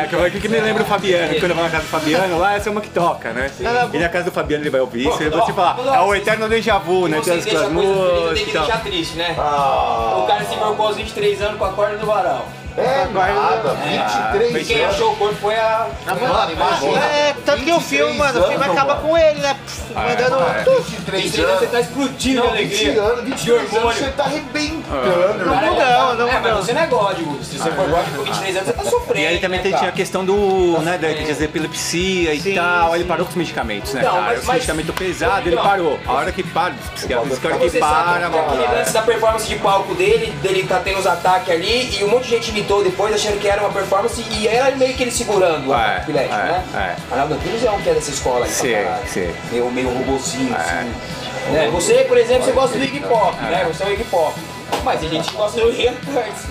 É, 0.04 0.06
que, 0.08 0.14
eu- 0.14 0.30
que, 0.30 0.40
que 0.40 0.48
me 0.48 0.60
lembra 0.60 0.84
o 0.84 0.86
Fabiano, 0.86 1.34
quando 1.40 1.50
eu 1.50 1.54
vou 1.56 1.64
na 1.64 1.70
casa 1.70 1.82
do 1.82 1.88
Fabiano, 1.88 2.38
lá 2.38 2.54
essa 2.54 2.68
é 2.68 2.72
uma 2.72 2.80
que 2.80 2.88
toca, 2.88 3.32
né? 3.32 3.50
Ela- 3.60 3.90
E 3.92 3.98
na 3.98 4.08
casa 4.08 4.26
do 4.26 4.30
Fabiano 4.32 4.62
ele 4.62 4.70
vai 4.70 4.80
ouvir 4.80 5.00
isso, 5.08 5.10
Pô, 5.16 5.20
ele 5.24 5.30
vai 5.30 5.44
te 5.44 5.52
falar, 5.52 5.76
é 5.96 6.00
o 6.02 6.14
eterno 6.14 6.48
déjà 6.48 6.78
vu, 6.78 7.08
né? 7.08 7.16
Vocês 7.18 7.44
Todas 7.44 7.44
deixam 7.44 7.60
aquelas 7.68 7.72
a 7.72 7.74
coisa 7.74 8.04
feliz, 8.04 8.14
tem 8.14 8.28
músicas 8.28 8.44
que 8.44 8.50
e 8.50 8.60
deixar 8.60 8.82
triste, 8.84 9.16
né? 9.16 9.30
O 9.36 10.26
cara 10.28 10.44
se 10.44 10.54
envolveu 10.54 10.84
aos 10.86 10.96
23 10.96 11.42
anos 11.42 11.58
com 11.58 11.64
a 11.64 11.72
corda 11.72 11.96
do 11.96 12.06
varal. 12.06 12.46
É 12.76 13.08
nada, 13.12 13.70
Ah, 13.70 14.32
23 14.32 14.56
E 14.56 14.64
quem 14.74 14.82
anos. 14.84 14.94
achou 14.96 15.12
o 15.12 15.16
corpo 15.16 15.34
foi 15.36 15.54
a... 15.56 15.86
Mano, 16.06 16.52
imagina. 16.52 17.04
É, 17.06 17.34
tanto 17.44 17.64
que 17.64 17.72
o 17.72 17.80
filme, 17.80 18.12
23 18.12 18.16
mano, 18.18 18.38
o 18.38 18.48
filme 18.48 18.64
anos, 18.64 18.76
acaba 18.76 18.94
mano. 18.96 19.08
com 19.08 19.18
ele, 19.18 19.40
né? 19.40 19.54
Pff, 19.64 19.94
Mandando. 19.94 20.42
é. 20.42 20.64
23 20.64 21.22
23 21.22 21.38
anos 21.38 21.58
você 21.58 21.64
anos. 21.64 21.70
tá 21.70 21.80
explodindo 21.80 22.44
Não, 22.44 22.52
de 22.54 22.64
20 22.64 22.74
alegria. 22.84 23.02
anos, 23.02 23.24
de 23.24 23.30
23 23.30 23.74
anos 23.76 23.94
você 23.96 24.04
tá 24.10 24.24
arrebentando. 24.24 25.46
Não 25.46 25.54
Cara, 25.54 25.70
mudamos, 25.70 26.18
não 26.18 26.28
É, 26.28 26.40
mas 26.40 26.52
você 26.56 26.72
não 26.72 26.80
é 26.82 26.86
gótico. 26.86 27.44
Se 27.44 27.58
você 27.58 27.70
for 27.70 27.88
gótico 27.88 28.16
com 28.16 28.24
23 28.24 28.56
anos, 28.56 28.68
você 28.68 28.72
tá 28.74 28.84
sofrendo. 28.84 29.20
E 29.20 29.26
aí 29.26 29.38
também 29.38 29.58
né, 29.58 29.62
tem- 29.62 29.74
tinha 29.78 29.88
a 29.90 29.92
questão 29.92 30.24
do, 30.24 30.78
né, 30.82 30.98
da, 30.98 31.08
de 31.08 31.44
epilepsia 31.44 32.34
e 32.34 32.54
tal, 32.54 32.90
sim. 32.90 32.94
ele 32.96 33.04
parou 33.04 33.24
com 33.24 33.30
os 33.30 33.36
medicamentos, 33.36 33.92
né, 33.94 34.02
Não, 34.02 34.10
cara? 34.10 34.22
mas- 34.22 34.40
os 34.40 34.46
medicamentos 34.46 34.94
pesados, 34.94 35.46
ele 35.46 35.56
Não. 35.56 35.62
parou. 35.62 35.98
A 36.06 36.12
hora 36.12 36.32
que 36.32 36.42
para, 36.42 36.74
os 36.74 36.90
psiquiatras 36.90 37.30
disseram 37.30 37.58
que 37.58 37.70
para, 37.78 38.20
sabe, 38.20 38.36
mano. 38.36 38.72
lance 38.76 38.92
da 38.92 39.02
performance 39.02 39.46
de 39.48 39.56
palco 39.56 39.94
dele, 39.94 40.30
dele 40.42 40.66
tá 40.68 40.80
tendo 40.82 40.98
os 40.98 41.06
ataques 41.06 41.50
ali, 41.50 41.98
e 42.00 42.04
um 42.04 42.08
monte 42.08 42.24
de 42.24 42.30
gente 42.30 42.52
imitou 42.66 42.82
depois, 42.82 43.14
achando 43.14 43.38
que 43.40 43.48
era 43.48 43.60
uma 43.62 43.70
performance, 43.70 44.20
e 44.30 44.48
era 44.48 44.74
meio 44.76 44.94
que 44.94 45.02
ele 45.04 45.10
segurando 45.10 45.68
o 45.68 45.74
É, 45.74 45.76
ataque 45.76 46.00
epilético, 46.10 46.34
é, 46.34 46.44
né? 46.44 46.64
é. 46.74 47.12
Arnaldo 47.12 47.34
Antunes 47.34 47.64
é 47.64 47.70
um 47.70 47.80
que 47.80 47.88
é 47.88 47.94
dessa 47.94 48.10
escola 48.10 48.44
aí, 48.44 48.50
Sim, 48.50 48.74
sim. 49.06 49.34
Meio, 49.52 49.70
meio 49.70 49.88
robozinho, 49.88 50.52
É. 50.54 50.58
assim. 50.58 50.92
Né? 51.52 51.68
Você, 51.72 51.94
por 52.08 52.18
exemplo, 52.18 52.44
você 52.44 52.50
gosta 52.52 52.76
do 52.76 52.82
Iggy 52.84 53.00
Pop, 53.00 53.36
né? 53.40 53.64
Você 53.68 53.84
é 53.84 53.86
o 53.86 53.92
Iggy 53.92 54.04
Pop. 54.04 54.34
Mas 54.82 54.98
tem 54.98 55.08
gente 55.08 55.30
que 55.30 55.36
gosta 55.36 55.60
do 55.60 55.70
Ian 55.70 55.92
Curtis. 55.92 56.46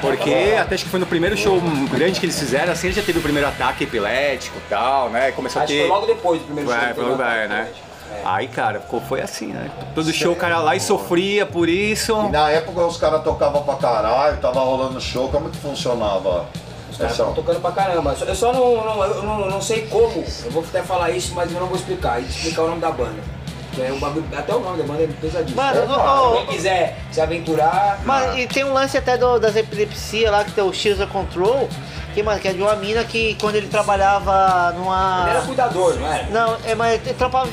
Porque 0.00 0.54
até 0.56 0.74
acho 0.76 0.84
que 0.84 0.90
foi 0.90 1.00
no 1.00 1.06
primeiro 1.06 1.36
show 1.36 1.60
grande 1.90 2.20
que 2.20 2.26
eles 2.26 2.38
fizeram, 2.38 2.72
assim, 2.72 2.86
ele 2.86 2.94
já 2.94 3.02
teve 3.02 3.18
o 3.18 3.22
primeiro 3.22 3.48
ataque 3.48 3.82
epilético 3.82 4.56
e 4.56 4.70
tal, 4.70 5.08
né? 5.10 5.32
Começou 5.32 5.60
a 5.60 5.64
Acho 5.64 5.72
que 5.72 5.80
ter. 5.80 5.86
foi 5.88 5.96
logo 5.96 6.06
depois 6.06 6.40
do 6.40 6.44
primeiro 6.46 6.70
show. 6.70 6.78
Vai, 6.78 6.88
que 6.88 6.94
foi 6.94 7.04
logo 7.04 7.14
o 7.16 7.18
né? 7.24 7.68
Epilético. 8.12 8.28
Aí, 8.28 8.48
cara, 8.48 8.80
ficou- 8.80 9.00
foi 9.00 9.20
assim, 9.20 9.46
né? 9.48 9.70
Todo 9.94 10.12
show 10.12 10.32
o 10.32 10.36
cara 10.36 10.58
lá 10.58 10.76
e 10.76 10.80
sofria 10.80 11.44
por 11.46 11.68
isso. 11.68 12.12
E 12.28 12.30
na 12.30 12.50
época 12.50 12.80
os 12.86 12.96
caras 12.96 13.22
tocavam 13.22 13.62
pra 13.62 13.74
caralho, 13.76 14.36
tava 14.38 14.60
rolando 14.60 15.00
show, 15.00 15.28
como 15.28 15.50
que 15.50 15.56
funcionava? 15.58 16.46
Os 16.90 16.98
caras 16.98 17.12
estão 17.12 17.32
tocando 17.32 17.60
pra 17.60 17.72
caramba. 17.72 18.14
Eu 18.26 18.34
só 18.34 18.52
não, 18.52 18.84
não, 18.84 19.04
eu 19.04 19.22
não, 19.22 19.46
não 19.50 19.60
sei 19.62 19.86
como, 19.86 20.24
eu 20.44 20.50
vou 20.50 20.62
até 20.62 20.82
falar 20.82 21.10
isso, 21.10 21.34
mas 21.34 21.52
eu 21.52 21.58
não 21.60 21.66
vou 21.66 21.76
explicar. 21.76 22.20
E 22.20 22.26
explicar 22.26 22.62
o 22.62 22.68
nome 22.68 22.80
da 22.80 22.90
banda. 22.90 23.32
Que 23.74 23.80
é 23.80 23.90
um 23.90 23.98
bagulho, 23.98 24.26
até 24.36 24.54
o 24.54 24.60
nome 24.60 24.76
da 24.76 24.84
banda 24.84 25.02
é 25.04 25.06
pesadíssimo. 25.06 25.56
Mano, 25.56 25.80
É, 25.94 25.96
alguém 26.06 26.46
quiser 26.48 26.98
se 27.10 27.18
aventurar. 27.22 28.00
Mas 28.04 28.36
e 28.36 28.46
tem 28.46 28.64
um 28.64 28.72
lance 28.74 28.98
até 28.98 29.16
do- 29.16 29.38
das 29.38 29.56
epilepsia 29.56 30.30
lá, 30.30 30.44
que 30.44 30.52
tem 30.52 30.62
o 30.62 30.70
X 30.74 30.98
Control, 31.06 31.66
que, 32.14 32.22
mano, 32.22 32.40
que 32.40 32.48
é 32.48 32.52
de 32.52 32.60
uma 32.62 32.76
mina 32.76 33.02
que 33.04 33.34
quando 33.40 33.56
ele 33.56 33.68
trabalhava 33.68 34.72
numa. 34.72 35.22
Ele 35.26 35.30
era 35.36 35.46
cuidador, 35.46 35.94
não 35.96 36.12
era? 36.12 36.24
Não, 36.30 36.56
é, 36.64 36.74
mas 36.74 37.00
ele 37.04 37.14
trampava. 37.14 37.48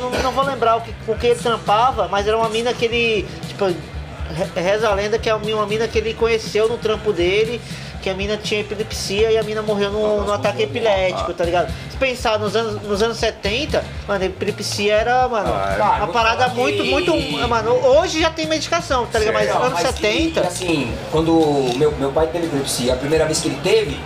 Não, 0.00 0.10
não 0.22 0.32
vou 0.32 0.44
lembrar 0.44 0.76
o 0.76 0.80
que, 0.80 0.94
o 1.06 1.14
que 1.16 1.26
ele 1.28 1.38
trampava, 1.40 2.08
mas 2.08 2.26
era 2.26 2.36
uma 2.36 2.48
mina 2.48 2.72
que 2.72 2.84
ele. 2.84 3.28
Tipo, 3.48 3.64
re- 3.66 4.60
reza 4.60 4.88
a 4.88 4.94
lenda 4.94 5.18
que 5.18 5.28
é 5.28 5.34
uma 5.34 5.66
mina 5.66 5.86
que 5.88 5.98
ele 5.98 6.14
conheceu 6.14 6.68
no 6.68 6.78
trampo 6.78 7.12
dele, 7.12 7.60
que 8.08 8.10
a 8.10 8.14
mina 8.14 8.36
tinha 8.38 8.60
epilepsia 8.62 9.30
e 9.30 9.36
a 9.36 9.42
mina 9.42 9.60
morreu 9.60 9.90
no, 9.92 10.24
no 10.24 10.32
ataque 10.32 10.62
epilético, 10.62 11.32
tá 11.34 11.44
ligado? 11.44 11.70
Se 11.90 11.96
pensar 11.98 12.38
nos 12.38 12.56
anos, 12.56 12.82
nos 12.82 13.02
anos 13.02 13.18
70, 13.18 13.84
mano, 14.06 14.22
a 14.24 14.26
epilepsia 14.26 14.94
era, 14.94 15.28
mano, 15.28 15.52
Ah, 15.52 15.96
uma 15.98 16.08
parada 16.08 16.48
muito, 16.48 16.82
que- 16.82 16.90
muito. 16.90 17.12
Mano, 17.48 17.72
hoje 17.72 18.20
já 18.20 18.30
tem 18.30 18.46
medicação, 18.46 19.06
tá 19.06 19.18
ligado? 19.18 19.34
Mas 19.34 19.48
Não, 19.50 19.62
anos 19.62 19.72
mas 19.82 19.88
que- 19.94 20.00
70. 20.00 20.40
que, 20.40 20.46
assim, 20.46 20.92
quando 21.12 21.32
meu, 21.76 21.92
meu 21.98 22.10
pai 22.10 22.26
teve 22.28 22.46
epilepsia, 22.46 22.94
a 22.94 22.96
primeira 22.96 23.26
vez 23.26 23.40
que 23.40 23.48
ele 23.48 23.60
teve, 23.62 24.00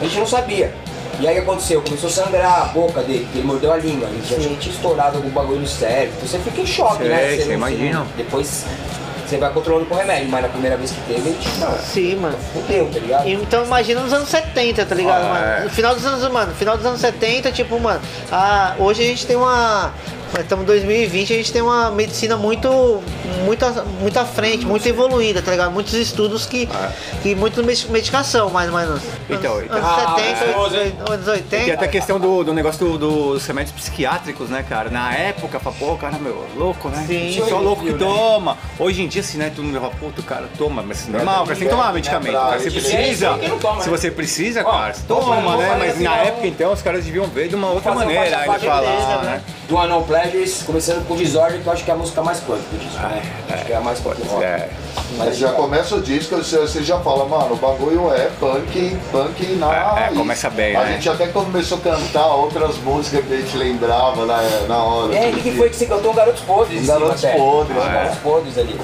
a 0.00 0.04
gente 0.04 0.18
não 0.18 0.26
sabia. 0.26 0.72
E 1.20 1.26
aí 1.26 1.36
aconteceu, 1.38 1.82
começou 1.82 2.08
a 2.08 2.12
sangrar 2.12 2.62
a 2.62 2.64
boca 2.66 3.02
dele, 3.02 3.26
ele 3.34 3.42
mordeu 3.42 3.72
a 3.72 3.76
língua, 3.76 4.08
ele 4.08 4.22
já 4.24 4.36
tinha 4.36 4.72
estourado 4.72 5.16
algum 5.16 5.30
bagulho 5.30 5.58
no 5.60 5.66
cérebro. 5.66 6.14
Então 6.16 6.28
você 6.28 6.38
fica 6.38 6.60
em 6.60 6.66
choque, 6.66 6.98
Sei, 6.98 7.08
né? 7.08 7.28
sei, 7.36 7.44
não- 7.46 7.52
imagina. 7.54 7.98
não- 7.98 8.06
depois 8.16 8.64
você 9.28 9.36
vai 9.36 9.52
controlando 9.52 9.86
com 9.86 9.94
remédio, 9.94 10.28
mas 10.30 10.42
na 10.42 10.48
primeira 10.48 10.76
vez 10.76 10.90
que 10.90 11.00
teve, 11.02 11.20
a 11.28 11.32
gente 11.32 11.48
não. 11.58 11.78
Sim, 11.78 12.16
mano. 12.16 12.36
Fudeu, 12.52 12.90
tá 12.92 12.98
ligado? 12.98 13.28
Então 13.28 13.64
imagina 13.64 14.00
nos 14.00 14.12
anos 14.12 14.28
70, 14.28 14.86
tá 14.86 14.94
ligado, 14.94 15.24
Ah, 15.24 15.28
mano? 15.28 15.44
é. 15.46 15.64
No 15.64 15.70
final 15.70 15.94
dos 15.94 16.04
anos, 16.06 16.32
mano, 16.32 16.54
final 16.54 16.76
dos 16.76 16.86
anos 16.86 17.00
70, 17.00 17.52
tipo, 17.52 17.78
mano, 17.78 18.00
ah, 18.32 18.74
hoje 18.78 19.02
a 19.02 19.06
gente 19.06 19.26
tem 19.26 19.36
uma. 19.36 19.92
Estamos 20.38 20.64
em 20.64 20.66
2020, 20.66 21.32
a 21.32 21.36
gente 21.36 21.52
tem 21.52 21.62
uma 21.62 21.90
medicina 21.90 22.36
muito, 22.36 23.02
muito, 23.44 23.64
à- 23.64 23.84
muito 24.00 24.18
à 24.18 24.24
frente, 24.24 24.64
muito 24.64 24.86
evoluída, 24.86 25.40
tá 25.42 25.50
ligado? 25.50 25.70
Muitos 25.72 25.94
estudos 25.94 26.46
que. 26.46 26.68
que 27.22 27.34
muito 27.34 27.62
med- 27.64 27.86
medicação, 27.90 28.48
mais 28.50 28.70
ou 28.70 28.76
menos. 28.78 29.02
Então, 29.28 29.54
anos, 29.54 29.64
então- 29.64 29.76
anos 29.78 29.88
Ah, 29.88 30.14
70, 30.16 31.12
anos 31.12 31.24
Tem 31.24 31.34
80. 31.34 31.74
até 31.74 31.84
a 31.84 31.88
questão 31.88 32.20
do, 32.20 32.44
do 32.44 32.52
negócio 32.54 32.78
do- 32.86 32.98
do- 32.98 33.32
dos 33.34 33.46
remédios 33.46 33.74
psiquiátricos, 33.74 34.48
né, 34.48 34.64
cara? 34.68 34.90
Na 34.90 35.12
época, 35.14 35.58
fala, 35.58 35.74
pô, 35.78 35.96
cara, 35.96 36.18
meu, 36.18 36.44
louco, 36.56 36.88
né? 36.88 37.04
Sim. 37.06 37.42
Só 37.48 37.58
louco 37.58 37.84
que 37.84 37.92
né? 37.92 37.98
toma. 37.98 38.56
Hoje 38.78 39.02
em 39.02 39.08
dia, 39.08 39.20
assim, 39.22 39.38
né, 39.38 39.50
todo 39.54 39.64
mundo 39.64 39.80
fala, 39.80 39.92
puto, 39.98 40.22
cara, 40.22 40.48
toma, 40.56 40.82
mas 40.82 41.06
normal, 41.08 41.44
cara, 41.44 41.46
você 41.46 41.54
tem 41.60 41.68
que 41.68 41.74
tomar 41.74 41.92
medicamento. 41.92 42.32
Cara, 42.34 42.58
você 42.60 42.66
Hoje 42.68 42.78
em 42.78 42.80
dia 42.80 42.90
é 42.92 42.96
precisa. 43.02 43.30
não 43.36 43.80
Se 43.80 43.90
né? 43.90 43.96
você 43.98 44.10
precisa, 44.10 44.62
cara, 44.64 44.94
toma, 45.08 45.56
né? 45.56 45.76
Mas 45.78 46.00
na 46.00 46.16
época, 46.16 46.46
então, 46.46 46.72
os 46.72 46.82
caras 46.82 47.04
deviam 47.04 47.26
ver 47.26 47.48
de 47.48 47.54
uma 47.56 47.68
outra 47.70 47.92
maneira, 47.94 48.38
faixa 48.44 48.66
falar, 48.66 49.22
né? 49.24 49.42
Do 49.68 49.76
Anonplay 49.76 50.22
Pleasures, 50.30 50.62
começando 50.62 51.06
com 51.06 51.14
Disorder, 51.14 51.60
que 51.60 51.66
eu 51.66 51.72
acho 51.74 51.84
que 51.84 51.90
é 51.90 51.94
a 51.94 51.96
música 51.96 52.22
mais 52.22 52.40
punk 52.40 52.62
do 52.70 52.78
disco. 52.78 52.98
acho 53.52 53.64
que 53.66 53.72
é 53.72 53.76
a 53.76 53.80
mais 53.82 54.00
punk 54.00 54.26
rock. 54.26 54.42
É. 54.42 54.70
Mas 55.18 55.36
já 55.36 55.52
começa 55.52 55.94
o 55.96 56.00
disco, 56.00 56.36
você, 56.36 56.82
já 56.82 56.98
fala, 57.00 57.26
mano, 57.26 57.52
o 57.52 57.56
bagulho 57.56 58.10
é 58.14 58.30
punk, 58.40 58.96
punk 59.12 59.46
na 59.56 60.00
É, 60.00 60.06
é, 60.06 60.14
começa 60.14 60.48
bem, 60.48 60.74
A 60.74 60.84
né? 60.84 60.92
gente 60.94 61.10
até 61.10 61.26
começou 61.26 61.76
a 61.76 61.80
cantar 61.82 62.28
outras 62.28 62.78
músicas 62.78 63.26
que 63.26 63.34
a 63.34 63.36
gente 63.36 63.56
lembrava 63.58 64.24
na, 64.24 64.40
na 64.66 64.82
hora. 64.82 65.14
É, 65.14 65.28
o 65.28 65.34
que, 65.34 65.42
que 65.42 65.56
foi 65.58 65.68
que 65.68 65.76
você 65.76 65.84
cantou? 65.84 66.14
Garotos 66.14 66.42
Podres. 66.42 66.80
cima 66.80 66.98
Garotos. 66.98 67.24
Podres, 67.26 67.76
é. 67.76 67.92
Garotos 67.92 68.18
Podres 68.20 68.58
ali. 68.58 68.80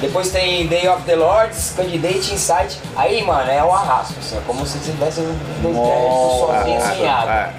Depois 0.00 0.30
tem 0.30 0.68
Day 0.68 0.88
of 0.88 1.02
the 1.02 1.16
Lords, 1.16 1.74
Candidate 1.76 2.32
Insight. 2.32 2.78
Aí, 2.94 3.24
mano, 3.24 3.50
é 3.50 3.64
um 3.64 3.74
arrasto, 3.74 4.14
assim, 4.20 4.36
é 4.36 4.40
como 4.46 4.64
se 4.64 4.78
tivesse 4.78 5.20
dois 5.60 5.74
sozinho 5.74 6.80
sem 6.80 7.08
água. 7.08 7.32
É. 7.32 7.52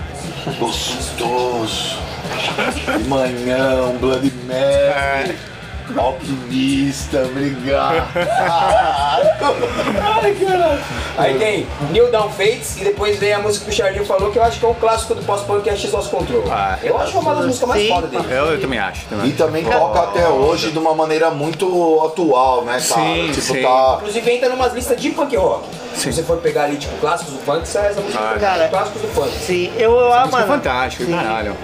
Gostoso. 0.57 2.08
De 2.97 3.07
manhã, 3.07 3.83
um 3.83 3.97
Blood 3.97 4.31
Mary. 4.45 5.37
Alquimista, 5.97 7.23
obrigado. 7.23 8.07
Ai, 10.21 10.35
caralho. 10.35 10.79
Aí 11.17 11.37
tem 11.37 11.67
New 11.91 12.11
Down 12.11 12.29
Fates 12.29 12.77
e 12.77 12.83
depois 12.83 13.17
vem 13.17 13.33
a 13.33 13.39
música 13.39 13.65
que 13.65 13.71
o 13.71 13.73
Charlinho 13.73 14.05
falou, 14.05 14.31
que 14.31 14.37
eu 14.37 14.43
acho 14.43 14.59
que 14.59 14.65
é 14.65 14.69
um 14.69 14.73
clássico 14.75 15.15
do 15.15 15.23
pós-punk, 15.23 15.63
que 15.63 15.69
é 15.69 15.75
X 15.75 15.91
Lost 15.91 16.11
Control. 16.11 16.43
Ah. 16.49 16.77
eu 16.83 16.97
acho 16.97 17.17
uma 17.17 17.33
das 17.35 17.45
músicas 17.47 17.69
mais 17.69 17.81
Sim. 17.81 17.89
fodas 17.89 18.09
dele. 18.11 18.25
Eu, 18.29 18.45
eu 18.45 18.61
também 18.61 18.79
acho. 18.79 19.05
Também. 19.07 19.27
E 19.27 19.33
também 19.33 19.65
toca 19.65 19.99
até 19.99 20.27
hoje 20.27 20.71
de 20.71 20.77
uma 20.77 20.93
maneira 20.93 21.31
muito 21.31 22.03
atual, 22.05 22.63
né, 22.63 22.73
cara? 22.73 23.01
Sim, 23.01 23.31
tipo, 23.31 23.41
sim. 23.41 23.61
tá. 23.63 23.95
Inclusive 23.97 24.31
entra 24.31 24.49
numas 24.49 24.73
listas 24.73 25.01
de 25.01 25.09
punk 25.09 25.35
rock. 25.35 25.67
Sim. 25.99 26.11
Se 26.11 26.13
você 26.13 26.23
for 26.23 26.37
pegar 26.37 26.63
ali, 26.63 26.77
tipo, 26.77 26.95
clássicos 26.97 27.33
do 27.33 27.39
funk, 27.41 27.67
sai 27.67 27.87
essa 27.87 27.99
música 28.01 28.19
Ah. 28.23 28.39
Cara. 28.39 28.67
clássicos 28.69 29.01
do 29.01 29.07
funk. 29.09 29.31
Sim, 29.37 29.71
eu, 29.77 30.13
ah, 30.13 30.21
Música 30.21 30.43
é 30.43 30.45
fantástico, 30.47 31.11
caralho. 31.11 31.57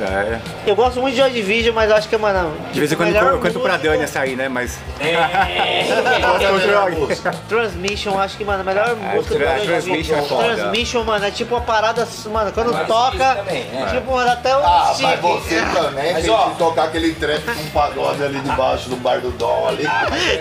É. 0.00 0.38
eu 0.66 0.74
gosto 0.74 1.00
muito 1.00 1.14
de 1.14 1.20
Joy 1.20 1.30
Division, 1.30 1.74
mas 1.74 1.90
eu 1.90 1.96
acho 1.96 2.08
que, 2.08 2.16
mano. 2.16 2.52
De 2.72 2.78
vez 2.80 2.90
em 2.90 2.96
quando 2.96 3.14
eu 3.14 3.38
canto 3.38 3.60
pra 3.60 3.72
música- 3.74 3.78
Dani 3.90 4.04
açaí, 4.04 4.34
né? 4.34 4.48
Mas. 4.48 4.78
É. 4.98 5.82
Transmission, 7.48 8.18
acho 8.18 8.36
que, 8.36 8.44
mano, 8.44 8.60
a 8.60 8.64
melhor 8.64 8.96
música 8.96 9.36
tra- 9.36 9.52
do 9.54 9.58
Joy 9.58 9.66
Transmission 9.66 10.16
é 10.16 10.22
foda. 10.22 10.54
Transmission, 10.56 11.04
mano, 11.04 11.24
é 11.26 11.30
tipo 11.30 11.54
uma 11.54 11.60
parada, 11.60 12.08
mano, 12.30 12.52
quando 12.52 12.72
Mas 12.72 12.86
toca, 12.86 13.34
também, 13.36 13.66
é. 13.74 13.86
tipo, 13.94 14.12
mano, 14.12 14.30
até 14.30 14.56
o 14.56 14.60
Ah, 14.60 14.94
mas 15.00 15.20
você 15.20 15.60
também 15.74 16.12
Mas, 16.14 16.22
tem 16.24 16.32
ó. 16.32 16.50
que 16.50 16.56
tocar 16.56 16.84
aquele 16.84 17.14
trap 17.14 17.42
com 17.44 17.60
um 17.60 17.70
pagode 17.70 18.22
ali 18.24 18.40
debaixo 18.40 18.88
do 18.88 18.96
bar 18.96 19.20
do 19.20 19.30
Dom 19.32 19.68
ali. 19.68 19.84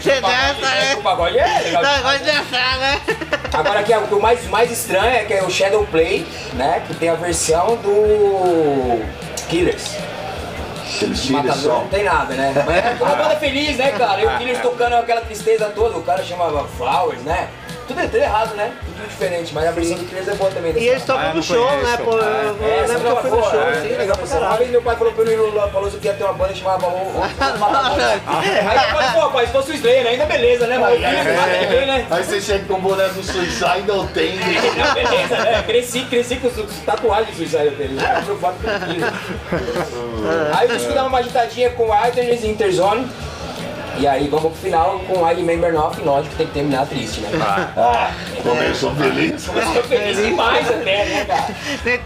Você 0.02 0.22
dança, 0.22 0.62
né? 0.62 0.96
O 0.98 1.02
bagulho 1.02 1.40
é 1.40 1.60
legal. 1.64 1.84
Não, 1.84 2.02
gosta 2.02 2.20
de 2.20 2.26
dançar, 2.26 2.78
né? 2.80 3.02
Agora 3.54 3.80
aqui, 3.82 3.94
o 3.94 4.08
que 4.08 4.16
mais, 4.16 4.48
mais 4.48 4.72
estranho 4.72 5.14
é 5.14 5.26
que 5.26 5.34
é 5.34 5.44
o 5.44 5.50
Shadow 5.50 5.86
Play, 5.88 6.26
né? 6.54 6.82
Que 6.88 6.94
tem 6.94 7.10
a 7.10 7.16
versão 7.16 7.76
do 7.78 9.02
Killers. 9.50 9.98
Matador 11.30 11.80
não 11.80 11.88
tem 11.88 12.04
nada, 12.04 12.34
né? 12.34 12.54
Mas 12.66 13.02
é 13.02 13.04
uma 13.04 13.16
banda 13.16 13.36
feliz, 13.38 13.78
né, 13.78 13.92
cara? 13.92 14.22
E 14.22 14.26
o 14.26 14.38
Killers 14.38 14.62
tocando 14.62 14.94
aquela 14.94 15.22
tristeza 15.22 15.66
toda, 15.76 15.98
o 15.98 16.04
cara 16.04 16.24
chamava 16.24 16.66
Flowers, 16.78 17.22
né? 17.24 17.50
Tudo, 17.94 18.02
tudo 18.04 18.18
errado, 18.18 18.56
né? 18.56 18.72
Tudo 18.86 19.08
diferente, 19.08 19.54
mas 19.54 19.68
a 19.68 19.72
versão 19.72 19.98
do 19.98 20.06
Killers 20.06 20.28
é 20.28 20.34
boa 20.36 20.52
também. 20.52 20.72
E 20.72 20.74
dessa 20.74 20.86
eles 20.88 21.06
tocam 21.06 21.22
Ah, 21.30 21.34
no 21.34 21.44
show, 21.44 21.66
conheço. 21.68 21.86
né? 21.88 21.98
Pô, 21.98 22.12
eu, 22.12 22.24
É, 22.24 22.46
eu 22.46 22.84
É, 22.84 22.88
lembro 22.88 23.02
que 23.02 23.08
eu 23.08 23.18
fui 23.18 23.30
no 23.30 23.44
show, 23.44 23.62
é, 23.62 23.82
sim, 23.82 23.88
legal 23.96 24.18
pra 24.18 24.28
caralho. 24.28 24.68
meu 24.70 24.82
pai 24.82 24.96
falou 24.96 25.14
pra 25.14 25.24
eu 25.26 25.32
ir 25.32 25.38
no 25.38 25.46
Lollapalooza 25.48 25.98
que 25.98 26.08
ia 26.08 26.14
ter 26.14 26.24
uma 26.24 26.34
banda 26.34 26.54
Matador. 27.60 27.98
Aí 28.28 28.78
eu 28.78 28.84
falei, 28.92 29.10
pô, 29.22 29.30
pai, 29.30 29.46
se 29.48 29.52
fosse 29.52 29.72
o 29.72 29.76
Slayer, 29.76 30.08
ainda 30.08 30.26
beleza, 30.26 30.68
né? 30.68 30.78
Mas 30.78 31.00
né? 31.02 32.08
Aí 32.10 32.24
você 32.24 32.42
chega 32.42 32.66
com 32.66 32.74
o 32.76 32.82
boneco 32.82 33.14
do 33.16 33.24
Suicide 33.24 33.84
não 33.88 34.08
tem. 34.08 34.38
Beleza, 34.38 35.38
né? 35.44 35.64
Cresci, 35.66 36.02
cresci 36.06 36.36
com 36.38 36.48
os 36.48 36.56
tatuagens 36.86 37.30
do 37.30 37.36
Suicide 37.38 37.76
dele. 37.76 37.98
Aí 40.56 40.68
o 40.68 40.72
disco 40.78 40.94
dá 40.94 41.06
uma 41.06 41.20
agitadinha 41.20 41.70
com 41.72 41.88
e 42.46 42.50
Interzone. 42.50 43.08
E 44.02 44.08
aí 44.08 44.28
vamos 44.28 44.54
pro 44.54 44.62
final 44.62 44.98
com 45.02 45.30
I 45.30 45.36
Remember 45.36 45.72
Nothing, 45.72 46.02
lógico 46.02 46.32
que 46.32 46.38
tem 46.38 46.48
que 46.48 46.54
terminar 46.54 46.88
triste, 46.88 47.22
né? 47.22 47.30
Começou 48.42 48.96
feliz. 48.96 49.46
Começou 49.46 49.84
feliz 49.84 50.18
demais 50.18 50.68
até, 50.68 51.06
né, 51.06 51.26
cara? 51.26 51.56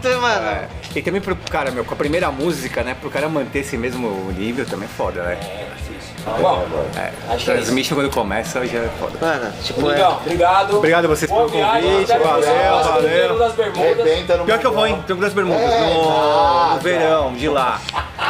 Tu, 0.02 0.20
mano. 0.20 0.46
É. 0.46 0.68
E 0.94 1.00
também 1.00 1.22
pro 1.22 1.34
cara, 1.50 1.70
meu, 1.70 1.86
com 1.86 1.94
a 1.94 1.96
primeira 1.96 2.30
música, 2.30 2.82
né? 2.82 2.94
Pro 3.00 3.08
cara 3.08 3.30
manter 3.30 3.60
esse 3.60 3.78
mesmo 3.78 4.30
nível 4.32 4.66
também 4.66 4.84
é 4.84 4.92
foda, 4.94 5.22
né? 5.22 5.38
É 5.40 5.68
difícil. 5.74 6.15
Bom, 6.40 6.66
É. 6.96 7.12
acho 7.32 7.44
que 7.44 7.50
é 7.50 7.54
isso. 7.54 7.62
Transmission 7.66 7.94
quando 7.96 8.10
começa 8.10 8.66
já 8.66 8.80
é 8.80 8.88
foda. 8.98 9.12
Mano, 9.20 9.52
tipo, 9.62 9.80
é. 9.88 9.92
Legal, 9.94 10.20
obrigado. 10.24 10.76
Obrigado 10.76 11.04
a 11.04 11.08
vocês 11.08 11.30
pelo 11.30 11.44
convite, 11.44 11.62
valeu, 11.62 12.84
valeu. 12.84 14.38
No 14.38 14.44
Pior 14.44 14.58
que 14.58 14.66
eu 14.66 14.72
vou, 14.72 14.86
hein? 14.86 15.02
Triângulo 15.06 15.20
das 15.26 15.32
Bermudas, 15.34 15.62
É, 15.62 15.80
no, 15.94 16.10
nada. 16.10 16.74
no 16.74 16.80
verão, 16.80 17.32
de 17.34 17.48
lá. 17.48 17.80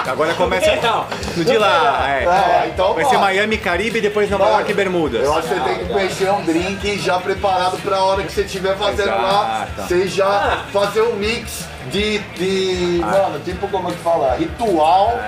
Agora 0.06 0.34
começa 0.34 0.70
Verão. 0.70 1.06
no 1.36 1.44
de 1.44 1.56
lá, 1.58 2.04
é. 2.08 2.24
É, 2.24 2.70
então 2.72 2.94
Vai 2.94 3.04
ser 3.06 3.18
Miami, 3.18 3.56
Caribe 3.58 3.98
e 3.98 4.02
depois 4.02 4.28
Nova 4.30 4.44
York 4.50 4.70
e 4.70 4.74
Bermudas. 4.74 5.24
Eu 5.24 5.32
acho 5.34 5.48
que 5.48 5.54
você 5.54 5.60
tem 5.60 5.86
que 5.86 5.94
mexer 5.94 6.30
um 6.30 6.42
drink 6.44 6.98
já 6.98 7.18
preparado 7.18 7.78
pra 7.82 8.00
hora 8.04 8.22
que 8.22 8.30
você 8.32 8.42
estiver 8.42 8.76
fazendo 8.76 9.08
lá. 9.10 9.66
Exato. 9.74 9.88
Você 9.88 10.06
já 10.08 10.64
fazer 10.72 11.00
um 11.02 11.14
mix 11.14 11.64
de. 11.90 12.18
de 12.18 12.98
mano, 13.00 13.38
tipo 13.40 13.68
como 13.68 13.88
é 13.88 13.92
que 13.92 13.98
fala? 13.98 14.36
Ritual 14.36 15.18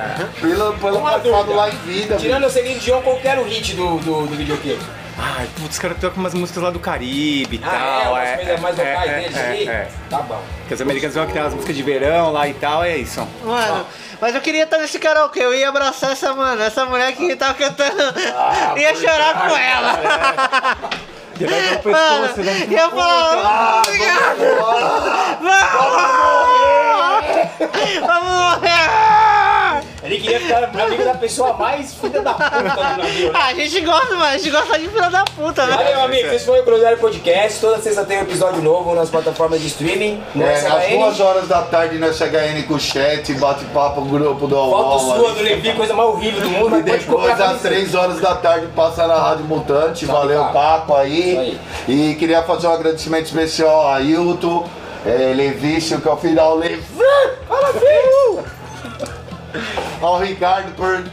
pelo, 0.40 0.73
pelo 0.75 0.99
Uma 0.99 1.11
passado 1.12 1.23
dúvida. 1.31 1.55
lá 1.55 1.68
em 1.68 1.77
vida. 1.79 2.16
Tirando 2.16 2.47
o 2.47 2.51
Celine 2.51 2.79
Dion, 2.79 3.01
qual 3.03 3.16
que 3.16 3.29
era 3.29 3.40
o 3.40 3.44
hit 3.44 3.75
do, 3.75 3.99
do, 3.99 4.27
do 4.27 4.37
videoclipe? 4.37 4.85
Ai, 5.21 5.49
putz, 5.57 5.71
os 5.73 5.79
caras 5.81 5.99
tocam 5.99 6.21
umas 6.21 6.33
músicas 6.33 6.62
lá 6.62 6.71
do 6.71 6.79
Caribe 6.79 7.57
e 7.57 7.61
Ah, 7.64 8.01
tal. 8.05 8.16
é? 8.16 8.23
Umas 8.23 8.37
coisas 8.37 8.61
mais 8.61 8.79
locais 8.79 9.11
deles 9.11 9.37
é, 9.37 9.47
ali? 9.49 9.68
é. 9.68 9.88
Tá 10.09 10.18
bom. 10.18 10.40
Porque 10.61 10.75
os 10.75 10.81
americanos 10.81 11.14
vão 11.16 11.27
que 11.27 11.33
tem 11.33 11.42
umas 11.42 11.55
músicas 11.55 11.77
de 11.77 11.83
verão 11.83 12.33
lá 12.33 12.47
e 12.49 12.55
tal, 12.55 12.85
é 12.85 12.97
isso. 12.99 13.27
Mano, 13.42 13.85
mas 14.21 14.35
eu 14.37 14.40
queria 14.40 14.62
estar 14.62 14.79
nesse 14.79 14.97
karaokê, 14.99 15.40
eu 15.40 15.53
ia 15.53 15.68
abraçar 15.71 16.12
essa, 16.12 16.33
mano, 16.35 16.62
essa 16.62 16.87
mulher 16.87 17.12
que 17.16 17.35
tava 17.35 17.55
cantando, 17.55 17.97
ia 18.77 18.94
chorar 18.94 19.49
com 19.49 19.57
ela. 19.57 20.77
Já 21.40 21.46
vai 21.46 21.62
dar 21.62 21.74
o 21.74 21.83
pescoço, 21.83 22.42
né? 22.42 22.66
ia 22.68 22.90
falar, 22.90 23.83
vamos, 27.61 28.01
vamos 28.07 28.31
morrer. 28.31 28.98
Ele 30.09 30.21
queria 30.21 30.40
ficar 30.40 30.64
amigo 30.64 31.05
da 31.05 31.14
pessoa 31.14 31.53
mais 31.53 31.92
filha 31.92 32.23
da 32.23 32.33
puta 32.33 32.51
do 32.62 32.64
navio, 33.03 33.31
né? 33.31 33.38
Ah, 33.38 33.47
a 33.49 33.55
gente 33.55 33.81
gosta, 33.83 34.11
mano, 34.14 34.25
a 34.25 34.38
gente 34.38 34.51
gosta 34.51 34.79
de 34.79 34.88
filha 34.88 35.11
da 35.11 35.25
puta, 35.25 35.66
né? 35.66 35.77
Valeu, 35.77 36.01
amigo. 36.01 36.29
Esse 36.29 36.47
foi 36.47 36.61
o 36.61 36.64
Groselha 36.64 36.97
Podcast. 36.97 37.61
Toda 37.61 37.83
sexta 37.83 38.05
tem 38.07 38.18
um 38.18 38.23
episódio 38.23 38.62
novo 38.62 38.94
nas 38.94 39.11
plataformas 39.11 39.61
de 39.61 39.66
streaming. 39.66 40.23
No 40.35 40.47
É, 40.47 40.66
às 40.66 40.88
duas 40.90 41.21
horas 41.21 41.47
da 41.47 41.61
tarde 41.61 41.99
nessa 41.99 42.27
HN 42.27 42.62
com 42.66 42.75
o 42.75 42.81
chat, 42.81 43.35
bate-papo, 43.35 44.01
grupo 44.03 44.47
do 44.47 44.57
Foto 44.57 44.99
sua 45.01 45.14
ali. 45.29 45.35
do 45.35 45.42
Levi, 45.42 45.73
coisa 45.75 45.92
mais 45.92 46.09
horrível 46.09 46.40
do 46.40 46.49
mundo. 46.49 46.79
E 46.79 46.83
depois, 46.83 47.40
às. 47.40 47.61
3 47.61 47.94
horas 47.94 48.21
da 48.21 48.35
tarde, 48.35 48.68
passa 48.75 49.07
na 49.07 49.16
Rádio 49.16 49.44
Mutante. 49.44 50.07
Salve, 50.07 50.35
Valeu. 50.35 50.53
Caco 50.55 50.94
aí. 50.94 51.31
Isso 51.33 51.40
aí. 51.40 51.61
E 52.12 52.14
queria 52.14 52.42
fazer 52.42 52.66
um 52.68 52.73
agradecimento 52.73 53.27
especial 53.27 53.88
a 53.88 53.97
Ailton, 53.97 54.66
é, 55.05 55.35
Levício, 55.35 56.01
que 56.01 56.09
é 56.09 56.12
o 56.12 56.16
final 56.16 56.57
Levi. 56.57 56.83
Fala, 57.47 57.73
filho! 57.75 58.44
Ao 60.00 60.20
Ricardo 60.20 60.72
por 60.76 61.04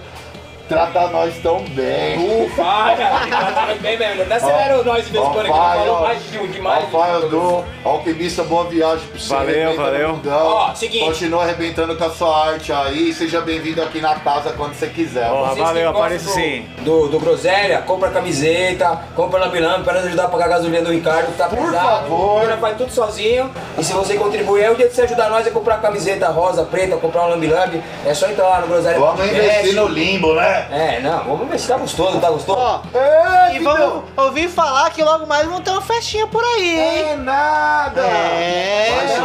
tratar 0.68 1.08
nós 1.10 1.34
tão 1.42 1.60
bem. 1.70 2.48
Vai, 2.56 2.96
cara. 2.98 3.28
Tá 3.56 3.76
bem 3.80 3.98
mesmo. 3.98 4.22
Até 4.24 4.36
acelera 4.36 4.84
nós 4.84 5.06
de 5.06 5.12
vez 5.12 5.24
em 5.24 5.30
quando, 5.30 5.44
que 5.46 5.50
não 5.50 5.58
falou 5.58 6.02
mais 6.02 6.24
de 6.24 6.48
demais. 6.48 6.84
Rafael 6.86 7.30
do 7.30 7.64
Alquimista, 7.84 8.44
boa 8.44 8.66
viagem 8.66 9.08
pra 9.08 9.20
você. 9.20 9.34
Valeu, 9.34 9.76
valeu. 9.76 10.22
Ó, 10.32 10.74
seguinte. 10.74 11.06
Continua 11.06 11.44
arrebentando 11.44 11.96
com 11.96 12.04
a 12.04 12.10
sua 12.10 12.48
arte 12.50 12.72
aí. 12.72 13.14
Seja 13.14 13.42
bem-vindo 13.42 13.82
aqui 13.82 14.02
na 14.02 14.16
casa 14.16 14.54
quando 14.54 14.74
você 14.74 14.88
quiser. 14.88 15.30
Ó, 15.30 15.46
Vocês 15.48 15.60
valeu, 15.60 15.92
que 15.92 15.98
aparece 15.98 16.30
sim. 16.30 16.66
Do, 16.80 17.08
do 17.08 17.20
Groselha, 17.20 17.82
compra 17.82 18.10
camiseta, 18.10 19.00
compra 19.16 19.40
lambi-lambi 19.42 19.84
para 19.84 19.94
nos 19.96 20.06
ajudar 20.08 20.26
a 20.26 20.30
pagar 20.30 20.46
a 20.46 20.50
gasolina 20.50 20.82
do 20.84 20.92
Ricardo, 20.92 21.28
que 21.28 21.38
tá 21.38 21.48
Por 21.48 21.58
pesado. 21.58 22.02
favor. 22.10 22.44
Ele 22.44 22.58
faz 22.58 22.78
tudo 22.78 22.92
sozinho. 22.92 23.52
E 23.78 23.84
se 23.84 23.94
você 23.94 24.16
contribuir, 24.16 24.64
é 24.64 24.72
o 24.72 24.76
dia 24.76 24.88
de 24.88 24.96
você 24.96 25.04
ajudar 25.04 25.30
nós 25.30 25.46
a 25.46 25.52
comprar 25.52 25.78
camiseta 25.82 26.28
rosa, 26.30 26.64
preta, 26.64 26.98
comprar 26.98 27.26
um 27.26 27.30
lambi-lambi. 27.30 27.82
É 28.06 28.14
só 28.14 28.28
entrar 28.30 28.48
lá 28.48 28.62
no 28.62 28.68
Groselha. 28.68 29.00
Vamos 29.00 29.26
investir 29.26 29.76
no 29.76 29.88
limbo, 29.88 30.34
né? 30.34 30.55
É, 30.72 31.00
não, 31.02 31.24
vamos 31.24 31.48
ver 31.50 31.60
se 31.60 31.68
tá 31.68 31.78
gostoso, 31.78 32.20
tá 32.20 32.30
gostoso? 32.30 32.60
Ó, 32.60 32.82
É, 32.98 33.56
e 33.56 33.60
vamos 33.60 34.04
ouvir 34.18 34.50
falar 34.50 34.90
que 34.92 35.04
logo 35.04 35.26
mais 35.26 35.48
vão 35.48 35.62
ter 35.62 35.72
uma 35.72 35.82
festinha 35.82 36.28
por 36.28 36.44
aí, 36.44 36.80
hein? 36.80 37.10
É 37.12 37.16
nada! 37.16 38.02
É, 38.02 39.18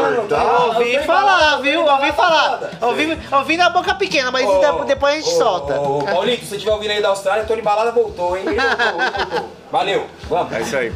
ouvi 0.76 0.98
falar, 1.00 1.56
viu? 1.58 1.84
Ouvi 1.84 2.12
falar. 2.12 2.60
Ouvi, 2.80 3.18
ouvi 3.32 3.56
na 3.56 3.70
boca 3.70 3.94
pequena, 3.94 4.30
mas 4.30 4.46
depois 4.86 5.14
a 5.14 5.16
gente 5.16 5.34
ô, 5.34 5.38
solta. 5.38 5.80
Ô, 5.80 5.98
ô, 5.98 6.04
Paulito, 6.04 6.42
se 6.42 6.50
você 6.50 6.56
estiver 6.56 6.72
ouvindo 6.72 6.90
aí 6.90 7.02
da 7.02 7.08
Austrália, 7.08 7.44
Tony 7.44 7.62
Balada 7.62 7.92
voltou, 7.92 8.36
hein? 8.36 8.44
Ele 8.46 8.56
voltou, 8.60 9.30
voltou. 9.30 9.50
Valeu, 9.70 10.06
vamos. 10.28 10.52
É 10.52 10.60
isso 10.60 10.76
aí. 10.76 10.92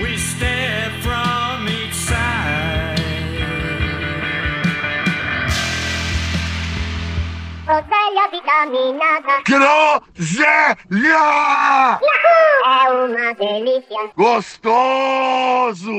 We 0.00 0.16
step 0.18 0.92
from 1.02 1.66
each 1.68 1.94
side. 1.94 2.35
Groselha 7.66 8.28
vitaminada. 8.30 9.42
Groselha! 9.44 10.78
É 12.64 12.92
uma 12.92 13.34
delícia. 13.34 14.10
Gostoso! 14.16 15.90